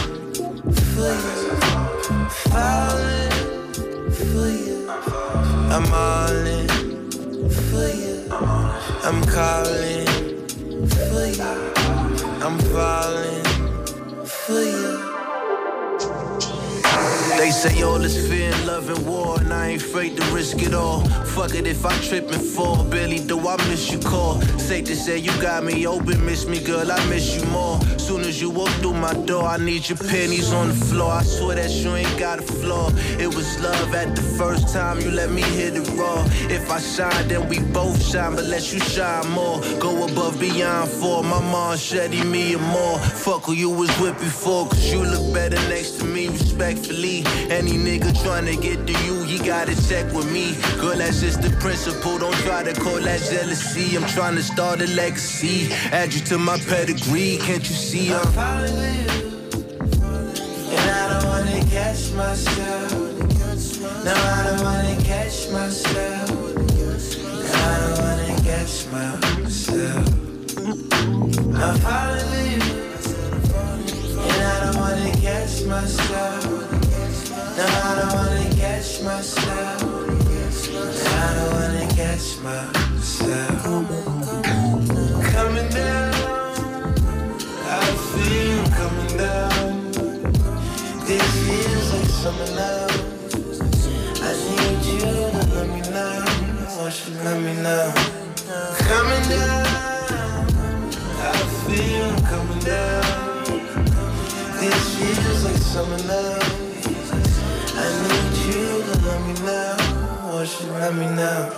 for 0.96 1.12
you. 1.20 1.52
Falling 2.56 3.34
for 4.14 4.48
you. 4.48 4.90
I'm 5.70 5.94
all 5.94 6.46
in 6.48 6.70
for 7.52 7.88
you. 7.90 8.16
I'm 9.04 9.22
calling. 9.26 10.09
I'm 11.41 12.60
falling 12.60 13.43
for 14.25 14.62
you. 14.62 15.10
They 17.38 17.52
say 17.52 17.82
all 17.82 18.04
is 18.04 18.28
fear 18.28 18.52
and 18.52 18.65
love 18.67 18.89
and 18.89 19.08
war, 19.08 19.39
and 19.39 19.54
I 19.54 19.69
ain't 19.69 19.82
afraid 19.82 20.17
to 20.17 20.23
risk 20.34 20.62
it 20.62 20.73
all. 20.73 21.04
Fuck 21.36 21.56
it 21.56 21.68
if 21.68 21.86
I 21.86 21.96
trip 22.00 22.30
and 22.32 22.42
fall, 22.42 22.84
Billy, 22.84 23.20
do 23.20 23.39
I 23.48 23.56
miss 23.70 23.92
you 23.92 24.00
call? 24.00 24.42
Safe 24.58 24.86
to 24.86 24.96
say 24.96 25.18
you 25.18 25.32
got 25.42 25.63
me 25.63 25.88
open, 25.88 26.26
miss 26.26 26.46
me, 26.46 26.60
girl, 26.60 26.92
I 26.92 27.06
miss 27.08 27.36
you 27.36 27.46
more. 27.50 27.80
Soon 27.98 28.21
as 28.21 28.42
you 28.42 28.50
walk 28.50 28.69
through 28.82 28.96
my 28.96 29.13
door, 29.25 29.46
I 29.46 29.58
need 29.58 29.88
your 29.88 29.98
pennies 29.98 30.52
on 30.52 30.67
the 30.69 30.73
floor. 30.73 31.12
I 31.12 31.23
swear 31.23 31.56
that 31.56 31.71
you 31.71 31.96
ain't 31.96 32.19
got 32.19 32.40
a 32.40 32.42
flaw. 32.42 32.90
It 33.19 33.27
was 33.27 33.60
love 33.62 33.94
at 33.94 34.15
the 34.15 34.21
first 34.21 34.73
time 34.73 35.00
you 35.00 35.12
let 35.12 35.32
me 35.32 35.42
hit 35.42 35.75
it 35.75 35.88
raw. 35.98 36.25
If 36.50 36.69
I 36.69 36.80
shine, 36.80 37.27
then 37.27 37.48
we 37.48 37.60
both 37.60 38.04
shine, 38.04 38.36
but 38.36 38.46
let 38.46 38.73
you 38.73 38.80
shine 38.80 39.30
more. 39.30 39.62
Go 39.80 40.06
above 40.06 40.40
beyond 40.40 40.90
for 40.90 41.23
my 41.23 41.40
mom, 41.40 41.77
Shetty, 41.77 42.25
me 42.25 42.54
and 42.54 42.63
more. 42.63 42.98
Fuck 43.00 43.44
who 43.46 43.54
you 43.54 43.69
was 43.69 43.92
with 44.00 44.17
before, 44.19 44.67
cause 44.67 44.92
you 44.92 45.04
look 45.04 45.34
better 45.34 45.60
next 45.69 46.00
to 46.00 46.06
me, 46.06 46.27
respectfully. 46.27 47.23
Any 47.50 47.73
nigga 47.73 48.12
tryna 48.23 48.60
get 48.62 48.86
to 48.88 48.94
you, 49.06 49.23
he 49.23 49.38
gotta 49.38 49.75
check 49.88 50.12
with 50.13 50.32
me. 50.32 50.56
Girl, 50.82 50.98
that's 50.98 51.19
just 51.20 51.42
the 51.42 51.50
principle. 51.60 52.17
Don't 52.17 52.34
try 52.46 52.63
to 52.63 52.74
call 52.80 53.00
that 53.02 53.22
jealousy. 53.30 53.98
I'm 53.98 54.08
trying 54.08 54.36
to 54.36 54.44
start 54.44 54.82
a 54.82 54.88
legacy. 54.88 55.67
Add 55.92 56.13
you 56.13 56.22
to 56.22 56.38
my 56.38 56.58
pedigree. 56.60 57.38
Can't 57.42 57.67
you 57.67 57.76
see 57.76 58.13
I'm 58.13 58.26
falling 58.32 58.74
with 58.74 59.15
you? 59.15 59.30
And 60.72 60.90
I 60.90 61.10
don't 61.12 61.26
wanna 61.26 61.65
catch 61.65 62.12
myself. 62.13 62.92
No, 64.06 64.13
I 64.13 64.44
don't 64.48 64.63
wanna 64.63 64.96
catch 65.04 65.50
myself. 65.52 66.30
No, 67.44 67.54
I 67.54 67.80
don't 67.82 68.00
wanna 68.00 68.36
catch 68.44 68.88
myself. 68.88 70.06
I'm 71.63 71.76
falling 71.84 72.30
with 72.32 72.63
you. 72.63 72.80
And 74.22 74.42
I 74.42 74.60
don't 74.63 74.78
wanna 74.78 75.12
catch 75.20 75.63
myself. 75.65 76.46
No, 77.58 77.65
I 77.65 77.96
don't 78.00 78.13
wanna 78.13 78.56
catch 78.56 79.02
myself. 79.02 80.19
I 80.82 81.34
don't 81.36 81.52
wanna 81.54 81.88
catch 81.94 82.40
myself. 82.40 83.63
Coming 85.34 85.69
down, 85.69 86.13
I 87.65 87.86
feel 88.12 88.60
coming 88.80 89.13
down. 89.17 89.92
This 91.06 91.27
feels 91.44 91.88
like 91.94 92.10
summer 92.21 92.50
now. 92.56 92.88
I 94.21 94.32
need 94.46 94.82
you 94.86 95.00
to 95.00 95.42
let 95.54 95.67
me 95.67 95.82
know. 95.92 96.15
Won't 96.77 96.96
you 97.08 97.13
let 97.25 97.38
me 97.42 97.54
know? 97.62 97.94
Coming 98.90 99.25
down, 99.30 99.65
I 101.19 101.38
feel 101.65 102.10
coming 102.32 102.60
down. 102.60 103.04
This 104.60 104.80
feels 104.96 105.42
like 105.46 105.58
summer 105.58 106.02
now. 106.08 106.48
Let 110.40 110.96
me 110.96 111.06
know? 111.06 111.52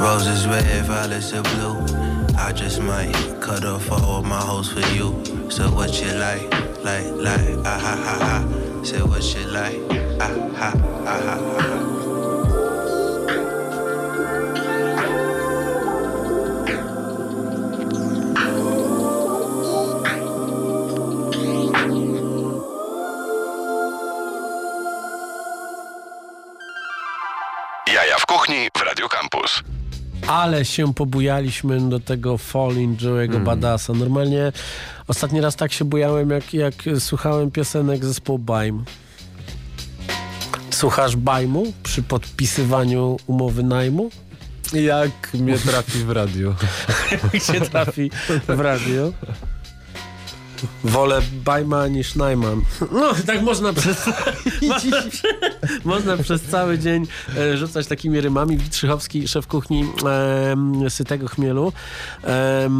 Roses 0.00 0.48
red, 0.48 0.84
violets 0.84 1.32
are 1.32 1.42
blue. 1.42 1.78
I 2.36 2.52
just 2.52 2.80
might 2.82 3.12
cut 3.40 3.64
off 3.64 3.88
all 3.92 4.22
my 4.22 4.40
hoes 4.40 4.72
for 4.72 4.80
you. 4.96 5.22
So 5.48 5.70
what 5.70 6.02
you 6.02 6.12
like, 6.14 6.42
like, 6.82 7.06
like, 7.12 7.56
ah 7.64 7.78
ha 7.78 7.94
ha 8.04 8.16
ha. 8.26 8.82
Say 8.82 9.00
what 9.00 9.22
you 9.32 9.46
like, 9.46 9.78
ah 10.20 10.50
ha 10.56 10.72
ah 11.06 11.20
ha 11.22 11.38
ha. 11.38 11.97
Ale 30.38 30.64
się 30.64 30.94
pobujaliśmy 30.94 31.88
do 31.88 32.00
tego 32.00 32.38
Falling 32.38 33.00
Joe'ego 33.00 33.44
Badasa. 33.44 33.92
Normalnie 33.92 34.52
ostatni 35.08 35.40
raz 35.40 35.56
tak 35.56 35.72
się 35.72 35.84
bujałem, 35.84 36.30
jak, 36.30 36.54
jak 36.54 36.74
słuchałem 36.98 37.50
piosenek 37.50 38.04
zespołu 38.04 38.38
Baim. 38.38 38.84
Słuchasz 40.70 41.16
Bajmu 41.16 41.72
przy 41.82 42.02
podpisywaniu 42.02 43.16
umowy 43.26 43.62
najmu? 43.62 44.10
Jak 44.72 45.34
mnie 45.34 45.58
trafi 45.58 45.98
w 45.98 46.10
radiu. 46.10 46.54
Jak 47.32 47.42
się 47.42 47.60
trafi 47.60 48.10
w 48.48 48.60
radio? 48.60 49.12
Wolę 50.84 51.20
Bajma 51.44 51.88
niż 51.88 52.14
Najman. 52.14 52.62
No, 52.92 53.14
tak 53.26 53.42
można 53.42 53.72
przez, 53.72 54.06
można, 54.68 55.00
można 55.84 56.16
przez 56.16 56.42
cały 56.42 56.78
dzień 56.78 57.06
e, 57.36 57.56
rzucać 57.56 57.86
takimi 57.86 58.20
rymami. 58.20 58.56
Witrzychowski, 58.56 59.28
szef 59.28 59.46
kuchni 59.46 59.84
e, 60.86 60.90
Sytego 60.90 61.28
Chmielu. 61.28 61.72
E, 62.24 62.70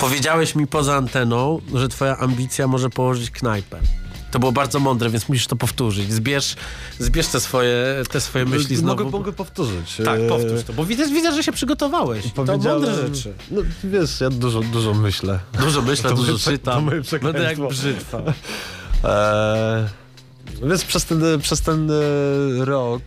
powiedziałeś 0.00 0.54
mi 0.54 0.66
poza 0.66 0.96
anteną, 0.96 1.60
że 1.74 1.88
twoja 1.88 2.16
ambicja 2.16 2.66
może 2.66 2.90
położyć 2.90 3.30
knajpę. 3.30 3.80
To 4.36 4.40
było 4.40 4.52
bardzo 4.52 4.80
mądre, 4.80 5.10
więc 5.10 5.28
musisz 5.28 5.46
to 5.46 5.56
powtórzyć. 5.56 6.12
Zbierz, 6.12 6.56
zbierz 6.98 7.26
te, 7.26 7.40
swoje, 7.40 8.02
te 8.10 8.20
swoje 8.20 8.44
myśli 8.44 8.76
znowu. 8.76 9.04
Mogę, 9.04 9.18
mogę 9.18 9.32
powtórzyć. 9.32 9.96
Tak, 10.04 10.20
E, 10.20 10.28
powtórz 10.28 10.62
to, 10.66 10.72
bo 10.72 10.84
widzę, 10.84 11.06
widzę 11.08 11.32
że 11.32 11.42
się 11.42 11.52
przygotowałeś. 11.52 12.24
To 12.32 12.44
mądre 12.44 12.94
rzeczy. 12.94 13.32
No 13.50 13.62
wiesz, 13.84 14.20
ja 14.20 14.30
dużo, 14.30 14.60
dużo 14.60 14.94
myślę. 14.94 15.38
Dużo 15.60 15.82
myślę, 15.82 16.10
To 16.10 16.16
dużo 16.16 16.32
to 16.32 16.38
czytam. 16.38 16.84
moje 16.84 17.02
Będę 17.22 17.42
jak 17.42 17.68
brzytwa. 17.68 18.22
Eee, 19.04 19.84
więc 20.68 20.84
przez 20.84 21.04
ten, 21.04 21.22
przez 21.42 21.60
ten 21.60 21.90
e, 21.90 22.64
rok, 22.64 23.02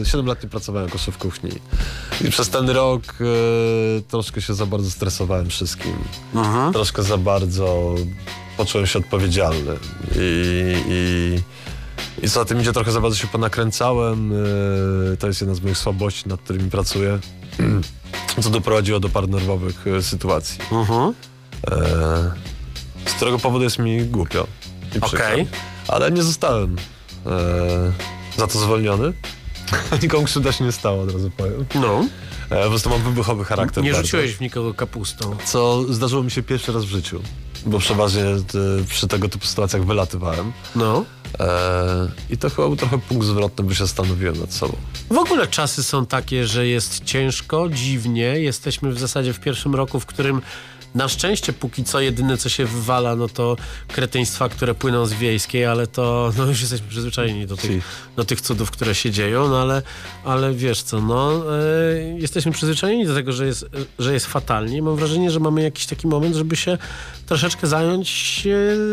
e, 0.00 0.04
7 0.04 0.26
lat 0.26 0.42
nie 0.42 0.48
pracowałem 0.48 0.88
jako 0.88 0.98
szef 0.98 1.18
kuchni. 1.18 1.50
I 2.24 2.30
przez 2.30 2.48
ten 2.48 2.70
rok 2.70 3.02
e, 3.20 4.02
troszkę 4.02 4.42
się 4.42 4.54
za 4.54 4.66
bardzo 4.66 4.90
stresowałem 4.90 5.50
wszystkim. 5.50 5.94
Mhm. 6.34 6.72
Troszkę 6.72 7.02
za 7.02 7.16
bardzo 7.16 7.94
poczułem 8.56 8.86
się 8.86 8.98
odpowiedzialny. 8.98 9.72
I, 10.16 10.74
i, 10.88 11.38
i 12.24 12.30
co 12.30 12.40
za 12.40 12.44
tym 12.44 12.60
idzie, 12.60 12.72
trochę 12.72 12.92
za 12.92 13.00
bardzo 13.00 13.16
się 13.16 13.26
ponakręcałem. 13.26 14.32
E, 15.12 15.16
to 15.16 15.26
jest 15.26 15.40
jedna 15.40 15.54
z 15.54 15.60
moich 15.60 15.78
słabości, 15.78 16.28
nad 16.28 16.40
którymi 16.40 16.70
pracuję. 16.70 17.18
Co 18.42 18.50
doprowadziło 18.50 19.00
do 19.00 19.08
par 19.08 19.28
nerwowych 19.28 19.86
e, 19.86 20.02
sytuacji. 20.02 20.58
E, 21.70 21.76
z 23.06 23.12
którego 23.12 23.38
powodu 23.38 23.64
jest 23.64 23.78
mi 23.78 24.04
głupio. 24.04 24.46
i 24.96 25.00
przykro. 25.00 25.06
Okej. 25.06 25.46
Ale 25.88 26.10
nie 26.10 26.22
zostałem 26.22 26.76
za 28.36 28.46
to 28.46 28.58
zwolniony. 28.58 29.12
Nikomu 30.02 30.24
krzywda 30.24 30.52
się 30.52 30.64
nie 30.64 30.72
stało, 30.72 31.02
od 31.02 31.12
razu 31.12 31.30
powiem. 31.36 31.64
No. 31.74 32.04
E, 32.50 32.62
po 32.62 32.68
prostu 32.68 32.90
mam 32.90 33.02
wybuchowy 33.02 33.44
charakter. 33.44 33.84
Nie 33.84 33.92
bardzo. 33.92 34.06
rzuciłeś 34.06 34.32
w 34.36 34.40
nikogo 34.40 34.74
kapustą. 34.74 35.36
Co 35.44 35.84
zdarzyło 35.94 36.22
mi 36.22 36.30
się 36.30 36.42
pierwszy 36.42 36.72
raz 36.72 36.84
w 36.84 36.88
życiu. 36.88 37.22
Bo 37.66 37.78
przeważnie 37.78 38.22
e, 38.22 38.40
przy 38.88 39.08
tego 39.08 39.28
typu 39.28 39.46
sytuacjach 39.46 39.84
wylatywałem. 39.84 40.52
No. 40.76 41.04
E, 41.38 42.08
I 42.30 42.38
to 42.38 42.50
chyba 42.50 42.68
był 42.68 42.76
trochę 42.76 42.98
punkt 42.98 43.26
zwrotny, 43.26 43.64
bo 43.64 43.74
się 43.74 43.84
zastanowiłem 43.86 44.40
nad 44.40 44.52
sobą. 44.52 44.76
W 45.10 45.18
ogóle 45.18 45.46
czasy 45.46 45.82
są 45.82 46.06
takie, 46.06 46.46
że 46.46 46.66
jest 46.66 47.04
ciężko, 47.04 47.68
dziwnie. 47.68 48.40
Jesteśmy 48.40 48.92
w 48.92 48.98
zasadzie 48.98 49.32
w 49.32 49.40
pierwszym 49.40 49.74
roku, 49.74 50.00
w 50.00 50.06
którym 50.06 50.42
na 50.96 51.08
szczęście 51.08 51.52
póki 51.52 51.84
co 51.84 52.00
jedyne 52.00 52.36
co 52.36 52.48
się 52.48 52.64
wywala, 52.64 53.16
no 53.16 53.28
to 53.28 53.56
kretyństwa, 53.88 54.48
które 54.48 54.74
płyną 54.74 55.06
z 55.06 55.12
wiejskiej, 55.12 55.66
ale 55.66 55.86
to 55.86 56.32
no 56.38 56.46
już 56.46 56.60
jesteśmy 56.60 56.88
przyzwyczajeni 56.88 57.46
do 57.46 57.56
tych, 57.56 57.84
do 58.16 58.24
tych 58.24 58.40
cudów, 58.40 58.70
które 58.70 58.94
się 58.94 59.10
dzieją, 59.10 59.48
no 59.48 59.60
ale, 59.60 59.82
ale 60.24 60.54
wiesz 60.54 60.82
co, 60.82 61.00
no 61.00 61.32
e, 61.32 62.18
jesteśmy 62.18 62.52
przyzwyczajeni 62.52 63.06
do 63.06 63.14
tego, 63.14 63.32
że 63.32 63.46
jest, 63.46 63.66
że 63.98 64.12
jest 64.12 64.26
fatalnie. 64.26 64.82
Mam 64.82 64.96
wrażenie, 64.96 65.30
że 65.30 65.40
mamy 65.40 65.62
jakiś 65.62 65.86
taki 65.86 66.06
moment, 66.06 66.36
żeby 66.36 66.56
się 66.56 66.78
troszeczkę 67.26 67.66
zająć 67.66 68.42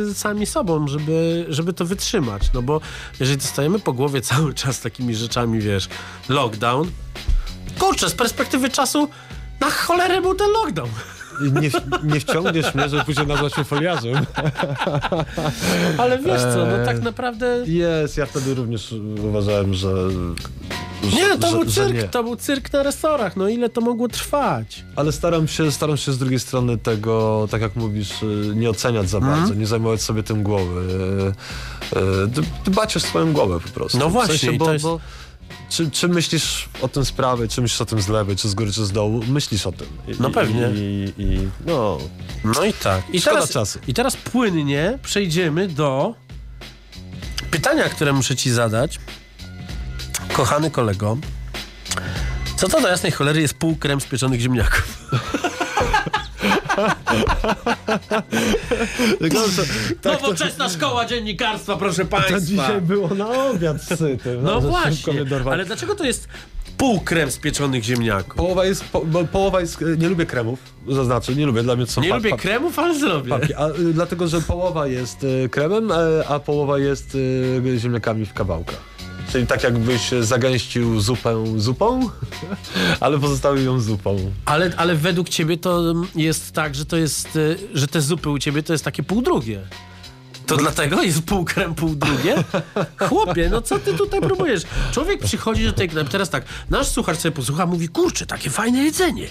e, 0.09 0.13
sami 0.13 0.45
sobą, 0.45 0.87
żeby, 0.87 1.45
żeby 1.49 1.73
to 1.73 1.85
wytrzymać. 1.85 2.43
No 2.53 2.61
bo 2.61 2.81
jeżeli 3.19 3.37
dostajemy 3.37 3.79
po 3.79 3.93
głowie 3.93 4.21
cały 4.31 4.53
czas 4.53 4.81
takimi 4.81 5.15
rzeczami, 5.15 5.59
wiesz, 5.59 5.87
lockdown, 6.29 6.91
kurczę, 7.79 8.09
z 8.09 8.13
perspektywy 8.13 8.69
czasu 8.69 9.09
na 9.59 9.69
cholerę 9.69 10.21
był 10.21 10.35
ten 10.35 10.47
lockdown. 10.51 10.89
Nie, 11.61 11.69
nie 12.13 12.19
wciągniesz 12.19 12.75
mnie, 12.75 12.89
że 12.89 13.03
później 13.05 13.27
nazwać 13.27 13.53
się 13.53 13.63
foliarzem. 13.63 14.25
Ale 15.97 16.19
wiesz 16.19 16.41
co, 16.41 16.57
no 16.65 16.77
Eee. 16.79 16.85
tak 16.85 17.01
naprawdę 17.01 17.63
Jest, 17.65 18.17
ja 18.17 18.25
wtedy 18.25 18.53
również 18.55 18.95
uważałem, 19.23 19.73
że, 19.73 20.09
że, 21.03 21.15
Nie, 21.15 21.37
to 21.37 21.47
że, 21.49 21.55
był 21.57 21.65
cyrk, 21.65 21.93
nie. 21.93 22.03
to 22.03 22.23
był 22.23 22.35
cyrk 22.35 22.73
na 22.73 22.83
resorach. 22.83 23.37
No 23.37 23.47
ile 23.49 23.69
to 23.69 23.81
mogło 23.81 24.07
trwać? 24.07 24.83
Ale 24.95 25.11
staram 25.11 25.47
się, 25.47 25.71
staram 25.71 25.97
się 25.97 26.11
z 26.11 26.17
drugiej 26.17 26.39
strony 26.39 26.77
tego, 26.77 27.47
tak 27.51 27.61
jak 27.61 27.75
mówisz, 27.75 28.23
y, 28.23 28.51
nie 28.55 28.69
oceniać 28.69 29.09
za 29.09 29.17
Mhm. 29.17 29.39
bardzo, 29.39 29.53
nie 29.53 29.67
zajmować 29.67 30.01
sobie 30.01 30.23
tym 30.23 30.43
głowy. 30.43 30.81
y, 31.95 31.99
y, 31.99 32.71
Dbać 32.71 32.97
o 32.97 32.99
swoją 32.99 33.33
głowę 33.33 33.59
po 33.59 33.69
prostu. 33.69 33.97
No 33.97 34.09
W 34.09 34.11
właśnie, 34.11 34.37
sensie, 34.37 34.51
i 34.55 34.57
bo, 34.57 34.73
jest- 34.73 34.85
bo 34.85 34.99
czy, 35.73 35.91
czy 35.91 36.07
myślisz 36.07 36.69
o 36.81 36.87
tym 36.87 37.05
z 37.05 37.11
prawej, 37.11 37.49
czy 37.49 37.61
myślisz 37.61 37.81
o 37.81 37.85
tym 37.85 38.01
z 38.01 38.07
lewej, 38.07 38.35
czy 38.35 38.49
z 38.49 38.53
góry, 38.53 38.71
czy 38.71 38.85
z 38.85 38.91
dołu? 38.91 39.23
Myślisz 39.27 39.67
o 39.67 39.71
tym. 39.71 39.87
I, 40.07 40.11
No 40.19 40.29
pewnie. 40.29 40.69
I, 40.75 41.13
i, 41.17 41.47
no, 41.65 41.97
No 42.43 42.65
i 42.65 42.73
tak. 42.73 43.01
I 43.13 43.21
Szkoda 43.21 43.35
teraz, 43.35 43.49
czasu. 43.49 43.79
I 43.87 43.93
teraz 43.93 44.17
płynnie 44.17 44.99
przejdziemy 45.03 45.67
do 45.67 46.15
pytania, 47.51 47.89
które 47.89 48.13
muszę 48.13 48.35
ci 48.35 48.51
zadać. 48.51 48.99
Kochany 50.33 50.71
kolego, 50.71 51.17
co 52.57 52.69
to 52.69 52.81
do 52.81 52.87
jasnej 52.87 53.11
cholery 53.11 53.41
jest 53.41 53.53
pół 53.53 53.75
krem 53.75 54.01
z 54.01 54.05
pieczonych 54.05 54.39
ziemniaków? 54.41 54.97
tak, 60.01 60.21
Nowoczesna 60.21 60.69
szkoła 60.69 61.05
dziennikarstwa, 61.05 61.77
proszę 61.77 62.01
to 62.01 62.07
państwa. 62.07 62.39
dzisiaj 62.39 62.81
było 62.81 63.07
na 63.07 63.49
obiad 63.49 63.81
syty. 63.83 64.37
No 64.43 64.61
że 64.61 64.67
właśnie, 64.67 65.13
ale 65.51 65.65
dlaczego 65.65 65.95
to 65.95 66.05
jest 66.05 66.27
pół 66.77 66.99
krem 66.99 67.31
z 67.31 67.37
pieczonych 67.37 67.83
ziemniaków? 67.83 68.35
Połowa 68.35 68.65
jest, 68.65 68.83
po, 68.85 69.01
połowa 69.31 69.61
jest, 69.61 69.83
nie 69.97 70.09
lubię 70.09 70.25
kremów, 70.25 70.59
zaznaczę, 70.87 71.35
nie 71.35 71.45
lubię, 71.45 71.63
dla 71.63 71.75
mnie 71.75 71.85
to 71.85 71.91
są 71.91 72.01
Nie 72.01 72.13
lubię 72.13 72.37
kremów, 72.37 72.79
ale 72.79 72.99
zrobię. 72.99 73.29
papki, 73.29 73.53
a, 73.53 73.67
y, 73.67 73.93
dlatego, 73.93 74.27
że 74.27 74.41
połowa 74.41 74.87
jest 74.87 75.23
y, 75.23 75.49
kremem, 75.49 75.91
a, 75.91 76.27
a 76.27 76.39
połowa 76.39 76.79
jest 76.79 77.15
y, 77.15 77.79
ziemniakami 77.79 78.25
w 78.25 78.33
kawałkach. 78.33 78.92
Czyli 79.31 79.47
tak 79.47 79.63
jakbyś 79.63 80.11
zagęścił 80.21 81.01
zupę 81.01 81.43
zupą, 81.57 82.09
ale 82.99 83.19
pozostawił 83.19 83.65
ją 83.65 83.79
zupą. 83.79 84.31
Ale, 84.45 84.71
ale 84.77 84.95
według 84.95 85.29
ciebie 85.29 85.57
to 85.57 85.93
jest 86.15 86.51
tak, 86.51 86.75
że 86.75 86.85
to 86.85 86.97
jest, 86.97 87.35
y, 87.35 87.57
że 87.73 87.87
te 87.87 88.01
zupy 88.01 88.29
u 88.29 88.39
ciebie 88.39 88.63
to 88.63 88.73
jest 88.73 88.85
takie 88.85 89.03
pół 89.03 89.21
drugie. 89.21 89.61
To 90.45 90.57
dlatego 90.57 91.01
jest 91.01 91.21
pół 91.21 91.45
krem, 91.45 91.75
pół 91.75 91.95
drugie? 91.95 92.35
Chłopie, 92.99 93.49
no 93.51 93.61
co 93.61 93.79
ty 93.79 93.93
tutaj 93.93 94.21
próbujesz? 94.21 94.63
Człowiek 94.91 95.23
przychodzi 95.23 95.65
do 95.65 95.73
tej 95.73 95.89
knajpy, 95.89 96.11
teraz 96.11 96.29
tak, 96.29 96.43
nasz 96.69 96.87
słuchacz 96.87 97.17
sobie 97.17 97.31
posłucha, 97.31 97.65
mówi, 97.65 97.89
kurczę, 97.89 98.25
takie 98.25 98.49
fajne 98.49 98.83
jedzenie. 98.83 99.27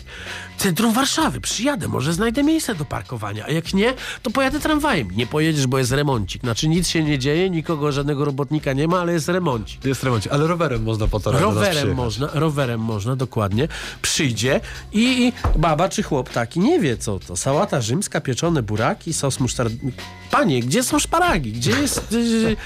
Centrum 0.58 0.92
Warszawy, 0.92 1.40
przyjadę, 1.40 1.88
może 1.88 2.12
znajdę 2.12 2.42
miejsce 2.42 2.74
do 2.74 2.84
parkowania, 2.84 3.44
a 3.44 3.50
jak 3.50 3.74
nie, 3.74 3.94
to 4.22 4.30
pojadę 4.30 4.60
tramwajem. 4.60 5.08
Nie 5.10 5.26
pojedziesz, 5.26 5.66
bo 5.66 5.78
jest 5.78 5.92
remoncik. 5.92 6.42
Znaczy 6.42 6.68
nic 6.68 6.88
się 6.88 7.02
nie 7.02 7.18
dzieje, 7.18 7.50
nikogo, 7.50 7.92
żadnego 7.92 8.24
robotnika 8.24 8.72
nie 8.72 8.88
ma, 8.88 9.00
ale 9.00 9.12
jest 9.12 9.28
remoncik. 9.28 9.84
Jest 9.84 10.04
remoncie, 10.04 10.32
ale 10.32 10.46
rowerem 10.46 10.82
można 10.82 11.06
po 11.06 11.18
nas 11.18 11.40
Rowerem 11.40 11.94
można, 11.94 12.28
rowerem 12.32 12.80
można, 12.80 13.16
dokładnie. 13.16 13.68
Przyjdzie 14.02 14.60
i, 14.92 15.22
i 15.22 15.32
baba 15.58 15.88
czy 15.88 16.02
chłop 16.02 16.30
taki 16.30 16.60
nie 16.60 16.80
wie 16.80 16.96
co 16.96 17.18
to. 17.18 17.36
Sałata 17.36 17.80
rzymska, 17.80 18.20
pieczone 18.20 18.62
buraki, 18.62 19.12
sos 19.12 19.40
musztardny. 19.40 19.92
Panie, 20.30 20.60
gdzie 20.60 20.82
są 20.82 20.98
szparagi? 21.03 21.53
Gdzie 21.53 21.70
jest 21.70 22.12
y, 22.12 22.57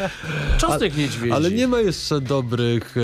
czosnek 0.58 0.96
niedźwiedzi? 0.96 1.32
Ale 1.32 1.50
nie 1.50 1.68
ma 1.68 1.80
jeszcze 1.80 2.20
dobrych, 2.20 2.94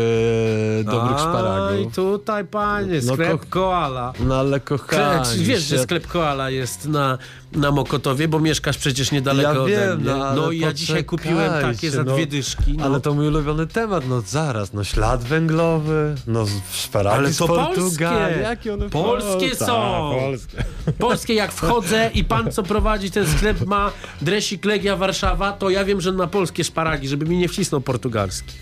e, 0.81 0.85
dobrych 0.85 1.13
Aj, 1.17 1.19
szparagów. 1.21 1.95
tutaj 1.95 2.45
panie, 2.45 3.01
No, 3.05 3.15
sklep 3.15 3.31
ko- 3.41 3.47
koala. 3.51 4.13
No 4.21 4.35
ale 4.37 4.61
kochani 4.61 5.39
wiesz, 5.45 5.63
że 5.63 5.79
sklep 5.79 6.07
koala 6.07 6.51
jest 6.51 6.87
na, 6.89 7.19
na 7.55 7.71
Mokotowie, 7.71 8.29
bo 8.29 8.41
mieszkasz 8.41 8.79
przecież 8.79 9.13
niedaleko 9.13 9.53
Ja 9.53 9.61
ode 9.61 9.71
wiem, 9.71 10.01
mnie. 10.01 10.11
no, 10.11 10.27
ale 10.27 10.41
no 10.41 10.51
i 10.51 10.59
ja 10.59 10.73
dzisiaj 10.73 11.05
kupiłem 11.05 11.39
takie 11.39 11.53
poczekajcie, 11.55 11.91
za 11.91 12.05
no. 12.05 12.15
dwie 12.15 12.27
dyszki. 12.27 12.73
No. 12.77 12.85
Ale 12.85 13.01
to 13.01 13.15
mój 13.15 13.29
ulubiony 13.29 13.67
temat, 13.67 14.05
no 14.09 14.21
zaraz, 14.21 14.73
no 14.73 14.85
ślad 14.85 15.25
węglowy, 15.25 16.15
no 16.27 16.47
szparagi 16.73 17.17
Ale 17.19 17.35
to 17.35 17.47
Portugalii. 17.49 18.19
polskie. 18.19 18.43
Jakie 18.43 18.75
one 18.75 18.91
Polskie 18.91 19.51
Tak, 19.51 19.69
są. 19.69 20.11
polskie. 20.21 20.65
Polskie 20.99 21.35
jak 21.35 21.53
wchodzę 21.53 22.11
i 22.15 22.25
pan 22.25 22.53
co 22.53 22.63
prowadzi 22.63 23.11
ten 23.11 23.27
sklep 23.29 23.67
ma 23.67 23.93
dresik 24.21 24.65
Legia 24.65 24.97
Warszawa, 24.97 25.53
to 25.53 25.71
ja 25.71 25.85
wiem, 25.85 26.01
że 26.01 26.13
na 26.13 26.27
polskie 26.27 26.65
szparagi, 26.65 27.09
żeby 27.09 27.27
mi 27.27 27.37
nie 27.37 27.49
wcisnął 27.49 27.81
portugalski. 27.81 28.55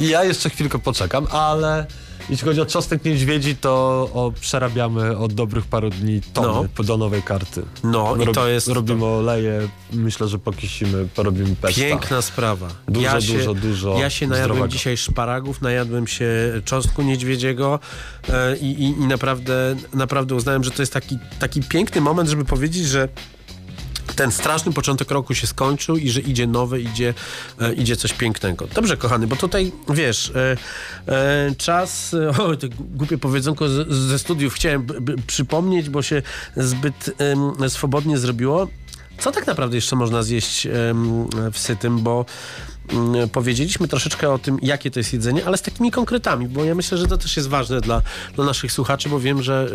I 0.00 0.08
ja 0.08 0.24
jeszcze 0.24 0.50
chwilkę 0.50 0.78
poczekam, 0.78 1.26
ale 1.30 1.86
jeśli 2.30 2.48
chodzi 2.48 2.60
o 2.60 2.66
czosnek 2.66 3.04
niedźwiedzi, 3.04 3.56
to 3.56 3.70
o, 4.14 4.32
przerabiamy 4.40 5.18
od 5.18 5.32
dobrych 5.32 5.66
paru 5.66 5.90
dni 5.90 6.20
tony 6.32 6.68
do 6.84 6.96
nowej 6.96 7.22
karty. 7.22 7.62
No 7.84 8.16
i 8.16 8.34
to 8.34 8.48
jest 8.48 8.68
Robimy 8.68 9.04
oleje, 9.04 9.68
myślę, 9.92 10.28
że 10.28 10.38
pokisimy, 10.38 11.08
porobimy 11.14 11.56
pesta. 11.56 11.80
Piękna 11.80 12.22
sprawa. 12.22 12.68
Dużo, 12.88 13.06
ja 13.06 13.20
się, 13.20 13.32
dużo, 13.32 13.54
dużo 13.54 13.98
Ja 13.98 14.10
się 14.10 14.26
najadłem 14.26 14.56
zdrowego. 14.56 14.72
dzisiaj 14.72 14.96
szparagów, 14.96 15.62
najadłem 15.62 16.06
się 16.06 16.26
czosnku 16.64 17.02
niedźwiedziego 17.02 17.80
e, 18.28 18.56
i, 18.56 18.66
i, 18.66 18.84
i 18.84 19.06
naprawdę, 19.06 19.76
naprawdę 19.94 20.34
uznałem, 20.34 20.64
że 20.64 20.70
to 20.70 20.82
jest 20.82 20.92
taki, 20.92 21.18
taki 21.38 21.62
piękny 21.62 22.00
moment, 22.00 22.28
żeby 22.30 22.44
powiedzieć, 22.44 22.84
że 22.86 23.08
ten 24.14 24.32
straszny 24.32 24.72
początek 24.72 25.10
roku 25.10 25.34
się 25.34 25.46
skończył 25.46 25.96
i 25.96 26.10
że 26.10 26.20
idzie 26.20 26.46
nowe, 26.46 26.80
idzie, 26.80 27.14
e, 27.60 27.72
idzie 27.74 27.96
coś 27.96 28.12
pięknego. 28.12 28.66
Dobrze, 28.74 28.96
kochany, 28.96 29.26
bo 29.26 29.36
tutaj 29.36 29.72
wiesz, 29.88 30.32
e, 30.34 30.56
e, 31.12 31.54
czas, 31.58 32.14
e, 32.14 32.28
o, 32.44 32.56
to 32.56 32.66
głupie 32.78 33.18
powiedzonko 33.18 33.68
z, 33.68 33.88
ze 33.88 34.18
studiów 34.18 34.54
chciałem 34.54 34.82
b, 34.82 35.00
b, 35.00 35.14
przypomnieć, 35.26 35.90
bo 35.90 36.02
się 36.02 36.22
zbyt 36.56 37.10
swobodnie 37.68 38.18
zrobiło. 38.18 38.68
Co 39.18 39.32
tak 39.32 39.46
naprawdę 39.46 39.76
jeszcze 39.76 39.96
można 39.96 40.22
zjeść 40.22 40.68
w 41.52 41.58
sytym, 41.58 41.98
bo 41.98 42.24
powiedzieliśmy 43.32 43.88
troszeczkę 43.88 44.30
o 44.30 44.38
tym, 44.38 44.58
jakie 44.62 44.90
to 44.90 45.00
jest 45.00 45.12
jedzenie, 45.12 45.46
ale 45.46 45.56
z 45.58 45.62
takimi 45.62 45.90
konkretami, 45.90 46.48
bo 46.48 46.64
ja 46.64 46.74
myślę, 46.74 46.98
że 46.98 47.06
to 47.06 47.18
też 47.18 47.36
jest 47.36 47.48
ważne 47.48 47.80
dla, 47.80 48.02
dla 48.34 48.44
naszych 48.44 48.72
słuchaczy, 48.72 49.08
bo 49.08 49.20
wiem, 49.20 49.42
że, 49.42 49.68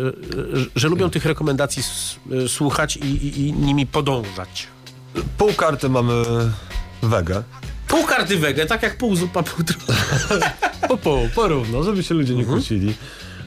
że, 0.52 0.64
że 0.76 0.88
lubią 0.88 1.10
tych 1.10 1.24
rekomendacji 1.24 1.80
s- 1.80 2.16
słuchać 2.52 2.96
i, 2.96 3.06
i, 3.06 3.40
i 3.48 3.52
nimi 3.52 3.86
podążać. 3.86 4.66
Pół 5.38 5.52
karty 5.52 5.88
mamy 5.88 6.12
wege. 7.02 7.42
Pół 7.88 8.04
karty 8.04 8.38
wege, 8.38 8.66
tak 8.66 8.82
jak 8.82 8.96
pół 8.98 9.16
zupa, 9.16 9.42
pół. 9.42 9.64
Po 10.88 10.96
pół, 10.96 11.28
porówno, 11.34 11.82
żeby 11.82 12.02
się 12.02 12.14
ludzie 12.14 12.34
nie 12.34 12.44
kłócili. 12.44 12.94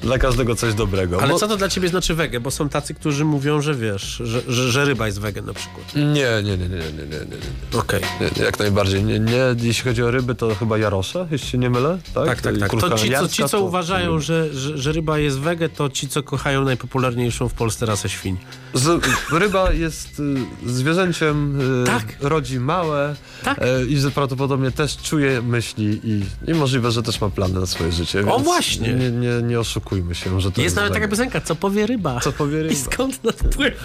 Dla 0.05 0.17
każdego 0.17 0.55
coś 0.55 0.73
dobrego. 0.73 1.21
Ale 1.21 1.31
Bo- 1.33 1.39
co 1.39 1.47
to 1.47 1.57
dla 1.57 1.69
ciebie 1.69 1.87
znaczy 1.89 2.13
wege? 2.15 2.39
Bo 2.39 2.51
są 2.51 2.69
tacy, 2.69 2.93
którzy 2.93 3.25
mówią, 3.25 3.61
że 3.61 3.75
wiesz, 3.75 4.21
że, 4.23 4.41
że, 4.47 4.71
że 4.71 4.85
ryba 4.85 5.05
jest 5.05 5.19
wege 5.19 5.41
na 5.41 5.53
przykład. 5.53 5.95
Nie, 5.95 6.03
nie, 6.03 6.41
nie, 6.43 6.57
nie, 6.57 6.67
nie, 6.67 6.67
nie, 6.67 7.19
nie, 7.19 7.37
nie. 7.73 7.79
Okej. 7.79 8.01
Nie, 8.37 8.43
jak 8.45 8.59
najbardziej. 8.59 9.03
Nie, 9.03 9.19
nie, 9.19 9.41
jeśli 9.61 9.83
chodzi 9.83 10.03
o 10.03 10.11
ryby, 10.11 10.35
to 10.35 10.55
chyba 10.55 10.77
jarosze, 10.77 11.27
jeśli 11.31 11.47
się 11.49 11.57
nie 11.57 11.69
mylę. 11.69 11.97
Tak, 12.13 12.25
Tak, 12.25 12.41
tak, 12.41 12.57
tak. 12.59 12.71
To 12.81 12.97
ci, 12.97 13.11
co, 13.11 13.27
ci, 13.27 13.43
co 13.43 13.49
to- 13.49 13.61
uważają, 13.63 14.19
że, 14.19 14.53
że, 14.53 14.77
że 14.77 14.91
ryba 14.91 15.17
jest 15.19 15.39
wege, 15.39 15.69
to 15.69 15.89
ci, 15.89 16.07
co 16.07 16.23
kochają 16.23 16.63
najpopularniejszą 16.65 17.49
w 17.49 17.53
Polsce 17.53 17.85
rasę 17.85 18.09
świń. 18.09 18.37
Z, 18.73 19.05
ryba 19.31 19.71
jest 19.71 20.19
y, 20.65 20.69
zwierzęciem, 20.71 21.61
y, 21.83 21.85
Tak. 21.85 22.03
rodzi 22.21 22.59
małe 22.59 23.15
Tak. 23.43 23.57
y, 23.61 23.85
i 23.87 23.97
że 23.97 24.11
prawdopodobnie 24.11 24.71
też 24.71 24.97
czuje 24.97 25.41
myśli 25.41 25.99
i, 26.03 26.25
i 26.51 26.53
możliwe, 26.53 26.91
że 26.91 27.03
też 27.03 27.21
ma 27.21 27.29
plany 27.29 27.59
na 27.59 27.65
swoje 27.65 27.91
życie. 27.91 28.31
O, 28.31 28.39
właśnie. 28.39 28.93
Nie, 28.93 29.11
nie, 29.11 29.41
nie 29.41 29.59
oszukujmy 29.95 30.15
się, 30.15 30.41
że 30.41 30.51
to 30.51 30.61
jest 30.61 30.63
Jest 30.63 30.75
nawet 30.75 30.93
taka 30.93 31.07
piosenka, 31.07 31.41
co 31.41 31.55
powie 31.55 31.87
ryba. 31.87 32.19
Co 32.19 32.31
powie 32.31 32.63
ryba. 32.63 32.73
I 32.73 32.77
skąd 32.77 33.23
na 33.23 33.31
to 33.31 33.43
wpływa? 33.43 33.75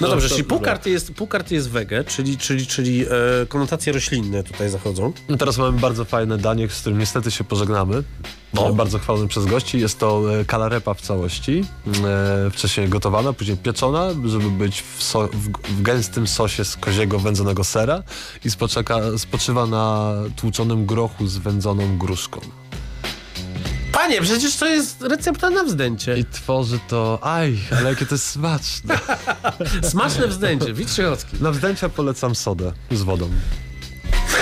No 0.00 0.08
dobrze, 0.08 0.28
czyli 0.28 0.44
pół 0.44 0.60
karty 0.60 0.90
jest, 0.90 1.14
pół 1.14 1.26
karty 1.26 1.54
jest 1.54 1.70
wege, 1.70 2.04
czyli, 2.04 2.38
czyli, 2.38 2.66
czyli 2.66 3.04
e, 3.04 3.06
konotacje 3.48 3.92
roślinne 3.92 4.42
tutaj 4.42 4.70
zachodzą. 4.70 5.12
No 5.28 5.36
Teraz 5.36 5.58
mamy 5.58 5.78
bardzo 5.78 6.04
fajne 6.04 6.38
danie, 6.38 6.68
z 6.68 6.80
którym 6.80 6.98
niestety 6.98 7.30
się 7.30 7.44
pożegnamy. 7.44 8.02
No. 8.54 8.74
Bardzo 8.74 8.98
chwalone 8.98 9.28
przez 9.28 9.46
gości. 9.46 9.80
Jest 9.80 9.98
to 9.98 10.40
e, 10.40 10.44
kalarepa 10.44 10.94
w 10.94 11.00
całości. 11.00 11.64
E, 12.04 12.50
wcześniej 12.50 12.88
gotowana, 12.88 13.32
później 13.32 13.56
pieczona, 13.56 14.08
żeby 14.24 14.50
być 14.50 14.82
w, 14.82 15.02
so, 15.02 15.28
w, 15.32 15.48
w 15.78 15.82
gęstym 15.82 16.26
sosie 16.26 16.64
z 16.64 16.76
koziego 16.76 17.18
wędzonego 17.18 17.64
sera 17.64 18.02
i 18.44 18.50
spoczeka, 18.50 19.00
spoczywa 19.18 19.66
na 19.66 20.14
tłuczonym 20.36 20.86
grochu 20.86 21.26
z 21.26 21.38
wędzoną 21.38 21.98
gruszką. 21.98 22.40
Panie, 23.92 24.20
przecież 24.22 24.56
to 24.56 24.66
jest 24.66 25.02
recepta 25.02 25.50
na 25.50 25.64
wzdęcie. 25.64 26.18
I 26.18 26.24
tworzy 26.24 26.78
to... 26.88 27.18
Aj, 27.22 27.58
ale 27.78 27.90
jakie 27.90 28.06
to 28.06 28.14
jest 28.14 28.26
smaczne. 28.26 28.98
Smaczne 29.90 30.28
wzdęcie. 30.28 30.72
Witrzychocki. 30.74 31.36
Na 31.40 31.50
wzdęcia 31.50 31.88
polecam 31.88 32.34
sodę 32.34 32.72
z 32.90 33.02
wodą. 33.02 33.30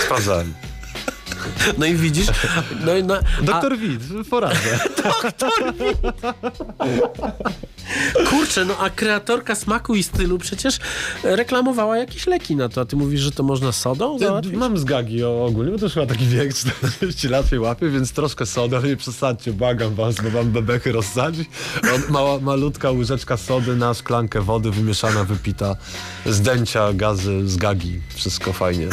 Sprawdzałem. 0.05 0.55
No 1.79 1.87
i 1.87 1.95
widzisz? 1.95 2.27
No 2.87 2.97
i 2.97 3.05
na, 3.05 3.21
Doktor 3.43 3.79
Wid, 3.79 4.01
poradzę. 4.31 4.79
a, 5.05 5.13
kurczę, 8.31 8.65
no 8.65 8.77
a 8.79 8.91
kreatorka 8.91 9.55
smaku 9.55 9.95
i 9.95 10.03
stylu 10.03 10.39
przecież 10.39 10.79
reklamowała 11.23 11.99
jakieś 11.99 12.27
leki 12.27 12.57
na 12.57 12.69
to. 12.69 12.81
A 12.81 12.85
ty 12.85 12.97
mówisz, 12.97 13.21
że 13.21 13.33
to 13.33 13.43
można 13.43 13.73
sodą 13.73 14.19
załatwić? 14.19 14.55
Mam 14.55 14.79
zgagi 14.79 15.25
o, 15.25 15.45
ogólnie, 15.45 15.73
bo 15.73 15.79
to 15.79 15.85
już 15.85 15.95
chyba 15.95 16.07
taki 16.07 16.27
wiek, 16.27 16.55
40 16.97 17.29
lat 17.29 17.53
mnie 17.53 17.61
łapie, 17.61 17.89
więc 17.91 18.13
troszkę 18.13 18.47
sody, 18.47 18.77
ale 18.77 18.89
nie 18.89 18.97
przesadźcie, 18.97 19.53
błagam 19.53 19.95
was, 19.95 20.15
bo 20.17 20.31
wam 20.31 20.51
bebechy 20.53 20.93
rozsadzi. 20.93 21.45
Mała, 22.09 22.39
malutka 22.41 22.91
łyżeczka 22.91 23.37
sody 23.37 23.77
na 23.77 23.95
szklankę 23.95 24.41
wody 24.41 24.71
wymieszana, 24.71 25.25
wypita, 25.25 25.77
zdęcia, 26.27 26.93
gazy, 26.93 27.49
zgagi, 27.49 28.01
wszystko 28.15 28.53
fajnie. 28.53 28.89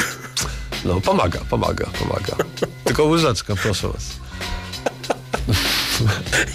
No, 0.86 1.02
pomaga, 1.02 1.40
pomaga, 1.50 1.86
pomaga. 2.00 2.36
Tylko 2.84 3.04
łyżeczka, 3.04 3.56
proszę 3.56 3.88
was. 3.88 4.10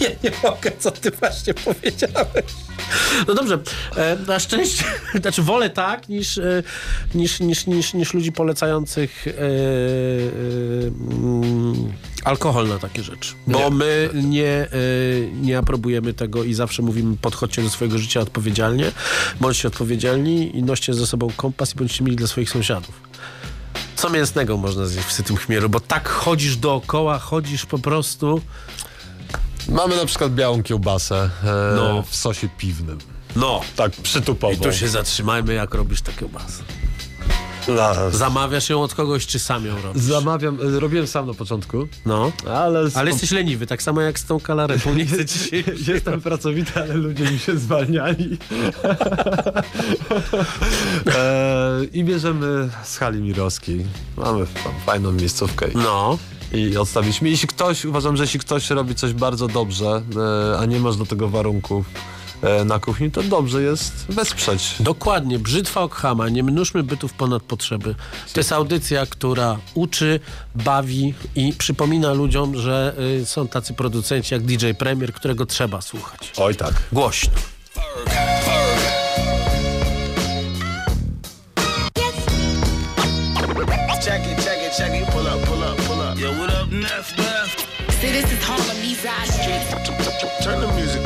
Ja 0.00 0.08
nie 0.24 0.30
mogę, 0.42 0.72
co 0.78 0.90
ty 0.90 1.10
właśnie 1.10 1.54
powiedziałeś. 1.54 2.44
No 3.28 3.34
dobrze, 3.34 3.58
e, 3.96 4.16
na 4.26 4.38
szczęście, 4.38 4.84
znaczy 5.20 5.42
wolę 5.42 5.70
tak, 5.70 6.08
niż, 6.08 6.38
e, 6.38 6.62
niż, 7.14 7.40
niż, 7.40 7.66
niż, 7.66 7.94
niż 7.94 8.14
ludzi 8.14 8.32
polecających 8.32 9.26
e, 9.26 9.32
mm, 11.10 11.92
alkohol 12.24 12.68
na 12.68 12.78
takie 12.78 13.02
rzeczy. 13.02 13.34
Bo 13.46 13.70
my 13.70 14.10
nie, 14.14 14.68
nie 15.42 15.58
aprobujemy 15.58 16.14
tego 16.14 16.44
i 16.44 16.54
zawsze 16.54 16.82
mówimy 16.82 17.16
podchodźcie 17.16 17.62
do 17.62 17.70
swojego 17.70 17.98
życia 17.98 18.20
odpowiedzialnie, 18.20 18.92
bądźcie 19.40 19.68
odpowiedzialni 19.68 20.56
i 20.56 20.62
noście 20.62 20.94
ze 20.94 21.06
sobą 21.06 21.28
kompas 21.36 21.74
i 21.74 21.78
bądźcie 21.78 22.04
mieli 22.04 22.16
dla 22.16 22.26
swoich 22.26 22.50
sąsiadów. 22.50 23.09
Co 24.00 24.10
mięsnego 24.10 24.56
można 24.56 24.86
zjeść 24.86 25.08
w 25.08 25.12
sytym 25.12 25.36
chmielu, 25.36 25.68
bo 25.68 25.80
tak 25.80 26.08
chodzisz 26.08 26.56
dookoła, 26.56 27.18
chodzisz 27.18 27.66
po 27.66 27.78
prostu... 27.78 28.40
Mamy 29.68 29.96
na 29.96 30.06
przykład 30.06 30.34
białą 30.34 30.62
kiełbasę 30.62 31.30
e, 31.44 31.72
No. 31.76 32.02
w 32.02 32.16
sosie 32.16 32.48
piwnym. 32.58 32.98
No, 33.36 33.60
Tak 33.76 33.92
przytupowo. 33.92 34.52
i 34.52 34.56
tu 34.56 34.72
się 34.72 34.88
zatrzymajmy, 34.88 35.54
jak 35.54 35.74
robisz 35.74 36.02
tę 36.02 36.12
kiełbasę. 36.12 36.62
Zamawiasz 38.12 38.68
ją 38.70 38.82
od 38.82 38.94
kogoś, 38.94 39.26
czy 39.26 39.38
sam 39.38 39.66
ją 39.66 39.82
robisz? 39.82 40.02
Zamawiam, 40.02 40.58
e, 40.76 40.80
robiłem 40.80 41.06
sam 41.06 41.26
na 41.26 41.34
początku, 41.34 41.88
No. 42.06 42.32
ale... 42.54 42.88
Ale 42.94 43.10
jesteś 43.10 43.30
leniwy, 43.30 43.66
tak 43.66 43.82
samo 43.82 44.00
jak 44.00 44.18
z 44.18 44.24
tą 44.24 44.40
kalaretą. 44.40 44.94
Nie 44.94 45.06
chcę. 45.06 45.16
Jestem 45.92 46.20
pracowity, 46.20 46.72
ale 46.80 46.94
ludzie 46.94 47.24
mi 47.30 47.38
się 47.38 47.58
zwalniali. 47.58 48.38
e, 51.16 51.84
I 51.92 52.04
bierzemy 52.04 52.68
z 52.84 52.96
hali 52.98 53.20
mirowskiej. 53.22 53.86
Mamy 54.16 54.46
fajną 54.86 55.12
miejscówkę 55.12 55.66
No. 55.74 56.18
i 56.52 56.76
odstawiliśmy. 56.76 57.28
Jeśli 57.30 57.48
ktoś, 57.48 57.84
uważam, 57.84 58.16
że 58.16 58.22
jeśli 58.24 58.40
ktoś 58.40 58.70
robi 58.70 58.94
coś 58.94 59.12
bardzo 59.12 59.48
dobrze, 59.48 60.02
e, 60.54 60.58
a 60.58 60.66
nie 60.66 60.80
masz 60.80 60.96
do 60.96 61.06
tego 61.06 61.28
warunków 61.28 61.86
na 62.64 62.78
kuchni, 62.78 63.10
to 63.10 63.22
dobrze 63.22 63.62
jest 63.62 64.06
wesprzeć. 64.08 64.74
Dokładnie, 64.80 65.38
brzytwa 65.38 65.80
Okhama, 65.80 66.28
nie 66.28 66.42
mnóżmy 66.42 66.82
bytów 66.82 67.12
ponad 67.12 67.42
potrzeby. 67.42 67.94
To 68.32 68.40
jest 68.40 68.52
audycja, 68.52 69.06
która 69.06 69.58
uczy, 69.74 70.20
bawi 70.54 71.14
i 71.34 71.52
przypomina 71.52 72.12
ludziom, 72.12 72.56
że 72.56 72.94
y, 73.20 73.26
są 73.26 73.48
tacy 73.48 73.74
producenci 73.74 74.34
jak 74.34 74.42
DJ 74.42 74.70
Premier, 74.78 75.12
którego 75.12 75.46
trzeba 75.46 75.80
słuchać. 75.80 76.32
Oj 76.36 76.56
tak. 76.56 76.74
Głośno. 76.92 77.32
Check 84.00 84.26
it, 84.26 84.38
check 84.44 84.62
it, 84.62 84.72
check 84.72 84.94
it. 84.94 85.06
Pull 85.12 85.26
up, 85.26 85.40
pull 85.46 85.62
up, 85.62 85.76
pull 85.86 86.00
up. 86.00 86.18
Yo, 86.18 86.32
what 86.32 86.50
up, 86.50 86.72
Neff, 86.72 87.16
Neff? 87.18 87.70
See, 88.00 88.10
this 88.10 88.32
is 88.32 88.42
Harlem, 88.42 88.76
East 88.82 89.02
Side 89.02 89.28
Street. 89.28 89.60
Turn 90.42 90.60
the 90.60 90.72
music 90.72 91.02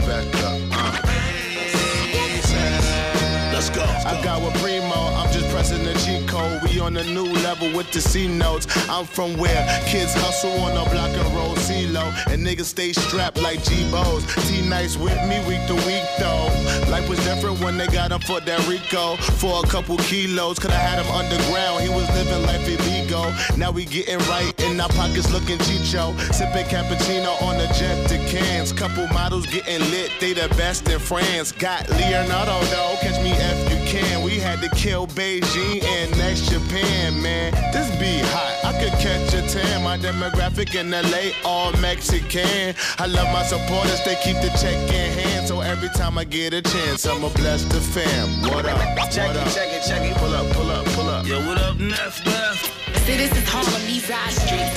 on 6.81 6.97
a 6.97 7.05
new 7.05 7.27
level 7.43 7.71
with 7.77 7.91
the 7.93 8.01
C 8.01 8.27
notes. 8.27 8.67
I'm 8.89 9.07
from 9.07 9.37
where 9.37 9.63
kids 9.87 10.13
hustle 10.15 10.53
on 10.61 10.75
the 10.75 10.91
block 10.91 11.11
and 11.11 11.35
roll 11.35 11.57
C 11.57 11.87
low, 11.89 12.13
And 12.29 12.45
niggas 12.47 12.67
stay 12.67 12.93
strapped 12.93 13.41
like 13.41 13.63
G-Bows. 13.65 14.25
T-Nice 14.49 14.97
with 14.97 15.21
me 15.29 15.39
week 15.47 15.67
to 15.69 15.75
week 15.87 16.07
though. 16.19 16.47
Life 16.91 17.09
was 17.09 17.19
different 17.25 17.61
when 17.61 17.77
they 17.77 17.87
got 17.89 18.13
him 18.13 18.21
for 18.21 18.41
that 18.41 18.67
Rico. 18.69 19.17
For 19.17 19.65
a 19.65 19.67
couple 19.69 19.97
kilos, 19.99 20.59
could 20.59 20.71
I 20.71 20.81
had 20.81 20.99
him 21.03 21.11
underground. 21.13 21.83
He 21.83 21.89
was 21.89 22.09
living 22.15 22.43
life 22.43 22.67
illegal. 22.67 23.33
Now 23.57 23.71
we 23.71 23.85
getting 23.85 24.19
right 24.31 24.53
in 24.63 24.81
our 24.81 24.89
pockets 24.89 25.31
looking 25.33 25.59
chicho. 25.59 26.15
Sipping 26.33 26.67
cappuccino 26.67 27.41
on 27.43 27.59
the 27.59 27.67
jet 27.79 28.09
to 28.09 28.19
cans. 28.31 28.73
Couple 28.73 29.07
models 29.09 29.47
getting 29.47 29.81
lit, 29.91 30.11
they 30.21 30.33
the 30.33 30.49
best 30.57 30.89
in 30.89 30.99
France. 30.99 31.53
Got 31.53 31.89
Leonardo 31.91 32.61
though, 32.73 32.97
catch 33.01 33.23
me 33.23 33.35
you 33.71 33.74
can. 33.95 34.25
We 34.25 34.39
had 34.39 34.61
to 34.63 34.69
kill 34.71 35.07
Beijing 35.07 35.83
and 35.85 36.11
next 36.19 36.51
Japan, 36.51 37.21
man. 37.23 37.53
This 37.73 37.89
be 38.03 38.19
hot, 38.35 38.55
I 38.65 38.73
could 38.81 38.93
catch 38.99 39.33
a 39.35 39.43
tan. 39.47 39.85
My 39.85 39.97
demographic 39.97 40.75
in 40.75 40.91
LA, 40.91 41.25
all 41.45 41.73
Mexican. 41.81 42.75
I 42.99 43.07
love 43.07 43.29
my 43.33 43.45
supporters, 43.45 44.05
they 44.05 44.17
keep 44.17 44.37
the 44.43 44.51
check 44.61 44.79
in 44.91 45.09
hand. 45.19 45.47
So 45.47 45.61
every 45.61 45.91
time 45.91 46.19
I 46.19 46.25
get 46.25 46.53
a 46.55 46.63
chance, 46.63 47.07
I'ma 47.07 47.29
bless 47.35 47.65
the 47.65 47.81
fam. 47.81 48.43
What 48.43 48.67
up? 48.67 49.11
Check 49.11 49.29
what 49.29 49.47
it, 49.47 49.55
check 49.55 49.71
it, 49.71 49.83
check 49.87 50.03
it. 50.03 50.17
Pull 50.17 50.35
up, 50.35 50.47
pull 50.53 50.71
up, 50.71 50.85
pull 50.97 51.09
up. 51.09 51.27
Yo, 51.27 51.39
what 51.47 51.59
up, 51.59 51.77
Neff, 51.79 52.25
Neff? 52.27 52.59
See, 53.07 53.17
this 53.17 53.33
is 53.37 53.47
Harlem, 53.49 53.83
East 53.89 54.07
Side 54.09 54.33
Street. 54.33 54.71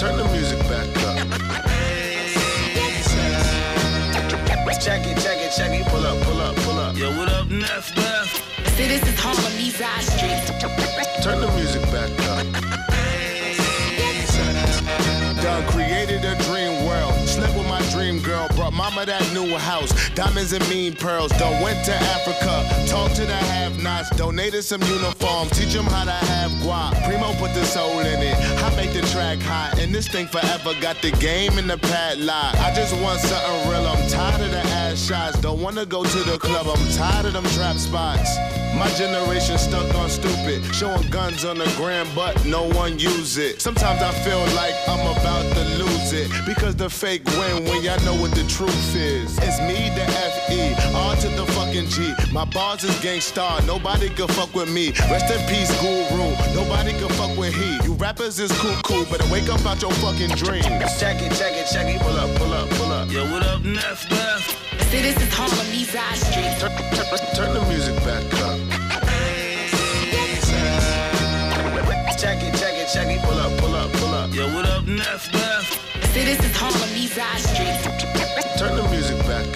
Turn 0.00 0.16
the 0.16 0.24
music 0.32 0.58
back 0.68 0.88
up. 1.06 1.62
Check 4.82 5.06
it, 5.06 5.16
check 5.22 5.38
it, 5.38 5.52
check 5.54 5.70
it. 5.70 5.86
Pull 5.86 6.04
up, 6.04 6.20
pull 6.22 6.40
up, 6.40 6.56
pull 6.56 6.76
up. 6.76 6.96
Yo, 6.96 7.16
what 7.16 7.28
up, 7.30 7.31
Neff, 7.62 7.94
Neff? 7.94 8.28
See, 8.74 8.88
this 8.88 9.02
is 9.06 9.16
Harlem, 9.20 9.52
East 9.56 9.78
Side 9.78 10.02
Street. 10.02 10.42
Turn 11.22 11.40
the 11.40 11.46
music 11.54 11.82
back 11.94 12.10
up. 12.26 12.44
Done 15.40 15.64
created 15.70 16.24
a 16.24 16.34
dream 16.42 16.84
world. 16.84 17.11
Dream 18.02 18.18
girl. 18.18 18.48
Brought 18.56 18.72
mama 18.72 19.06
that 19.06 19.22
new 19.32 19.56
house. 19.56 19.92
Diamonds 20.16 20.52
and 20.52 20.68
mean 20.68 20.92
pearls. 20.92 21.30
Done 21.38 21.62
went 21.62 21.84
to 21.84 21.94
Africa. 21.94 22.66
Talked 22.88 23.14
to 23.14 23.24
the 23.24 23.36
have-nots. 23.36 24.10
Donated 24.16 24.64
some 24.64 24.82
uniforms. 24.82 25.52
Teach 25.52 25.72
them 25.72 25.86
how 25.86 26.02
to 26.02 26.10
have 26.10 26.50
guap. 26.66 27.00
Primo 27.04 27.32
put 27.34 27.54
the 27.54 27.64
soul 27.64 28.00
in 28.00 28.20
it. 28.20 28.34
I 28.60 28.74
make 28.74 28.92
the 28.92 29.02
track 29.12 29.38
hot. 29.38 29.78
And 29.78 29.94
this 29.94 30.08
thing 30.08 30.26
forever 30.26 30.74
got 30.80 31.00
the 31.00 31.12
game 31.12 31.58
in 31.58 31.68
the 31.68 31.78
padlock. 31.78 32.56
I 32.56 32.74
just 32.74 32.92
want 33.00 33.20
something 33.20 33.70
real. 33.70 33.86
I'm 33.86 34.08
tired 34.08 34.40
of 34.40 34.50
the 34.50 34.58
ass 34.58 35.06
shots. 35.06 35.38
Don't 35.38 35.62
wanna 35.62 35.86
go 35.86 36.02
to 36.02 36.18
the 36.24 36.38
club. 36.38 36.66
I'm 36.66 36.88
tired 36.90 37.26
of 37.26 37.34
them 37.34 37.44
trap 37.54 37.76
spots. 37.76 38.36
My 38.74 38.88
generation 38.94 39.58
stuck 39.58 39.94
on 39.94 40.08
stupid, 40.08 40.64
showing 40.74 41.06
guns 41.10 41.44
on 41.44 41.58
the 41.58 41.70
gram, 41.76 42.08
but 42.14 42.42
no 42.46 42.62
one 42.70 42.98
use 42.98 43.36
it. 43.36 43.60
Sometimes 43.60 44.00
I 44.00 44.10
feel 44.24 44.40
like 44.56 44.74
I'm 44.88 45.06
about 45.14 45.44
to 45.54 45.62
lose 45.76 45.91
it 46.12 46.30
because 46.46 46.76
the 46.76 46.88
fake 46.88 47.24
win 47.38 47.64
when 47.64 47.82
y'all 47.82 47.98
know 48.04 48.14
what 48.20 48.30
the 48.32 48.44
truth 48.46 48.94
is. 48.94 49.36
It's 49.38 49.58
me, 49.60 49.88
the 49.96 50.04
F-E, 50.04 50.74
R 50.94 51.16
to 51.16 51.28
the 51.28 51.46
fucking 51.52 51.88
G. 51.88 52.12
My 52.32 52.44
bars 52.44 52.84
is 52.84 52.94
gangstar, 53.00 53.64
nobody 53.66 54.08
can 54.10 54.28
fuck 54.28 54.54
with 54.54 54.72
me. 54.72 54.92
Rest 55.10 55.32
in 55.32 55.40
peace, 55.48 55.70
guru, 55.80 56.30
nobody 56.54 56.92
can 56.92 57.08
fuck 57.10 57.36
with 57.36 57.54
he. 57.54 57.78
You 57.84 57.94
rappers 57.94 58.38
is 58.38 58.52
cool, 58.60 58.76
cool, 58.84 59.04
better 59.06 59.30
wake 59.32 59.48
up 59.48 59.64
out 59.66 59.80
your 59.80 59.92
fucking 60.04 60.30
dreams. 60.36 60.66
Check 61.00 61.22
it, 61.22 61.32
check 61.32 61.54
it, 61.54 61.66
check 61.72 61.86
it. 61.86 62.00
Pull 62.02 62.16
up, 62.16 62.30
pull 62.36 62.52
up, 62.52 62.68
pull 62.70 62.92
up. 62.92 63.10
Yo, 63.10 63.24
what 63.30 63.42
up, 63.44 63.62
Neff, 63.62 64.08
Neff? 64.10 64.42
See, 64.90 65.00
this 65.00 65.16
is 65.16 65.32
Harlem, 65.32 65.66
East 65.72 65.92
Side 65.92 66.16
Street. 66.16 66.52
Turn, 66.58 66.72
turn- 66.94 67.34
turn 67.34 67.54
the 67.54 67.62
music 67.68 67.96
back 68.04 68.22
up. 68.44 68.58
Check 72.22 72.40
it, 72.40 72.54
check 72.54 72.74
it, 72.74 72.88
check 72.92 73.08
it. 73.08 73.20
Pull 73.22 73.34
up, 73.38 73.58
pull 73.58 73.74
up, 73.74 73.90
pull 73.94 74.14
up. 74.14 74.32
Yo, 74.32 74.46
what 74.54 74.64
up, 74.66 74.84
Neff, 74.86 75.32
Neff? 75.32 75.51
See, 76.12 76.24
this 76.24 76.44
is 76.44 76.54
Harlem, 76.54 76.94
East 76.94 77.14
Side 77.14 77.40
Street. 77.40 78.58
Turn 78.58 78.76
the 78.76 78.86
music 78.90 79.16
back 79.20 79.46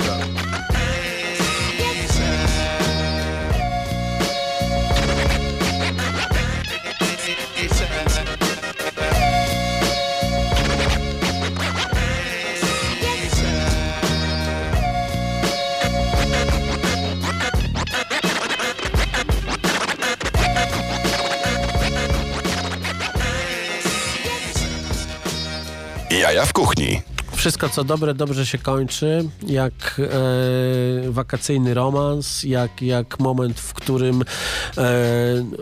Jaja 26.26 26.46
w 26.46 26.52
kuchni. 26.52 27.05
Wszystko 27.47 27.68
co 27.68 27.84
dobre, 27.84 28.14
dobrze 28.14 28.47
się 28.47 28.59
kończy. 28.59 29.28
Jak 29.47 30.01
e, 30.01 31.11
wakacyjny 31.11 31.74
romans, 31.74 32.42
jak, 32.42 32.82
jak 32.82 33.20
moment, 33.20 33.61
w 33.61 33.74
którym 33.74 34.22
e, 34.22 34.84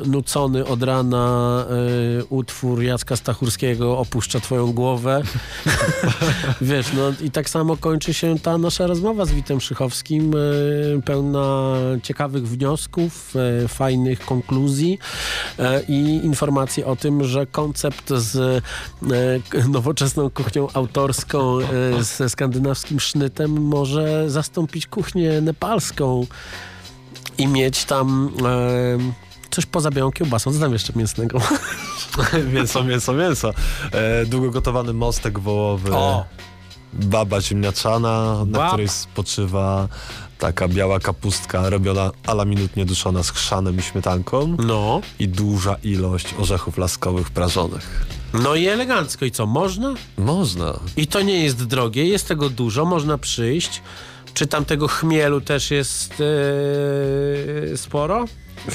nucony 0.07 0.67
od 0.67 0.83
rana 0.83 1.67
e, 2.21 2.25
utwór 2.25 2.83
Jacka 2.83 3.17
Stachurskiego 3.17 3.99
opuszcza 3.99 4.41
twoją 4.41 4.73
głowę. 4.73 5.23
Wiesz, 6.61 6.87
no 6.93 7.13
i 7.27 7.31
tak 7.31 7.51
samo 7.51 7.77
kończy 7.77 8.15
się 8.15 8.39
ta 8.39 8.59
nasza 8.59 8.87
rozmowa 8.87 9.25
z 9.25 9.33
Witem 9.33 9.61
Szychowskim, 9.61 10.35
e, 10.35 11.03
pełna 11.03 11.75
ciekawych 12.03 12.49
wniosków, 12.49 13.35
e, 13.65 13.69
fajnych 13.69 14.21
konkluzji 14.21 14.99
e, 15.59 15.83
i 15.89 16.21
informacji 16.25 16.85
o 16.85 16.97
tym, 16.97 17.25
że 17.25 17.47
koncept 17.47 18.11
z 18.11 18.65
nowoczesną 19.69 20.31
kuchnią 20.31 20.69
autorską, 20.75 21.59
ze 22.01 22.29
skandynawskim 22.29 23.01
sznytem 23.01 23.63
może 23.63 24.31
zastąpić 24.31 24.87
kuchnię 24.87 25.41
nepalską 25.41 26.27
i 27.39 27.47
mieć 27.47 27.85
tam 27.85 28.31
e, 28.47 29.51
coś 29.51 29.67
poza 29.67 29.91
białą 29.91 30.13
kiełbasą. 30.13 30.59
Tam 30.61 30.73
jeszcze 30.73 30.93
mięsnego? 30.97 31.39
mięso, 32.55 32.85
mięso, 32.85 33.13
mięso. 33.13 33.51
E, 33.93 34.27
długo 34.27 34.51
gotowany 34.51 34.93
mostek 34.93 35.39
wołowy. 35.39 35.95
O! 35.95 36.25
baba 36.93 37.41
ziemniaczana, 37.41 38.45
na 38.47 38.59
Bab. 38.59 38.69
której 38.69 38.89
spoczywa 38.89 39.89
taka 40.39 40.69
biała 40.69 41.01
kapustka 41.01 41.71
robiona 41.71 42.11
ala 42.27 42.45
minutnie 42.45 42.85
duszona 42.85 43.23
z 43.23 43.31
chrzanem 43.31 43.79
i 43.79 43.83
śmietanką 43.83 44.57
No. 44.59 45.01
i 45.19 45.29
duża 45.29 45.77
ilość 45.83 46.35
orzechów 46.39 46.79
laskowych 46.79 47.31
prażonych. 47.31 48.07
No 48.43 48.55
i 48.55 48.67
elegancko. 48.67 49.25
I 49.25 49.31
co, 49.31 49.47
można? 49.47 49.95
Można. 50.17 50.81
I 50.97 51.07
to 51.07 51.23
nie 51.23 51.45
jest 51.45 51.65
drogie, 51.65 52.05
jest 52.05 52.29
tego 52.29 52.51
dużo, 52.51 52.85
można 52.85 53.19
przyjść. 53.19 53.83
Czy 54.35 54.47
tam 54.47 54.65
tego 54.65 54.89
chmielu 54.89 55.41
też 55.41 55.71
jest 55.71 56.23
e, 57.73 57.77
sporo? 57.77 58.25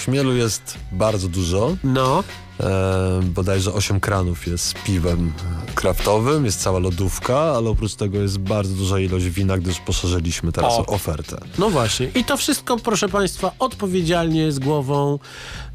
Chmielu 0.04 0.36
jest 0.36 0.78
bardzo 0.92 1.28
dużo. 1.28 1.76
No. 1.84 2.24
E, 2.60 3.20
bodajże 3.24 3.74
8 3.74 4.00
kranów 4.00 4.48
jest 4.48 4.66
z 4.66 4.74
piwem 4.74 5.34
kraftowym, 5.76 6.46
jest 6.46 6.62
cała 6.62 6.80
lodówka, 6.80 7.40
ale 7.40 7.70
oprócz 7.70 7.96
tego 7.96 8.18
jest 8.18 8.38
bardzo 8.38 8.76
duża 8.76 9.00
ilość 9.00 9.26
wina, 9.26 9.58
gdyż 9.58 9.80
poszerzyliśmy 9.80 10.52
teraz 10.52 10.74
o 10.74 10.86
ofertę. 10.86 11.38
No 11.58 11.70
właśnie. 11.70 12.08
I 12.16 12.24
to 12.24 12.38
wszystko, 12.38 12.78
proszę 12.78 13.10
Państwa, 13.10 13.52
odpowiedzialnie, 13.60 14.52
z 14.52 14.60
głową, 14.60 15.20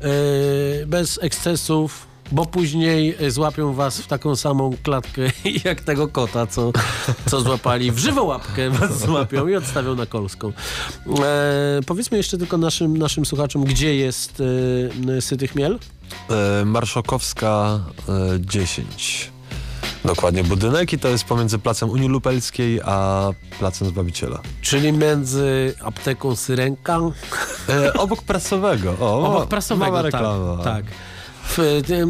yy, 0.01 0.87
bez 0.87 1.19
ekscesów, 1.23 2.14
bo 2.33 2.47
później 2.47 3.17
yy, 3.21 3.31
złapią 3.31 3.75
Was 3.75 4.01
w 4.01 4.07
taką 4.07 4.37
samą 4.37 4.71
klatkę 4.83 5.23
jak 5.65 5.81
tego 5.81 6.09
kota, 6.09 6.47
co, 6.47 6.73
co 7.27 7.41
złapali. 7.41 7.93
W 7.93 7.99
żywą 7.99 8.23
łapkę 8.23 8.71
Was 8.79 9.01
złapią 9.01 9.49
i 9.49 9.57
odstawią 9.57 9.95
na 9.95 10.07
kolską. 10.07 10.53
E, 11.23 11.81
powiedzmy 11.87 12.17
jeszcze 12.17 12.39
tylko 12.39 12.59
naszym, 12.59 12.97
naszym 12.97 13.27
słuchaczom, 13.27 13.65
gdzie 13.65 13.95
jest 13.95 14.43
yy, 15.07 15.23
Syty 15.23 15.49
Chmiel? 15.49 15.79
E, 16.31 16.65
Marszałkowska 16.65 17.81
e, 18.09 18.41
10. 18.41 19.35
Dokładnie 20.05 20.45
budynek 20.45 20.93
i 20.93 20.99
to 20.99 21.09
jest 21.09 21.25
pomiędzy 21.25 21.59
placem 21.59 21.91
Unii 21.91 22.09
Lupelskiej 22.09 22.81
a 22.85 23.31
placem 23.59 23.89
Zbawiciela. 23.89 24.41
Czyli 24.63 24.93
między 24.93 25.75
apteką 25.81 26.37
Syrenka. 26.37 27.01
E, 27.69 27.93
obok 27.93 28.23
prasowego. 28.23 28.97
O, 29.01 29.29
Obok 29.29 29.49
prasowego, 29.49 29.91
mała 29.91 30.03
tak. 30.03 30.13
reklama. 30.13 30.65
tak. 30.65 30.85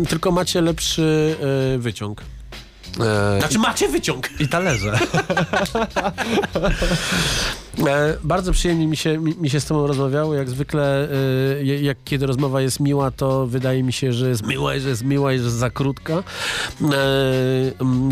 Tylko 0.09 0.33
macie 0.33 0.61
lepszy 0.61 1.37
yy, 1.73 1.79
wyciąg. 1.79 2.21
E, 3.01 3.39
Znaczy 3.39 3.59
macie 3.59 3.89
wyciąg. 3.89 4.41
I 4.41 4.49
talerze. 4.49 4.99
E, 7.79 8.17
bardzo 8.25 8.53
przyjemnie 8.53 8.87
mi 8.87 8.97
się, 8.97 9.19
mi, 9.19 9.51
się 9.51 9.61
z 9.61 9.65
tobą 9.65 9.87
rozmawiało. 9.87 10.35
Jak 10.35 10.51
zwykle, 10.51 11.09
e, 11.61 11.65
jak 11.65 11.99
kiedy 12.05 12.27
rozmowa 12.27 12.61
jest 12.61 12.81
miła, 12.81 13.11
to 13.11 13.47
wydaje 13.47 13.83
mi 13.83 13.93
się, 13.93 14.13
że 14.13 14.29
jest 14.29 14.47
miła 14.47 14.75
i 14.75 14.81
że 14.81 14.89
jest 14.89 15.05
miła 15.05 15.33
i 15.33 15.39
że 15.39 15.45
jest 15.45 15.57
za 15.57 15.71
krótka. 15.71 16.15
E, 16.15 16.23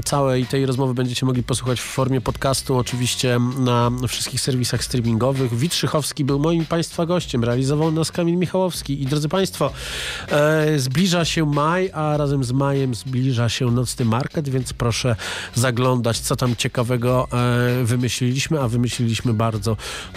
całej 0.05 0.47
tej 0.47 0.67
rozmowy 0.67 0.95
będziecie 0.95 1.27
mogli 1.27 1.43
posłuchać 1.43 1.81
w 1.81 1.85
formie 1.85 2.21
podcastu, 2.21 2.77
oczywiście 2.77 3.39
na 3.59 3.91
wszystkich 4.09 4.41
serwisach 4.41 4.85
streamingowych. 4.85 5.55
Witrzychowski 5.55 6.25
był 6.25 6.39
moim 6.39 6.67
Państwa 6.67 7.07
gościem. 7.07 7.45
Realizował 7.45 7.93
nas 7.93 8.13
Kamil 8.13 8.37
Michałowski. 8.37 9.03
I 9.03 9.07
drodzy 9.07 9.29
Państwo, 9.29 9.71
zbliża 10.77 11.25
się 11.25 11.47
maj, 11.47 11.91
a 11.95 12.17
razem 12.17 12.45
z 12.45 12.53
majem 12.53 12.95
zbliża 12.95 13.49
się 13.49 13.71
Nocny 13.71 14.05
Market, 14.05 14.49
więc 14.49 14.73
proszę 14.73 15.17
zaglądać, 15.55 16.19
co 16.19 16.37
tam 16.37 16.57
ciekawego 16.57 17.29
wymyśliliśmy, 17.85 18.61
a 18.61 18.69
wymyśliliśmy 18.69 19.35
bardzo 19.35 19.52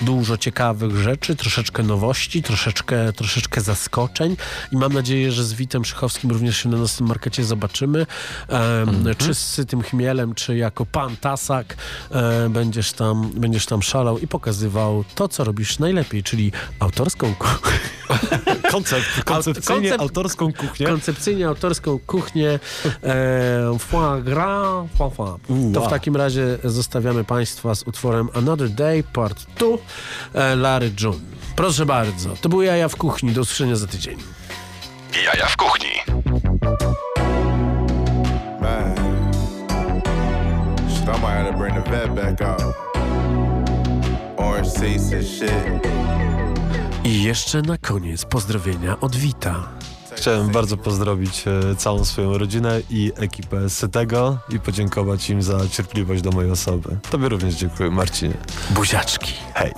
dużo 0.02 0.38
ciekawych 0.38 0.98
rzeczy, 0.98 1.36
troszeczkę 1.36 1.84
nowości, 1.84 2.44
troszeczkę, 2.44 3.14
troszeczkę 3.14 3.62
zaskoczeń 3.62 4.38
i 4.72 4.78
mam 4.78 4.94
nadzieję, 4.94 5.32
że 5.32 5.44
z 5.44 5.54
Witem 5.54 5.86
Szychowskim 5.86 6.32
również 6.32 6.58
się 6.58 6.70
na 6.70 6.78
Nocnym 6.78 7.10
Markecie 7.10 7.44
zobaczymy. 7.44 8.06
E, 8.50 9.16
Czy 9.18 9.34
z 9.36 9.40
Sytym 9.40 9.82
Chmielem, 9.82 10.36
czy 10.36 10.58
jako 10.58 10.86
pan 10.86 11.18
Tasak 11.18 11.76
e, 12.12 12.50
będziesz, 12.50 12.94
tam, 12.94 13.32
będziesz 13.36 13.66
tam 13.66 13.82
szalał 13.82 14.20
i 14.20 14.28
pokazywał 14.28 15.04
to, 15.16 15.28
co 15.28 15.44
robisz 15.44 15.80
najlepiej, 15.80 16.24
czyli 16.24 16.52
autorską 16.80 17.36
kuchnię. 17.36 17.80
Koncept, 18.72 19.24
koncepcyjnie 19.26 19.90
koncept- 19.90 20.02
autorską 20.02 20.54
kuchnię. 20.54 20.88
Koncepcyjnie 20.88 21.48
autorską 21.48 22.00
kuchnię 22.08 22.60
e, 23.04 23.80
foie 23.80 24.22
gras. 24.24 24.88
foie 24.98 25.12
gras. 25.12 25.74
To 25.74 25.82
w 25.82 25.90
takim 25.90 26.16
razie 26.16 26.58
zostawiamy 26.64 27.24
Państwa 27.24 27.76
z 27.76 27.84
utworem 27.88 28.30
Another 28.34 28.70
Day 28.70 29.04
Part 29.04 29.46
2 29.58 29.68
e, 30.34 30.56
Larry 30.56 30.92
June. 31.02 31.20
Proszę 31.56 31.86
bardzo, 31.86 32.30
to 32.42 32.50
były 32.50 32.66
jaja 32.66 32.88
w 32.90 32.96
kuchni. 32.96 33.32
Do 33.32 33.42
usłyszenia 33.42 33.76
za 33.76 33.88
tydzień. 33.88 34.18
Jaja 35.26 35.46
w 35.48 35.58
kuchni. 35.58 35.90
Man. 38.62 38.96
Shit, 40.90 41.04
I 41.08 41.12
might 41.12 41.22
have 41.22 41.52
to 41.52 41.58
bring 41.58 41.84
the 41.84 41.92
vet 41.92 42.16
back 42.16 42.42
out. 42.42 42.76
Orange 44.38 44.70
seats 44.70 45.14
and 45.14 45.26
shit. 45.28 45.86
I 47.06 47.24
jeszcze 47.24 47.62
na 47.62 47.78
koniec 47.78 48.26
pozdrowienia 48.26 49.00
od 49.00 49.16
Wita. 49.16 49.70
Chciałem 50.16 50.50
bardzo 50.50 50.78
pozdrowić 50.78 51.44
e, 51.48 51.76
całą 51.76 52.06
swoją 52.06 52.38
rodzinę 52.38 52.82
i 52.90 53.12
ekipę 53.16 53.70
Sytego 53.70 54.38
i 54.50 54.60
podziękować 54.60 55.30
im 55.30 55.42
za 55.42 55.68
cierpliwość 55.70 56.22
do 56.22 56.32
mojej 56.32 56.52
osoby. 56.52 56.98
Tobie 57.10 57.30
również 57.30 57.56
dziękuję, 57.56 57.92
Marcinie. 57.92 58.38
Buziaczki. 58.70 59.34
Hej. 59.54 59.74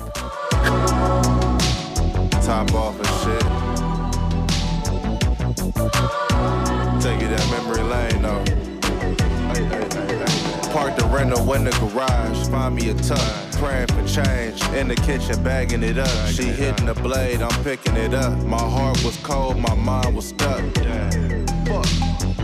Take 7.01 7.21
you 7.21 7.29
that 7.29 7.51
memory 7.51 7.83
lane 7.83 8.21
though. 8.21 8.56
Park 10.71 10.95
the 10.95 11.05
rental 11.07 11.53
in 11.53 11.63
the 11.63 11.71
garage, 11.71 12.47
find 12.49 12.75
me 12.75 12.89
a 12.89 12.93
tuck. 12.93 13.51
Praying 13.53 13.87
for 13.87 14.07
change, 14.07 14.61
in 14.75 14.87
the 14.87 14.95
kitchen 14.95 15.41
bagging 15.43 15.81
it 15.81 15.97
up. 15.97 16.27
She 16.27 16.43
hitting 16.43 16.85
the 16.85 16.93
blade, 16.93 17.41
I'm 17.41 17.63
picking 17.63 17.95
it 17.95 18.13
up. 18.13 18.37
My 18.43 18.57
heart 18.59 19.03
was 19.03 19.17
cold, 19.17 19.57
my 19.57 19.73
mind 19.73 20.15
was 20.15 20.27
stuck. 20.27 20.63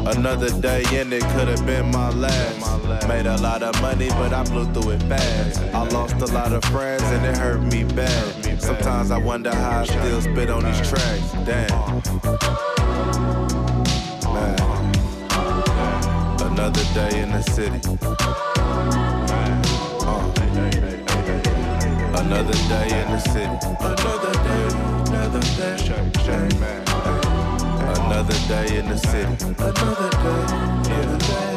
Another 0.05 0.49
day 0.59 0.83
in 0.99 1.13
it 1.13 1.21
could 1.21 1.47
have 1.47 1.65
been 1.65 1.91
my 1.91 2.09
last. 2.09 3.07
Made 3.07 3.25
a 3.25 3.37
lot 3.37 3.63
of 3.63 3.79
money, 3.81 4.09
but 4.09 4.33
I 4.33 4.43
blew 4.43 4.65
through 4.73 4.91
it 4.91 5.03
fast. 5.03 5.59
I 5.73 5.83
lost 5.89 6.15
a 6.15 6.25
lot 6.33 6.51
of 6.51 6.63
friends 6.65 7.03
and 7.03 7.25
it 7.25 7.37
hurt 7.37 7.61
me 7.61 7.83
bad. 7.83 8.61
Sometimes 8.61 9.11
I 9.11 9.17
wonder 9.17 9.53
how 9.53 9.81
I 9.81 9.85
still 9.85 10.21
spit 10.21 10.49
on 10.49 10.63
these 10.63 10.89
tracks. 10.89 11.31
Damn. 11.45 12.03
Another 16.53 16.83
day 16.93 17.21
in 17.23 17.31
the 17.31 17.41
city. 17.41 17.81
Uh. 20.03 20.31
Another 22.15 22.53
day 22.69 22.87
in 23.01 23.07
the 23.09 23.19
city. 23.19 23.57
Another 23.81 24.33
day, 24.45 24.67
another 25.07 25.41
day. 25.41 26.43
Another 27.97 28.37
day 28.47 28.77
in 28.77 28.85
the 28.87 28.97
city. 28.97 29.33
Another 29.57 30.09
day, 30.11 30.93
another 30.93 31.17
day. 31.17 31.52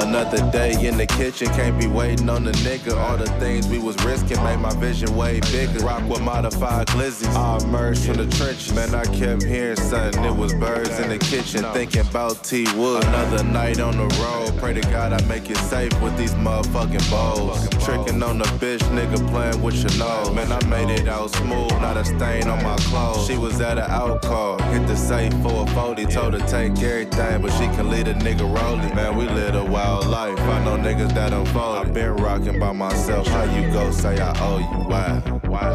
Another 0.00 0.38
day 0.52 0.86
in 0.86 0.96
the 0.96 1.06
kitchen, 1.06 1.48
can't 1.48 1.76
be 1.78 1.88
waiting 1.88 2.30
on 2.30 2.44
the 2.44 2.52
nigga. 2.52 2.96
All 2.96 3.16
the 3.16 3.26
things 3.40 3.66
we 3.66 3.80
was 3.80 3.96
risking 4.04 4.42
made 4.44 4.58
my 4.58 4.72
vision 4.76 5.14
way 5.16 5.40
bigger. 5.52 5.80
Rock 5.80 6.08
with 6.08 6.20
modified 6.22 6.86
glizzies. 6.86 7.34
I 7.34 7.58
emerged 7.64 8.04
from 8.06 8.16
the 8.16 8.26
trenches. 8.36 8.72
Man, 8.74 8.94
I 8.94 9.04
kept 9.06 9.42
hearing 9.42 9.76
something. 9.76 10.24
It 10.24 10.36
was 10.36 10.54
birds 10.54 10.98
in 11.00 11.08
the 11.08 11.18
kitchen, 11.18 11.64
thinking 11.72 12.02
about 12.02 12.44
T 12.44 12.64
Wood. 12.76 13.04
Another 13.06 13.42
night 13.42 13.80
on 13.80 13.96
the 13.96 14.06
road. 14.22 14.56
Pray 14.58 14.74
to 14.74 14.80
God 14.82 15.12
I 15.12 15.20
make 15.26 15.50
it 15.50 15.56
safe 15.56 15.92
with 16.00 16.16
these 16.16 16.34
motherfucking 16.34 17.10
bowls. 17.10 17.68
Tricking 17.84 18.22
on 18.22 18.38
the 18.38 18.44
bitch, 18.60 18.82
nigga 18.94 19.18
playing 19.30 19.60
with 19.62 19.76
your 19.76 19.98
nose. 19.98 20.30
Man, 20.32 20.52
I 20.52 20.64
made 20.66 20.90
it 20.90 21.08
out 21.08 21.30
smooth, 21.30 21.72
not 21.82 21.96
a 21.96 22.04
stain 22.04 22.48
on 22.48 22.62
my 22.62 22.76
clothes. 22.76 23.26
She 23.26 23.36
was 23.36 23.60
at 23.60 23.78
an 23.78 23.90
out 23.90 24.22
call, 24.22 24.60
hit 24.70 24.86
the 24.86 24.96
safe 24.96 25.32
for 25.42 25.64
a 25.64 25.66
40. 25.74 26.06
Told 26.06 26.34
her 26.34 26.46
take 26.46 26.78
everything, 26.82 27.42
but 27.42 27.50
she 27.52 27.66
can 27.76 27.90
lead 27.90 28.06
a 28.06 28.14
nigga 28.14 28.46
rolling. 28.60 28.94
Man, 28.94 29.16
we 29.16 29.26
live 29.28 29.56
a 29.56 29.64
wild 29.88 30.06
life. 30.06 30.38
I 30.40 30.64
know 30.64 30.76
niggas 30.76 31.14
that 31.14 31.30
don't 31.30 31.46
unfold. 31.46 31.76
i 31.76 31.90
been 31.90 32.16
rocking 32.16 32.58
by 32.58 32.72
myself. 32.72 33.26
How 33.28 33.44
you 33.44 33.70
go 33.72 33.90
say 33.90 34.18
I 34.18 34.32
owe 34.40 34.58
you? 34.58 34.80
Why? 34.90 35.08
Why? 35.52 35.68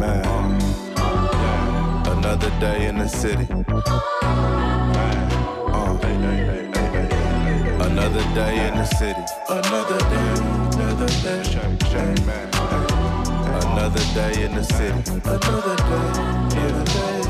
Man, 0.00 0.60
another 2.16 2.50
day 2.60 2.86
in 2.88 2.98
the 2.98 3.08
city. 3.08 3.46
Uh, 3.50 3.62
another 7.88 8.24
day 8.34 8.68
in 8.68 8.74
the 8.80 8.86
city. 8.98 9.24
Another 9.48 9.98
day, 10.12 10.32
another 10.84 11.08
day. 11.24 11.42
Another 13.72 14.04
day 14.18 14.44
in 14.44 14.54
the 14.54 14.64
city. 14.64 15.02
Another 15.24 15.76
day, 15.76 16.06
another 16.56 16.84
day. 16.84 17.25